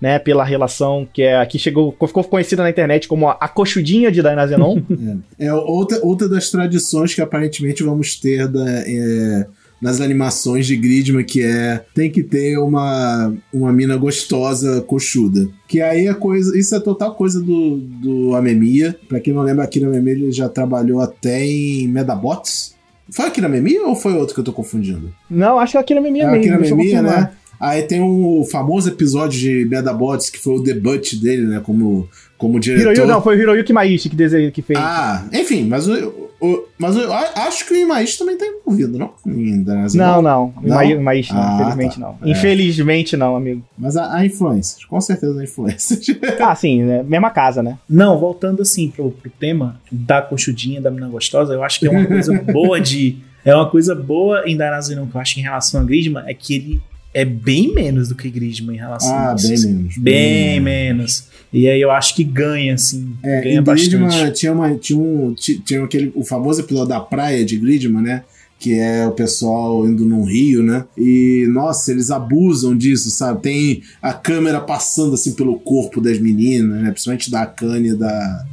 né? 0.00 0.18
Pela 0.18 0.44
relação 0.44 1.06
que 1.12 1.22
é 1.22 1.36
aqui 1.36 1.58
chegou, 1.58 1.94
ficou 2.06 2.24
conhecida 2.24 2.62
na 2.62 2.70
internet 2.70 3.06
como 3.06 3.28
a, 3.28 3.32
a 3.40 3.48
coxudinha 3.48 4.10
de 4.10 4.22
Dainazenon. 4.22 4.80
É 5.38 5.52
outra, 5.52 5.98
outra 6.02 6.28
das 6.28 6.50
tradições 6.50 7.14
que 7.14 7.20
aparentemente 7.20 7.82
vamos 7.82 8.18
ter 8.18 8.46
da, 8.46 8.64
é, 8.86 9.46
nas 9.80 10.00
animações 10.00 10.66
de 10.66 10.76
Gridman, 10.76 11.24
que 11.24 11.42
é 11.42 11.82
tem 11.94 12.10
que 12.10 12.22
ter 12.22 12.58
uma, 12.58 13.34
uma 13.52 13.72
mina 13.72 13.96
gostosa, 13.96 14.82
coxuda. 14.82 15.48
Que 15.66 15.80
aí 15.80 16.06
é 16.06 16.14
coisa. 16.14 16.56
Isso 16.58 16.74
é 16.74 16.80
total 16.80 17.14
coisa 17.14 17.40
do, 17.40 17.78
do 17.78 18.34
Amemiya. 18.34 18.94
Pra 19.08 19.20
quem 19.20 19.32
não 19.32 19.42
lembra, 19.42 19.64
aqui 19.64 19.80
na 19.80 19.88
Amemiya 19.88 20.16
ele 20.16 20.32
já 20.32 20.48
trabalhou 20.48 21.00
até 21.00 21.44
em 21.44 21.88
Medabots. 21.88 22.74
Foi 23.10 23.26
aqui 23.26 23.40
na 23.40 23.48
Memia 23.48 23.86
ou 23.86 23.96
foi 23.96 24.12
outro 24.14 24.34
que 24.34 24.40
eu 24.40 24.44
tô 24.44 24.52
confundindo? 24.52 25.12
Não, 25.28 25.58
acho 25.58 25.72
que 25.72 25.78
é 25.78 25.80
aqui 25.80 25.94
na 25.94 26.00
Memia 26.00 26.24
É, 26.24 26.30
mesmo. 26.30 26.54
eu 26.64 26.76
Memia, 26.76 27.02
né? 27.02 27.30
Aí 27.60 27.82
tem 27.82 28.00
um 28.00 28.42
famoso 28.50 28.88
episódio 28.88 29.38
de 29.38 29.66
Medabots, 29.68 30.30
que 30.30 30.38
foi 30.38 30.54
o 30.54 30.60
debut 30.62 31.14
dele, 31.16 31.42
né? 31.46 31.60
Como, 31.62 32.08
como 32.38 32.58
diretor. 32.58 32.92
Hiroyu, 32.92 33.06
não, 33.06 33.20
foi 33.20 33.36
o 33.36 33.40
Hiroyuki 33.40 33.72
Maishi 33.72 34.08
que, 34.08 34.16
desenhou, 34.16 34.50
que 34.50 34.62
fez. 34.62 34.78
Ah, 34.80 35.26
enfim, 35.30 35.64
mas 35.64 35.86
o, 35.86 36.30
o- 36.40 36.64
mas 36.78 36.96
eu 36.96 37.12
acho 37.12 37.66
que 37.66 37.74
o 37.74 37.76
Imaishi 37.76 38.16
também 38.18 38.38
tá 38.38 38.46
envolvido, 38.46 38.98
não? 38.98 39.10
Em 39.26 39.62
Dynasty 39.62 39.98
não, 39.98 40.22
não. 40.22 40.54
Não? 40.62 40.74
Mai- 40.74 40.94
Maishi 40.98 41.34
não, 41.34 41.42
Ah, 41.42 41.54
infelizmente 41.56 42.00
tá. 42.00 42.00
não. 42.00 42.18
É. 42.26 42.30
Infelizmente 42.30 43.16
não, 43.18 43.36
amigo. 43.36 43.62
Mas 43.76 43.94
a, 43.98 44.14
a 44.16 44.24
influência, 44.24 44.78
com 44.88 44.98
certeza 44.98 45.38
a 45.38 45.44
influência. 45.44 45.98
Ah, 46.40 46.54
sim, 46.54 46.82
né? 46.82 47.02
mesma 47.02 47.28
casa, 47.30 47.62
né? 47.62 47.76
Não, 47.86 48.18
voltando 48.18 48.62
assim 48.62 48.88
pro, 48.88 49.10
pro 49.10 49.30
tema 49.38 49.78
da 49.92 50.22
coxudinha, 50.22 50.80
da 50.80 50.90
mina 50.90 51.08
gostosa, 51.08 51.52
eu 51.52 51.62
acho 51.62 51.78
que 51.78 51.86
é 51.86 51.90
uma 51.90 52.06
coisa 52.06 52.32
boa 52.50 52.80
de. 52.80 53.18
É 53.44 53.54
uma 53.54 53.68
coisa 53.68 53.94
boa 53.94 54.42
em 54.46 54.56
Danazenon 54.56 55.06
que 55.06 55.14
eu 55.14 55.20
acho 55.20 55.38
em 55.38 55.42
relação 55.42 55.80
a 55.80 55.84
Gridman 55.84 56.24
é 56.26 56.32
que 56.34 56.54
ele 56.54 56.80
é 57.12 57.24
bem 57.24 57.74
menos 57.74 58.08
do 58.08 58.14
que 58.14 58.30
Gridman 58.30 58.76
em 58.76 58.78
relação 58.78 59.12
ah, 59.12 59.32
a 59.32 59.34
isso. 59.34 59.46
bem 59.46 59.54
assim. 59.54 59.72
menos. 59.74 59.98
Bem 59.98 60.60
menos. 60.60 61.24
E 61.52 61.68
aí 61.68 61.80
eu 61.80 61.90
acho 61.90 62.14
que 62.14 62.22
ganha, 62.22 62.74
assim. 62.74 63.12
É, 63.22 63.40
ganha 63.42 63.62
Gridman 63.62 64.02
bastante. 64.06 64.38
tinha, 64.38 64.52
uma, 64.52 64.74
tinha, 64.76 64.98
um, 64.98 65.34
ti- 65.34 65.58
tinha 65.64 65.82
aquele, 65.84 66.12
o 66.14 66.24
famoso 66.24 66.60
episódio 66.60 66.88
da 66.88 67.00
praia 67.00 67.44
de 67.44 67.56
Gridman, 67.56 68.02
né? 68.02 68.22
Que 68.58 68.78
é 68.78 69.06
o 69.06 69.12
pessoal 69.12 69.88
indo 69.88 70.04
num 70.04 70.22
rio, 70.22 70.62
né? 70.62 70.84
E, 70.96 71.46
nossa, 71.50 71.90
eles 71.90 72.10
abusam 72.10 72.76
disso, 72.76 73.10
sabe? 73.10 73.42
Tem 73.42 73.82
a 74.02 74.12
câmera 74.12 74.60
passando 74.60 75.14
assim 75.14 75.32
pelo 75.32 75.58
corpo 75.58 76.00
das 76.00 76.18
meninas, 76.20 76.82
né? 76.82 76.90
Principalmente 76.90 77.30
da 77.30 77.42
Akane 77.42 77.88
e 77.88 77.96
da. 77.96 78.46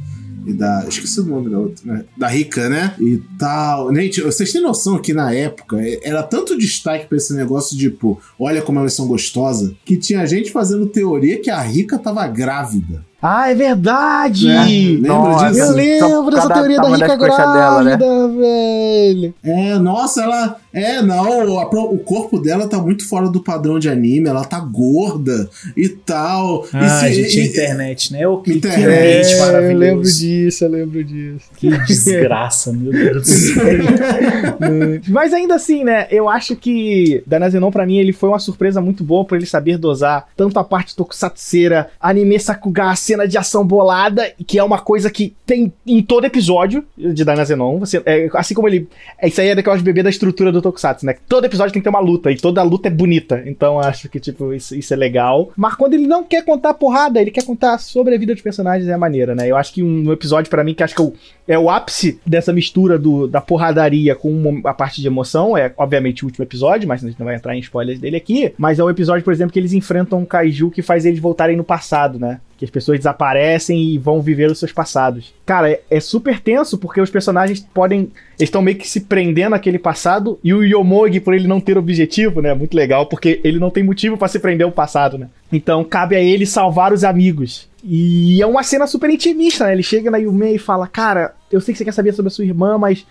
E 0.48 0.52
da. 0.54 0.84
Esqueci 0.88 1.20
o 1.20 1.26
nome 1.26 1.50
da 1.50 1.58
outra, 1.58 1.82
né? 1.84 2.04
Da 2.16 2.26
Rika, 2.26 2.70
né? 2.70 2.94
E 2.98 3.20
tal. 3.38 3.94
Gente, 3.94 4.22
vocês 4.22 4.50
têm 4.50 4.62
noção 4.62 4.98
que 4.98 5.12
na 5.12 5.30
época 5.32 5.76
é- 5.78 6.00
era 6.02 6.22
tanto 6.22 6.56
destaque 6.56 7.06
pra 7.06 7.18
esse 7.18 7.34
negócio 7.34 7.76
de, 7.76 7.90
tipo, 7.90 8.18
olha 8.40 8.62
como 8.62 8.78
elas 8.78 8.94
são 8.94 9.06
gostosas, 9.06 9.72
que 9.84 9.96
tinha 9.98 10.24
gente 10.26 10.50
fazendo 10.50 10.86
teoria 10.86 11.38
que 11.40 11.50
a 11.50 11.60
Rika 11.60 11.98
tava 11.98 12.26
grávida. 12.26 13.06
Ah, 13.20 13.50
é 13.50 13.54
verdade! 13.54 14.46
Né? 14.46 14.64
Lembra 14.64 15.08
Nossa, 15.08 15.48
disso? 15.50 15.60
Eu 15.64 15.72
lembro 15.72 16.30
dessa 16.30 16.48
cada 16.48 16.54
teoria 16.60 16.76
da 16.80 16.88
Rica 16.88 17.16
grávida, 17.16 17.52
dela, 17.52 17.82
né? 17.82 17.98
velho. 18.40 19.34
É, 19.42 19.78
nossa, 19.78 20.22
ela. 20.22 20.56
É, 20.72 21.00
não, 21.02 21.58
a 21.58 21.64
o 21.68 21.98
corpo 21.98 22.38
dela 22.38 22.68
tá 22.68 22.78
muito 22.78 23.06
fora 23.08 23.28
do 23.28 23.42
padrão 23.42 23.78
de 23.78 23.88
anime, 23.88 24.28
ela 24.28 24.44
tá 24.44 24.60
gorda 24.60 25.48
e 25.76 25.88
tal. 25.88 26.64
E 26.66 26.76
Ah, 26.76 27.00
se- 27.00 27.12
gente, 27.14 27.40
e- 27.40 27.46
internet, 27.48 28.12
né? 28.12 28.26
Ô, 28.28 28.38
que, 28.38 28.52
que 28.52 28.58
Internet. 28.58 28.86
ambiente 28.86 29.32
É, 29.32 29.34
eu 29.34 29.38
maravilhoso. 29.40 29.78
lembro 29.78 30.02
disso, 30.04 30.64
eu 30.64 30.68
lembro 30.70 31.04
disso. 31.04 31.44
Que 31.56 31.70
desgraça, 31.86 32.72
meu 32.72 32.92
Deus 32.92 33.22
do 33.22 33.24
céu. 33.28 33.64
Mas 35.08 35.32
ainda 35.32 35.54
assim, 35.54 35.84
né? 35.84 36.06
Eu 36.10 36.28
acho 36.28 36.56
que 36.56 37.22
Danazenon, 37.26 37.70
pra 37.70 37.86
mim, 37.86 37.98
ele 37.98 38.12
foi 38.12 38.28
uma 38.28 38.38
surpresa 38.38 38.80
muito 38.80 39.02
boa 39.04 39.24
por 39.24 39.36
ele 39.36 39.46
saber 39.46 39.78
dosar 39.78 40.28
tanto 40.36 40.58
a 40.58 40.64
parte 40.64 40.94
tokusatsuera, 40.94 41.88
anime 42.00 42.38
sakuga, 42.38 42.94
cena 42.94 43.26
de 43.26 43.38
ação 43.38 43.66
bolada, 43.66 44.30
que 44.46 44.58
é 44.58 44.64
uma 44.64 44.78
coisa 44.78 45.10
que 45.10 45.34
tem 45.46 45.72
em 45.86 46.02
todo 46.02 46.24
episódio 46.26 46.84
de 46.96 47.24
Danazenon. 47.24 47.78
Você, 47.78 48.02
é, 48.04 48.28
assim 48.34 48.54
como 48.54 48.68
ele. 48.68 48.88
é, 49.20 49.28
Isso 49.28 49.40
aí 49.40 49.48
é 49.48 49.54
daquelas 49.54 49.82
bebês 49.82 50.04
da 50.04 50.10
estrutura 50.10 50.52
do 50.52 50.60
Tokusatsu, 50.70 51.06
né? 51.06 51.16
Todo 51.28 51.44
episódio 51.44 51.72
tem 51.72 51.80
que 51.80 51.84
ter 51.84 51.90
uma 51.90 52.00
luta, 52.00 52.30
e 52.30 52.36
toda 52.36 52.62
luta 52.62 52.88
é 52.88 52.90
bonita. 52.90 53.42
Então 53.46 53.78
acho 53.78 54.08
que, 54.08 54.20
tipo, 54.20 54.52
isso, 54.52 54.74
isso 54.74 54.92
é 54.92 54.96
legal. 54.96 55.50
Mas 55.56 55.74
quando 55.74 55.94
ele 55.94 56.06
não 56.06 56.24
quer 56.24 56.44
contar 56.44 56.74
porrada, 56.74 57.20
ele 57.20 57.30
quer 57.30 57.44
contar 57.44 57.78
sobre 57.78 58.14
a 58.14 58.18
vida 58.18 58.32
dos 58.32 58.42
personagens, 58.42 58.88
é 58.88 58.96
maneira, 58.96 59.34
né? 59.34 59.48
Eu 59.48 59.56
acho 59.56 59.72
que 59.72 59.82
um 59.82 60.12
episódio, 60.12 60.50
pra 60.50 60.64
mim, 60.64 60.74
que 60.74 60.82
acho 60.82 60.94
que 60.94 61.02
o, 61.02 61.12
é 61.48 61.58
o 61.58 61.68
ápice 61.70 62.20
dessa 62.24 62.52
mistura 62.52 62.98
do, 62.98 63.26
da 63.26 63.40
porradaria 63.40 64.14
com 64.14 64.30
uma- 64.30 64.70
a 64.70 64.74
parte 64.74 65.00
de 65.00 65.06
emoção, 65.06 65.56
é 65.56 65.72
obviamente 65.76 66.22
o 66.22 66.26
último 66.26 66.44
episódio, 66.44 66.86
mas 66.86 67.02
a 67.02 67.08
gente 67.08 67.18
não 67.18 67.24
vai 67.26 67.34
entrar 67.34 67.56
em 67.56 67.60
spoilers 67.60 67.98
dele 67.98 68.16
aqui. 68.16 68.52
Mas 68.58 68.78
é 68.78 68.84
o 68.84 68.90
episódio, 68.90 69.24
por 69.24 69.32
exemplo, 69.32 69.52
que 69.52 69.58
eles 69.58 69.72
enfrentam 69.72 70.18
um 70.20 70.24
kaiju 70.26 70.70
que 70.70 70.82
faz 70.82 71.04
eles 71.06 71.18
voltarem 71.18 71.56
no 71.56 71.64
passado, 71.64 72.18
né? 72.18 72.38
Que 72.58 72.64
as 72.64 72.70
pessoas 72.70 72.98
desaparecem 72.98 73.80
e 73.80 73.98
vão 73.98 74.20
viver 74.20 74.50
os 74.50 74.58
seus 74.58 74.72
passados. 74.72 75.32
Cara, 75.46 75.70
é, 75.70 75.80
é 75.90 76.00
super 76.00 76.40
tenso 76.40 76.76
porque 76.76 77.00
os 77.00 77.08
personagens 77.10 77.60
podem. 77.72 78.00
Eles 78.38 78.48
estão 78.48 78.60
meio 78.60 78.76
que 78.76 78.86
se 78.88 79.02
prendendo 79.02 79.50
naquele 79.50 79.78
passado 79.78 80.38
e 80.42 80.52
o 80.52 80.64
Yomogi, 80.64 81.20
por 81.20 81.34
ele 81.34 81.46
não 81.46 81.60
ter 81.60 81.78
objetivo, 81.78 82.40
né? 82.42 82.52
Muito 82.54 82.74
legal, 82.76 83.06
porque 83.06 83.40
ele 83.44 83.58
não 83.60 83.70
tem 83.70 83.82
motivo 83.84 84.16
pra 84.18 84.26
se 84.28 84.38
prender 84.40 84.64
ao 84.66 84.72
passado, 84.72 85.16
né? 85.16 85.28
Então 85.50 85.84
cabe 85.84 86.14
a 86.14 86.20
ele 86.20 86.46
salvar 86.46 86.92
os 86.92 87.04
amigos. 87.04 87.68
E 87.82 88.40
é 88.42 88.46
uma 88.46 88.62
cena 88.62 88.86
super 88.86 89.08
intimista, 89.08 89.64
né? 89.64 89.72
Ele 89.72 89.82
chega 89.82 90.10
na 90.10 90.18
Yume 90.18 90.54
e 90.54 90.58
fala: 90.58 90.86
Cara, 90.86 91.34
eu 91.50 91.60
sei 91.60 91.72
que 91.72 91.78
você 91.78 91.84
quer 91.84 91.92
saber 91.92 92.12
sobre 92.12 92.28
a 92.28 92.30
sua 92.30 92.44
irmã, 92.44 92.76
mas 92.76 93.06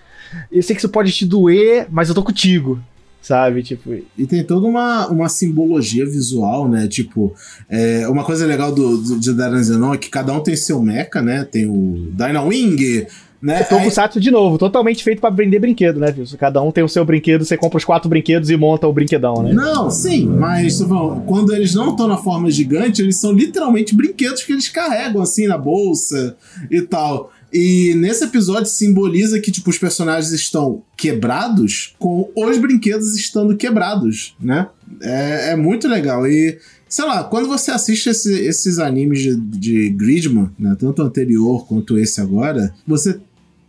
eu 0.51 0.61
sei 0.61 0.75
que 0.75 0.81
isso 0.81 0.89
pode 0.89 1.11
te 1.11 1.25
doer, 1.25 1.87
mas 1.89 2.09
eu 2.09 2.15
tô 2.15 2.23
contigo. 2.23 2.79
Sabe? 3.21 3.61
Tipo, 3.61 3.93
E 4.17 4.25
tem 4.25 4.41
toda 4.41 4.65
uma, 4.65 5.07
uma 5.07 5.27
simbologia 5.27 6.05
visual, 6.05 6.69
né? 6.69 6.87
Tipo, 6.87 7.35
é, 7.69 8.07
uma 8.07 8.23
coisa 8.23 8.45
legal 8.45 8.73
do, 8.73 8.97
do, 8.97 9.19
de 9.19 9.33
Daranzenon 9.33 9.93
é 9.93 9.97
que 9.97 10.09
cada 10.09 10.31
um 10.31 10.39
tem 10.39 10.55
seu 10.55 10.81
mecha, 10.81 11.21
né? 11.21 11.43
Tem 11.43 11.65
o 11.65 12.09
Dynawing, 12.13 13.05
né? 13.41 13.63
Tokusatsu 13.63 14.19
de 14.19 14.31
novo, 14.31 14.57
totalmente 14.57 15.03
feito 15.03 15.19
pra 15.19 15.29
vender 15.29 15.59
brinquedo, 15.59 15.99
né, 15.99 16.13
Wilson? 16.17 16.37
Cada 16.37 16.61
um 16.61 16.71
tem 16.71 16.83
o 16.83 16.89
seu 16.89 17.05
brinquedo, 17.05 17.45
você 17.45 17.57
compra 17.57 17.77
os 17.77 17.85
quatro 17.85 18.09
brinquedos 18.09 18.49
e 18.49 18.57
monta 18.57 18.87
o 18.87 18.93
brinquedão, 18.93 19.43
né? 19.43 19.53
Não, 19.53 19.89
sim, 19.89 20.27
mas 20.27 20.81
falando, 20.81 21.21
quando 21.25 21.53
eles 21.53 21.73
não 21.73 21.91
estão 21.91 22.07
na 22.07 22.17
forma 22.17 22.49
gigante, 22.49 23.01
eles 23.01 23.17
são 23.17 23.31
literalmente 23.31 23.95
brinquedos 23.95 24.43
que 24.43 24.51
eles 24.51 24.69
carregam 24.69 25.21
assim 25.21 25.47
na 25.47 25.57
bolsa 25.57 26.35
e 26.71 26.81
tal. 26.81 27.31
E 27.51 27.95
nesse 27.95 28.25
episódio 28.25 28.65
simboliza 28.65 29.39
que, 29.39 29.51
tipo, 29.51 29.69
os 29.69 29.77
personagens 29.77 30.31
estão 30.33 30.83
quebrados 30.97 31.95
com 31.97 32.29
os 32.35 32.57
brinquedos 32.57 33.15
estando 33.15 33.55
quebrados, 33.55 34.35
né? 34.39 34.67
É, 35.01 35.51
é 35.51 35.55
muito 35.55 35.87
legal. 35.87 36.27
E, 36.27 36.57
sei 36.89 37.05
lá, 37.05 37.23
quando 37.23 37.47
você 37.47 37.71
assiste 37.71 38.09
esse, 38.09 38.33
esses 38.33 38.79
animes 38.79 39.19
de, 39.19 39.35
de 39.35 39.89
Gridman, 39.91 40.49
né? 40.59 40.75
Tanto 40.77 41.01
o 41.01 41.05
anterior 41.05 41.65
quanto 41.65 41.97
esse 41.97 42.19
agora, 42.19 42.73
você 42.85 43.17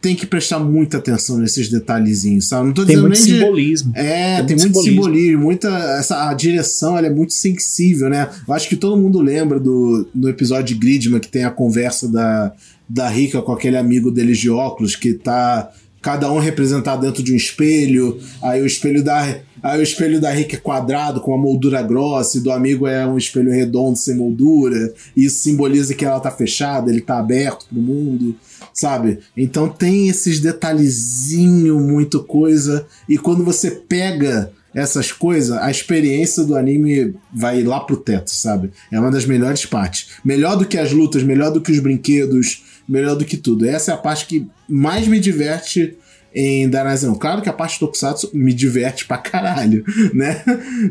tem 0.01 0.14
que 0.14 0.26
prestar 0.26 0.61
muita 0.61 0.99
atenção 0.99 1.38
nesses 1.38 1.68
detalhezinhos, 1.68 2.49
sabe? 2.49 2.66
Não 2.66 2.72
tô 2.72 2.86
Tem 2.86 2.94
dizendo 2.94 3.09
muito 3.09 3.20
nem 3.20 3.26
de... 3.26 3.38
simbolismo. 3.40 3.92
É, 3.96 4.36
Tem 4.36 4.46
tem, 4.46 4.57
muito 4.57 4.62
simbolismo. 4.62 5.05
simbolismo, 5.05 5.42
muita. 5.42 5.68
Essa, 5.99 6.28
a 6.28 6.34
direção 6.34 6.96
ela 6.96 7.09
é 7.09 7.11
muito 7.11 7.32
sensível, 7.32 8.09
né? 8.09 8.28
Eu 8.46 8.55
acho 8.55 8.68
que 8.68 8.76
todo 8.76 9.01
mundo 9.01 9.20
lembra 9.20 9.59
do, 9.59 10.09
do 10.14 10.28
episódio 10.28 10.66
de 10.66 10.74
Gridman 10.74 11.20
que 11.20 11.28
tem 11.28 11.44
a 11.44 11.51
conversa 11.51 12.09
da, 12.09 12.53
da 12.88 13.09
Rika 13.09 13.42
com 13.42 13.53
aquele 13.53 13.76
amigo 13.76 14.11
deles 14.11 14.38
de 14.38 14.49
óculos 14.49 14.94
que 14.94 15.14
tá. 15.14 15.70
Cada 16.01 16.30
um 16.30 16.38
representado 16.38 17.03
dentro 17.05 17.24
de 17.24 17.32
um 17.32 17.36
espelho. 17.36 18.20
Aí 18.40 18.62
o 18.62 18.66
espelho 18.66 19.03
da. 19.03 19.40
Aí 19.61 19.80
o 19.80 19.82
espelho 19.82 20.20
da 20.20 20.30
Rick 20.30 20.55
é 20.55 20.59
quadrado, 20.59 21.20
com 21.20 21.32
uma 21.32 21.42
moldura 21.42 21.82
grossa, 21.82 22.38
e 22.38 22.40
do 22.40 22.53
amigo 22.53 22.86
é 22.86 23.05
um 23.05 23.18
espelho 23.18 23.51
redondo, 23.51 23.99
sem 23.99 24.14
moldura. 24.14 24.94
E 25.16 25.24
isso 25.24 25.40
simboliza 25.40 25.92
que 25.94 26.05
ela 26.05 26.20
tá 26.20 26.30
fechada, 26.30 26.88
ele 26.88 27.01
tá 27.01 27.18
aberto 27.18 27.66
pro 27.68 27.80
mundo, 27.80 28.36
sabe? 28.73 29.19
Então 29.37 29.69
tem 29.69 30.09
esses 30.09 30.41
detalhezinhos, 30.41 31.81
muito 31.83 32.23
coisa. 32.23 32.87
E 33.09 33.19
quando 33.19 33.45
você 33.45 33.71
pega 33.71 34.53
essas 34.75 35.11
coisas, 35.11 35.57
a 35.57 35.71
experiência 35.71 36.45
do 36.45 36.57
anime 36.57 37.14
vai 37.33 37.62
lá 37.62 37.81
pro 37.81 37.97
teto, 37.97 38.31
sabe? 38.31 38.71
É 38.93 39.01
uma 39.01 39.11
das 39.11 39.25
melhores 39.25 39.64
partes. 39.66 40.11
Melhor 40.25 40.57
do 40.57 40.66
que 40.66 40.79
as 40.79 40.93
lutas, 40.93 41.23
melhor 41.23 41.51
do 41.51 41.61
que 41.61 41.73
os 41.73 41.81
brinquedos, 41.81 42.64
melhor 42.89 43.16
do 43.16 43.25
que 43.25 43.37
tudo. 43.37 43.66
Essa 43.66 43.93
é 43.93 43.95
a 43.95 43.99
parte 43.99 44.27
que 44.27 44.47
mais 44.69 45.09
me 45.09 45.19
diverte 45.19 45.97
em 46.35 46.69
Danazão. 46.69 47.14
Claro 47.14 47.43
que 47.43 47.49
a 47.49 47.53
parte 47.53 47.77
do 47.77 47.87
Tokusatsu 47.87 48.31
me 48.35 48.53
diverte 48.53 49.07
pra 49.07 49.19
caralho, 49.19 49.85
né? 50.14 50.45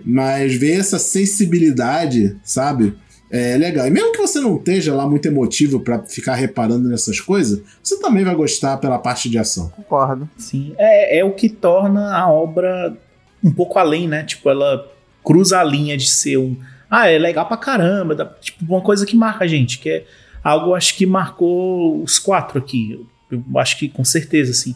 Mas 0.03 0.55
ver 0.55 0.79
essa 0.79 0.99
sensibilidade, 0.99 2.35
sabe? 2.43 2.93
É 3.29 3.57
legal. 3.57 3.85
E 3.87 3.89
mesmo 3.89 4.11
que 4.13 4.17
você 4.19 4.39
não 4.39 4.55
esteja 4.55 4.95
lá 4.95 5.07
muito 5.07 5.27
emotivo 5.27 5.79
pra 5.81 5.99
ficar 6.03 6.35
reparando 6.35 6.87
nessas 6.87 7.19
coisas, 7.19 7.61
você 7.83 7.99
também 7.99 8.23
vai 8.23 8.33
gostar 8.35 8.77
pela 8.77 8.97
parte 8.97 9.29
de 9.29 9.37
ação. 9.37 9.69
Concordo. 9.75 10.29
Sim, 10.37 10.73
é, 10.77 11.19
é 11.19 11.25
o 11.25 11.33
que 11.33 11.49
torna 11.49 12.15
a 12.17 12.31
obra 12.31 12.95
um 13.43 13.51
pouco 13.51 13.77
além, 13.79 14.07
né? 14.07 14.23
Tipo, 14.23 14.49
ela 14.49 14.89
cruza 15.23 15.59
a 15.59 15.63
linha 15.63 15.97
de 15.97 16.07
ser 16.09 16.37
um. 16.37 16.55
Ah, 16.89 17.09
é 17.09 17.17
legal 17.19 17.45
pra 17.45 17.57
caramba. 17.57 18.15
dá- 18.15 18.25
tipo, 18.25 18.63
uma 18.65 18.81
coisa 18.81 19.05
que 19.05 19.15
marca 19.15 19.43
a 19.43 19.47
gente, 19.47 19.79
que 19.79 19.89
é 19.89 20.05
algo, 20.41 20.73
acho 20.73 20.95
que 20.95 21.05
marcou 21.05 22.01
os 22.01 22.17
quatro 22.19 22.57
aqui. 22.57 23.05
Eu 23.29 23.43
acho 23.57 23.77
que 23.77 23.89
com 23.89 24.05
certeza, 24.05 24.51
assim. 24.51 24.73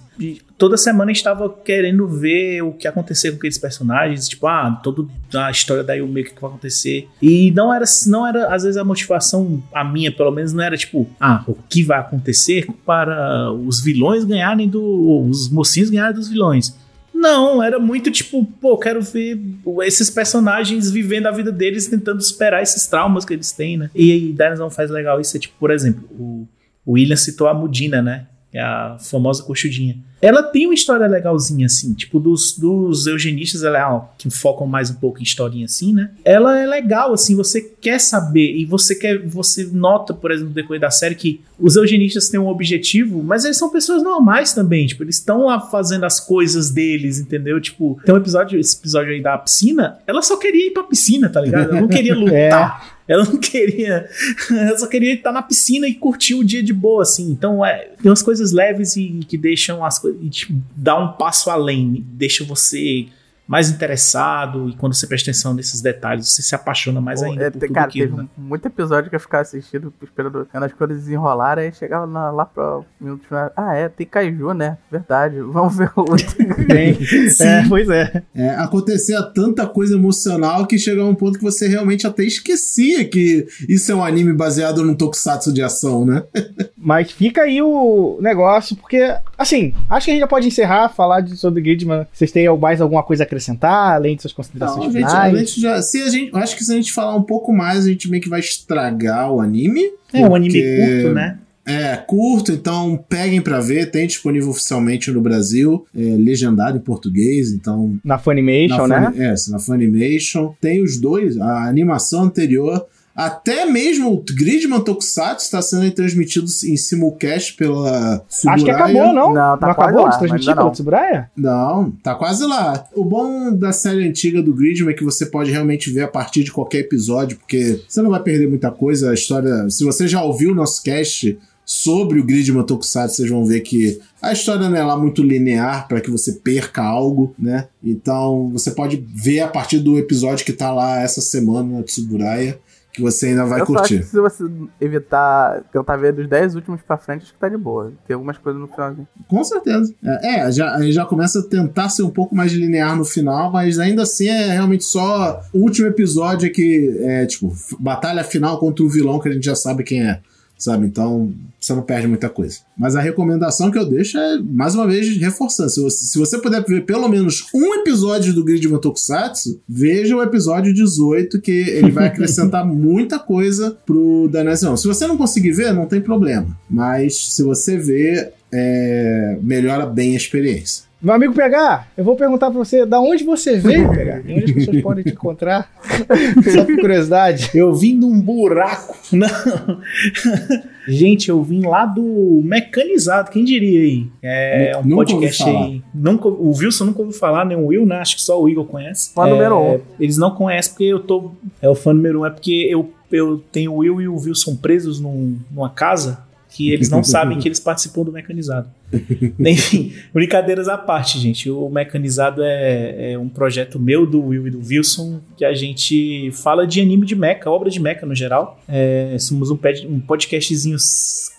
E 0.61 0.63
toda 0.63 0.77
semana 0.77 1.09
a 1.09 1.13
gente 1.13 1.23
tava 1.23 1.49
querendo 1.49 2.07
ver 2.07 2.61
o 2.61 2.71
que 2.73 2.87
acontecer 2.87 3.31
com 3.31 3.37
aqueles 3.37 3.57
personagens, 3.57 4.29
tipo, 4.29 4.45
ah, 4.45 4.79
toda 4.83 5.07
a 5.33 5.49
história 5.49 5.83
da 5.83 5.95
Yumi, 5.95 6.21
o 6.21 6.23
que, 6.23 6.39
vai 6.39 6.51
acontecer. 6.51 7.09
E 7.19 7.49
não 7.51 7.73
era, 7.73 7.83
não 8.05 8.27
era, 8.27 8.53
às 8.53 8.61
vezes, 8.61 8.77
a 8.77 8.83
motivação, 8.83 9.63
a 9.73 9.83
minha, 9.83 10.11
pelo 10.11 10.29
menos, 10.29 10.53
não 10.53 10.63
era 10.63 10.77
tipo, 10.77 11.09
ah, 11.19 11.43
o 11.47 11.55
que 11.67 11.83
vai 11.83 11.99
acontecer 11.99 12.67
para 12.85 13.51
os 13.51 13.81
vilões 13.81 14.23
ganharem 14.23 14.69
do. 14.69 15.25
os 15.27 15.49
mocinhos 15.49 15.89
ganharem 15.89 16.13
dos 16.13 16.29
vilões. 16.29 16.75
Não, 17.11 17.63
era 17.63 17.79
muito 17.79 18.11
tipo, 18.11 18.45
pô, 18.45 18.77
quero 18.77 19.01
ver 19.01 19.39
esses 19.81 20.11
personagens 20.11 20.91
vivendo 20.91 21.25
a 21.25 21.31
vida 21.31 21.51
deles, 21.51 21.87
tentando 21.87 22.21
superar 22.21 22.61
esses 22.61 22.85
traumas 22.85 23.25
que 23.25 23.33
eles 23.33 23.51
têm, 23.51 23.77
né? 23.77 23.89
E 23.95 24.11
aí, 24.11 24.31
Dynasty 24.31 24.75
faz 24.75 24.91
legal 24.91 25.19
isso, 25.19 25.35
é 25.35 25.39
tipo, 25.39 25.55
por 25.59 25.71
exemplo, 25.71 26.03
o, 26.11 26.47
o 26.85 26.93
William 26.93 27.15
citou 27.15 27.47
a 27.47 27.53
Mudina, 27.53 28.01
né? 28.01 28.27
É 28.53 28.61
a 28.61 28.97
famosa 28.99 29.43
coxudinha. 29.43 29.97
Ela 30.21 30.43
tem 30.43 30.67
uma 30.67 30.73
história 30.73 31.07
legalzinha, 31.07 31.65
assim, 31.65 31.93
tipo, 31.93 32.19
dos, 32.19 32.57
dos 32.57 33.07
eugenistas, 33.07 33.63
ela 33.63 33.79
é, 33.79 33.85
ó, 33.85 34.01
que 34.17 34.29
focam 34.29 34.67
mais 34.67 34.89
um 34.89 34.95
pouco 34.95 35.19
em 35.19 35.23
historinha 35.23 35.65
assim, 35.65 35.93
né? 35.93 36.11
Ela 36.23 36.59
é 36.59 36.65
legal, 36.65 37.13
assim, 37.13 37.35
você 37.35 37.61
quer 37.61 37.99
saber, 37.99 38.55
e 38.55 38.63
você 38.65 38.93
quer, 38.93 39.25
você 39.27 39.69
nota, 39.71 40.13
por 40.13 40.31
exemplo, 40.31 40.49
no 40.49 40.55
decorrer 40.55 40.79
da 40.79 40.91
série, 40.91 41.15
que 41.15 41.41
os 41.59 41.75
eugenistas 41.75 42.29
têm 42.29 42.39
um 42.39 42.47
objetivo, 42.47 43.23
mas 43.23 43.45
eles 43.45 43.57
são 43.57 43.69
pessoas 43.69 44.03
normais 44.03 44.53
também, 44.53 44.85
tipo, 44.85 45.03
eles 45.03 45.15
estão 45.15 45.45
lá 45.45 45.59
fazendo 45.59 46.05
as 46.05 46.19
coisas 46.19 46.69
deles, 46.69 47.19
entendeu? 47.19 47.59
Tipo, 47.59 47.99
tem 48.05 48.13
um 48.13 48.17
episódio, 48.17 48.59
esse 48.59 48.77
episódio 48.77 49.11
aí 49.11 49.21
da 49.21 49.37
piscina, 49.37 49.97
ela 50.05 50.21
só 50.21 50.37
queria 50.37 50.67
ir 50.67 50.71
pra 50.71 50.83
piscina, 50.83 51.29
tá 51.29 51.41
ligado? 51.41 51.71
Ela 51.71 51.81
não 51.81 51.87
queria 51.87 52.13
lutar. 52.15 53.00
Ela 53.07 53.25
não 53.25 53.37
queria. 53.39 54.09
Ela 54.49 54.77
só 54.77 54.87
queria 54.87 55.13
estar 55.13 55.31
na 55.31 55.41
piscina 55.41 55.87
e 55.87 55.93
curtir 55.93 56.35
o 56.35 56.43
dia 56.43 56.63
de 56.63 56.73
boa, 56.73 57.03
assim. 57.03 57.31
Então, 57.31 57.65
é, 57.65 57.89
tem 58.01 58.09
umas 58.09 58.21
coisas 58.23 58.51
leves 58.51 58.95
e 58.95 59.19
que 59.27 59.37
deixam 59.37 59.83
as 59.83 59.99
coisas. 59.99 60.21
E 60.21 60.47
dá 60.75 60.97
um 60.97 61.13
passo 61.13 61.49
além, 61.49 62.05
deixa 62.13 62.43
você 62.43 63.07
mais 63.47 63.69
interessado. 63.69 64.69
E 64.69 64.75
quando 64.75 64.93
você 64.93 65.05
presta 65.07 65.29
atenção 65.31 65.53
nesses 65.53 65.81
detalhes, 65.81 66.29
você 66.29 66.41
se 66.41 66.55
apaixona 66.55 67.01
mais 67.01 67.19
Pô, 67.21 67.27
ainda. 67.27 67.45
é, 67.45 67.49
por 67.51 67.69
cara, 67.71 67.87
aquilo, 67.87 68.09
teve 68.11 68.21
né? 68.23 68.29
muito 68.37 68.65
episódio 68.65 69.09
que 69.09 69.15
eu 69.15 69.19
ficava 69.19 69.41
assistindo, 69.41 69.93
esperando 70.01 70.47
as 70.53 70.73
coisas 70.73 70.97
desenrolarem, 70.99 71.65
aí 71.65 71.73
chegava 71.73 72.07
na- 72.07 72.31
lá 72.31 72.45
pro 72.45 72.85
minuto 72.99 73.25
final. 73.27 73.51
Ah, 73.57 73.75
é, 73.75 73.89
tem 73.89 74.05
Kaiju, 74.07 74.53
né? 74.53 74.77
Verdade. 74.91 75.41
Vamos 75.51 75.75
ver 75.75 75.91
o 75.95 76.01
outro. 76.01 76.35
Tem. 76.67 76.97
É, 77.41 77.67
pois 77.67 77.89
é. 77.89 78.23
É, 78.35 78.49
acontecia 78.55 79.21
tanta 79.23 79.65
coisa 79.67 79.95
emocional 79.95 80.65
que 80.67 80.77
chegava 80.77 81.09
um 81.09 81.15
ponto 81.15 81.37
que 81.37 81.43
você 81.43 81.67
realmente 81.67 82.05
até 82.05 82.23
esquecia 82.23 83.07
que 83.07 83.47
isso 83.67 83.91
é 83.91 83.95
um 83.95 84.03
anime 84.03 84.33
baseado 84.33 84.83
num 84.83 84.93
tokusatsu 84.95 85.51
de 85.53 85.61
ação, 85.61 86.05
né? 86.05 86.23
Mas 86.83 87.11
fica 87.11 87.43
aí 87.43 87.61
o 87.61 88.17
negócio, 88.21 88.75
porque, 88.75 88.99
assim, 89.37 89.71
acho 89.87 90.05
que 90.05 90.11
a 90.11 90.13
gente 90.15 90.21
já 90.21 90.27
pode 90.27 90.47
encerrar, 90.47 90.89
falar 90.89 91.21
de, 91.21 91.37
sobre 91.37 91.61
Gridman. 91.61 92.07
Vocês 92.11 92.31
têm 92.31 92.49
mais 92.57 92.81
alguma 92.81 93.03
coisa 93.03 93.21
a 93.23 93.25
acrescentar, 93.25 93.93
além 93.93 94.15
de 94.15 94.23
suas 94.23 94.33
considerações 94.33 94.85
Então, 94.87 94.91
gente, 94.91 95.03
a 95.05 95.09
finais? 95.09 95.37
gente 95.39 95.61
já, 95.61 95.81
se 95.81 96.01
a 96.01 96.09
gente, 96.09 96.35
acho 96.35 96.57
que 96.57 96.63
se 96.63 96.71
a 96.71 96.75
gente 96.75 96.91
falar 96.91 97.15
um 97.15 97.21
pouco 97.21 97.53
mais, 97.53 97.85
a 97.85 97.89
gente 97.89 98.09
meio 98.09 98.23
que 98.23 98.29
vai 98.29 98.39
estragar 98.39 99.31
o 99.31 99.39
anime. 99.39 99.83
É 100.11 100.27
um 100.27 100.33
anime 100.33 100.59
curto, 100.59 101.13
né? 101.13 101.37
É, 101.63 101.95
curto, 101.95 102.51
então 102.51 102.97
peguem 103.07 103.39
pra 103.39 103.59
ver, 103.59 103.91
tem 103.91 104.07
disponível 104.07 104.49
oficialmente 104.49 105.11
no 105.11 105.21
Brasil, 105.21 105.85
é, 105.95 106.01
legendado 106.17 106.77
em 106.77 106.81
português, 106.81 107.51
então 107.51 107.95
Na 108.03 108.17
Funimation, 108.17 108.87
na 108.87 108.99
né? 108.99 109.11
Funi- 109.11 109.23
É, 109.23 109.33
na 109.49 109.59
Funimation. 109.59 110.55
Tem 110.59 110.81
os 110.81 110.99
dois, 110.99 111.39
a 111.39 111.67
animação 111.67 112.23
anterior. 112.23 112.87
Até 113.15 113.65
mesmo 113.65 114.13
o 114.13 114.23
Gridman 114.23 114.81
Tokusatsu 114.81 115.45
está 115.45 115.61
sendo 115.61 115.89
transmitido 115.91 116.45
em 116.65 116.77
simulcast 116.77 117.55
pela 117.55 118.23
Suburaya. 118.29 118.55
Acho 118.55 118.65
que 118.65 118.71
acabou, 118.71 119.13
não? 119.13 119.33
Não, 119.33 119.57
tá 119.57 119.75
quase 119.75 119.89
acabou 119.89 120.03
lá, 120.03 120.09
de 120.09 120.19
transmitir 120.19 120.55
pela 120.55 120.63
não. 120.65 120.71
Tsuburaya? 120.71 121.31
Não, 121.35 121.91
tá 122.03 122.15
quase 122.15 122.45
lá. 122.45 122.85
O 122.95 123.03
bom 123.03 123.53
da 123.53 123.71
série 123.71 124.07
antiga 124.07 124.41
do 124.41 124.53
Gridman 124.53 124.93
é 124.93 124.97
que 124.97 125.03
você 125.03 125.25
pode 125.25 125.51
realmente 125.51 125.91
ver 125.91 126.03
a 126.03 126.07
partir 126.07 126.43
de 126.43 126.51
qualquer 126.51 126.79
episódio, 126.79 127.37
porque 127.37 127.81
você 127.87 128.01
não 128.01 128.09
vai 128.09 128.21
perder 128.21 128.47
muita 128.47 128.71
coisa. 128.71 129.11
A 129.11 129.13
história. 129.13 129.69
Se 129.69 129.83
você 129.83 130.07
já 130.07 130.23
ouviu 130.23 130.51
o 130.51 130.55
nosso 130.55 130.81
cast 130.81 131.37
sobre 131.65 132.19
o 132.19 132.23
Gridman 132.23 132.65
Tokusatsu, 132.65 133.15
vocês 133.17 133.29
vão 133.29 133.45
ver 133.45 133.61
que 133.61 133.99
a 134.21 134.33
história 134.33 134.69
não 134.69 134.75
é 134.75 134.83
lá 134.83 134.97
muito 134.97 135.23
linear 135.23 135.87
para 135.87 136.01
que 136.01 136.09
você 136.09 136.33
perca 136.33 136.83
algo, 136.83 137.33
né? 137.37 137.67
Então 137.83 138.49
você 138.51 138.71
pode 138.71 139.05
ver 139.13 139.41
a 139.41 139.47
partir 139.47 139.79
do 139.79 139.97
episódio 139.97 140.45
que 140.45 140.53
tá 140.53 140.71
lá 140.71 141.01
essa 141.01 141.21
semana 141.21 141.77
na 141.77 141.83
Tsuburaya, 141.83 142.59
que 142.91 143.01
você 143.01 143.27
ainda 143.27 143.45
vai 143.45 143.61
eu 143.61 143.65
curtir. 143.65 143.99
que 143.99 144.05
se 144.05 144.19
você 144.19 144.43
evitar, 144.79 145.63
tentar 145.71 145.95
ver 145.97 146.13
dos 146.13 146.27
10 146.27 146.55
últimos 146.55 146.81
pra 146.81 146.97
frente, 146.97 147.23
acho 147.23 147.33
que 147.33 147.39
tá 147.39 147.47
de 147.47 147.57
boa. 147.57 147.93
Tem 148.05 148.13
algumas 148.13 148.37
coisas 148.37 148.61
no 148.61 148.67
finalzinho. 148.67 149.07
Com 149.27 149.43
certeza. 149.43 149.93
É, 150.03 150.41
é, 150.41 150.51
já, 150.51 150.79
já 150.91 151.05
começa 151.05 151.39
a 151.39 151.43
tentar 151.43 151.89
ser 151.89 152.03
um 152.03 152.09
pouco 152.09 152.35
mais 152.35 152.51
linear 152.51 152.95
no 152.95 153.05
final, 153.05 153.51
mas 153.51 153.79
ainda 153.79 154.03
assim 154.03 154.27
é 154.27 154.51
realmente 154.51 154.83
só 154.83 155.41
o 155.53 155.59
último 155.59 155.87
episódio 155.87 156.51
que 156.51 156.97
é 157.01 157.25
tipo 157.25 157.53
batalha 157.79 158.23
final 158.23 158.59
contra 158.59 158.83
o 158.83 158.89
vilão 158.89 159.19
que 159.19 159.29
a 159.29 159.31
gente 159.31 159.45
já 159.45 159.55
sabe 159.55 159.83
quem 159.83 160.07
é, 160.07 160.19
sabe? 160.61 160.85
Então 160.85 161.33
você 161.59 161.73
não 161.73 161.81
perde 161.81 162.07
muita 162.07 162.29
coisa. 162.29 162.59
Mas 162.77 162.95
a 162.95 163.01
recomendação 163.01 163.69
que 163.69 163.77
eu 163.77 163.85
deixo 163.85 164.17
é, 164.17 164.39
mais 164.39 164.75
uma 164.75 164.87
vez, 164.87 165.07
reforçando. 165.17 165.69
Se 165.69 165.79
você, 165.79 166.05
se 166.05 166.17
você 166.17 166.37
puder 166.37 166.63
ver 166.63 166.85
pelo 166.85 167.07
menos 167.07 167.45
um 167.53 167.75
episódio 167.75 168.33
do 168.33 168.43
Gridman 168.43 168.79
Tokusatsu, 168.79 169.59
veja 169.67 170.15
o 170.15 170.23
episódio 170.23 170.73
18, 170.73 171.41
que 171.41 171.51
ele 171.51 171.91
vai 171.91 172.07
acrescentar 172.07 172.65
muita 172.67 173.19
coisa 173.19 173.77
pro 173.85 174.29
Danesião. 174.31 174.77
Se 174.77 174.87
você 174.87 175.05
não 175.07 175.17
conseguir 175.17 175.51
ver, 175.51 175.73
não 175.73 175.85
tem 175.85 176.01
problema. 176.01 176.57
Mas 176.69 177.33
se 177.33 177.43
você 177.43 177.77
ver, 177.77 178.33
é, 178.51 179.37
melhora 179.41 179.85
bem 179.85 180.13
a 180.13 180.17
experiência. 180.17 180.90
Meu 181.01 181.15
amigo 181.15 181.33
PH, 181.33 181.87
eu 181.97 182.03
vou 182.03 182.15
perguntar 182.15 182.51
pra 182.51 182.59
você, 182.59 182.85
da 182.85 182.99
onde 182.99 183.23
você 183.23 183.57
veio, 183.57 183.89
PH? 183.89 184.21
E 184.29 184.33
onde 184.33 184.43
as 184.45 184.51
pessoas 184.51 184.81
podem 184.81 185.03
te 185.03 185.09
encontrar? 185.13 185.71
Só 186.53 186.63
por 186.63 186.75
curiosidade. 186.79 187.49
Eu 187.55 187.73
vim 187.73 187.99
de 187.99 188.05
um 188.05 188.21
buraco. 188.21 188.95
Não. 189.11 189.27
Gente, 190.87 191.29
eu 191.29 191.41
vim 191.41 191.65
lá 191.65 191.85
do 191.85 192.41
Mecanizado, 192.43 193.31
quem 193.31 193.43
diria 193.43 193.79
aí? 193.81 194.07
É 194.21 194.73
um 194.77 194.81
Nunca 194.83 194.95
podcast 194.95 195.43
aí. 195.43 195.81
Nunca, 195.93 196.27
o 196.27 196.51
Wilson 196.55 196.85
nunca 196.85 197.01
ouviu 197.01 197.17
falar, 197.17 197.45
nem 197.45 197.57
o 197.57 197.67
Will, 197.67 197.85
né? 197.85 197.97
Acho 197.97 198.15
que 198.17 198.21
só 198.21 198.39
o 198.41 198.47
Igor 198.47 198.65
conhece. 198.65 199.11
Fã 199.13 199.27
É, 199.27 199.29
número 199.31 199.59
um. 199.59 199.79
Eles 199.99 200.17
não 200.17 200.31
conhecem 200.31 200.71
porque 200.73 200.83
eu 200.85 200.99
tô. 200.99 201.31
É 201.61 201.67
o 201.69 201.73
fã 201.75 201.93
número 201.93 202.21
um, 202.21 202.25
é 202.25 202.29
porque 202.29 202.67
eu, 202.69 202.91
eu 203.11 203.43
tenho 203.51 203.71
o 203.73 203.77
Will 203.77 204.01
e 204.01 204.07
o 204.07 204.15
Wilson 204.19 204.55
presos 204.55 204.99
num- 204.99 205.37
numa 205.51 205.69
casa. 205.69 206.19
Que 206.51 206.71
eles 206.71 206.89
não 206.89 207.01
sabem 207.01 207.39
que 207.39 207.47
eles 207.47 207.59
participam 207.59 208.03
do 208.03 208.11
mecanizado. 208.11 208.69
Enfim, 209.39 209.93
brincadeiras 210.13 210.67
à 210.67 210.77
parte, 210.77 211.17
gente. 211.17 211.49
O 211.49 211.69
mecanizado 211.69 212.43
é, 212.43 213.13
é, 213.13 213.17
um 213.17 213.29
projeto 213.29 213.79
meu, 213.79 214.05
do 214.05 214.21
Will 214.21 214.47
e 214.47 214.51
do 214.51 214.59
Wilson, 214.59 215.21
que 215.37 215.45
a 215.45 215.53
gente 215.53 216.29
fala 216.33 216.67
de 216.67 216.81
anime 216.81 217.05
de 217.05 217.15
mecha, 217.15 217.49
obra 217.49 217.69
de 217.69 217.79
mecha 217.79 218.05
no 218.05 218.13
geral. 218.13 218.59
É, 218.67 219.15
somos 219.17 219.49
um, 219.49 219.57
um 219.87 219.99
podcastzinho 220.01 220.77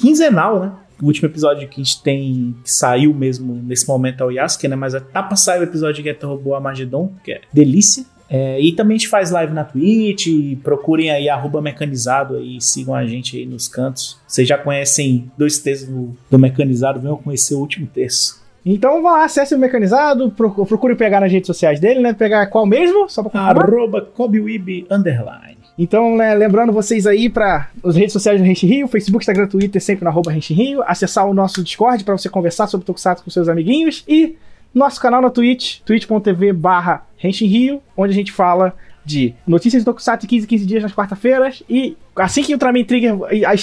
quinzenal, 0.00 0.60
né? 0.60 0.72
O 1.00 1.06
último 1.06 1.28
episódio 1.28 1.68
que 1.68 1.80
a 1.80 1.84
gente 1.84 2.02
tem, 2.02 2.54
que 2.64 2.72
saiu 2.72 3.12
mesmo 3.12 3.54
nesse 3.54 3.86
momento 3.86 4.22
é 4.22 4.26
o 4.26 4.30
Yasuke, 4.30 4.68
né? 4.68 4.76
Mas 4.76 4.94
tá 5.12 5.22
pra 5.22 5.36
sair 5.36 5.60
o 5.60 5.64
episódio 5.64 5.96
de 5.96 6.08
Geta 6.08 6.26
Robô 6.26 6.54
Armageddon, 6.54 7.12
que 7.24 7.32
é 7.32 7.40
delícia. 7.52 8.04
É, 8.34 8.58
e 8.58 8.72
também 8.72 8.94
a 8.94 8.98
gente 8.98 9.10
faz 9.10 9.30
live 9.30 9.52
na 9.52 9.62
Twitch, 9.62 10.56
procurem 10.62 11.10
aí 11.10 11.28
arroba 11.28 11.60
mecanizado 11.60 12.36
aí, 12.36 12.62
sigam 12.62 12.94
a 12.94 13.04
gente 13.04 13.36
aí 13.36 13.44
nos 13.44 13.68
cantos. 13.68 14.18
Vocês 14.26 14.48
já 14.48 14.56
conhecem 14.56 15.30
dois 15.36 15.58
textos 15.58 15.90
do, 15.90 16.16
do 16.30 16.38
mecanizado, 16.38 16.98
venham 16.98 17.18
conhecer 17.18 17.54
o 17.54 17.58
último 17.58 17.86
texto. 17.86 18.40
Então 18.64 19.02
vá 19.02 19.10
lá, 19.12 19.24
acesse 19.26 19.54
o 19.54 19.58
mecanizado, 19.58 20.30
procure 20.30 20.94
pegar 20.94 21.20
nas 21.20 21.30
redes 21.30 21.46
sociais 21.46 21.78
dele, 21.78 22.00
né? 22.00 22.14
Pegar 22.14 22.46
qual 22.46 22.64
mesmo? 22.64 23.06
Só 23.06 23.22
pra 23.22 23.38
Arroba 23.38 24.00
Kobiwib 24.00 24.86
Underline. 24.90 25.58
Então, 25.76 26.16
né, 26.16 26.34
lembrando 26.34 26.72
vocês 26.72 27.06
aí 27.06 27.28
para 27.28 27.68
as 27.84 27.96
redes 27.96 28.14
sociais 28.14 28.40
do 28.40 28.46
Renchi 28.46 28.66
Rio, 28.66 28.88
Facebook, 28.88 29.22
Instagram, 29.22 29.46
Twitter, 29.46 29.82
sempre 29.82 30.04
no 30.04 30.10
arroba 30.10 30.30
Rio, 30.32 30.82
acessar 30.84 31.26
o 31.26 31.34
nosso 31.34 31.62
Discord 31.62 32.02
para 32.02 32.16
você 32.16 32.30
conversar 32.30 32.66
sobre 32.66 32.86
Tokusatsu 32.86 33.24
com 33.24 33.30
seus 33.30 33.48
amiguinhos 33.48 34.04
e 34.08 34.36
nosso 34.74 34.98
canal 35.00 35.20
na 35.20 35.28
Twitch, 35.28 35.80
twitch.tv 35.80 36.52
barra 36.54 37.04
Rio, 37.30 37.82
onde 37.96 38.12
a 38.12 38.16
gente 38.16 38.32
fala 38.32 38.74
de 39.04 39.34
notícias 39.46 39.82
de 39.82 39.84
Tokusatsu 39.84 40.26
15 40.26 40.46
15 40.46 40.66
dias 40.66 40.82
nas 40.82 40.92
quarta-feiras 40.92 41.62
e 41.68 41.96
assim 42.16 42.42
que 42.42 42.52
o 42.52 42.54
Ultraman 42.54 42.84
Trigger 42.84 43.14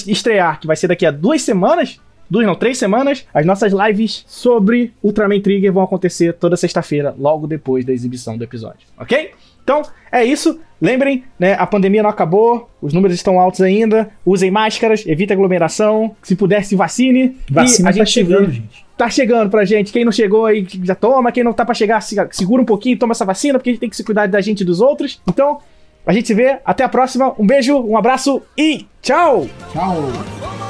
estrear, 0.07 0.59
que 0.59 0.67
vai 0.67 0.75
ser 0.75 0.87
daqui 0.87 1.05
a 1.05 1.11
duas 1.11 1.41
semanas, 1.41 1.99
duas 2.29 2.45
não, 2.45 2.55
três 2.55 2.77
semanas, 2.77 3.25
as 3.33 3.45
nossas 3.45 3.73
lives 3.73 4.23
sobre 4.27 4.93
Ultraman 5.03 5.39
Trigger 5.39 5.71
vão 5.71 5.83
acontecer 5.83 6.33
toda 6.33 6.57
sexta-feira, 6.57 7.15
logo 7.17 7.47
depois 7.47 7.85
da 7.85 7.93
exibição 7.93 8.37
do 8.37 8.43
episódio, 8.43 8.87
ok? 8.97 9.31
Então, 9.63 9.81
é 10.11 10.23
isso. 10.23 10.59
Lembrem, 10.81 11.25
né, 11.37 11.55
a 11.59 11.67
pandemia 11.67 12.01
não 12.01 12.09
acabou, 12.09 12.69
os 12.81 12.93
números 12.93 13.15
estão 13.15 13.39
altos 13.39 13.61
ainda. 13.61 14.09
Usem 14.25 14.49
máscaras, 14.49 15.05
evite 15.05 15.33
aglomeração. 15.33 16.15
Se 16.23 16.35
puder, 16.35 16.63
se 16.63 16.75
vacine. 16.75 17.37
Vacina 17.49 17.89
e 17.89 17.91
a 17.91 17.93
tá 17.93 17.97
gente 17.97 18.11
chegando, 18.11 18.51
gente. 18.51 18.85
Tá 18.97 19.09
chegando 19.09 19.49
pra 19.49 19.65
gente. 19.65 19.91
Quem 19.91 20.05
não 20.05 20.11
chegou 20.11 20.45
aí, 20.45 20.65
já 20.83 20.95
toma. 20.95 21.31
Quem 21.31 21.43
não 21.43 21.53
tá 21.53 21.65
pra 21.65 21.73
chegar, 21.73 22.01
segura 22.01 22.61
um 22.61 22.65
pouquinho, 22.65 22.97
toma 22.97 23.11
essa 23.11 23.25
vacina, 23.25 23.59
porque 23.59 23.69
a 23.69 23.73
gente 23.73 23.81
tem 23.81 23.89
que 23.89 23.95
se 23.97 24.03
cuidar 24.03 24.27
da 24.27 24.41
gente 24.41 24.61
e 24.61 24.65
dos 24.65 24.79
outros. 24.79 25.21
Então, 25.27 25.59
a 26.05 26.13
gente 26.13 26.27
se 26.27 26.33
vê. 26.33 26.59
Até 26.63 26.83
a 26.83 26.89
próxima. 26.89 27.33
Um 27.37 27.45
beijo, 27.45 27.77
um 27.77 27.97
abraço 27.97 28.41
e 28.57 28.85
tchau! 29.01 29.47
Tchau! 29.73 30.68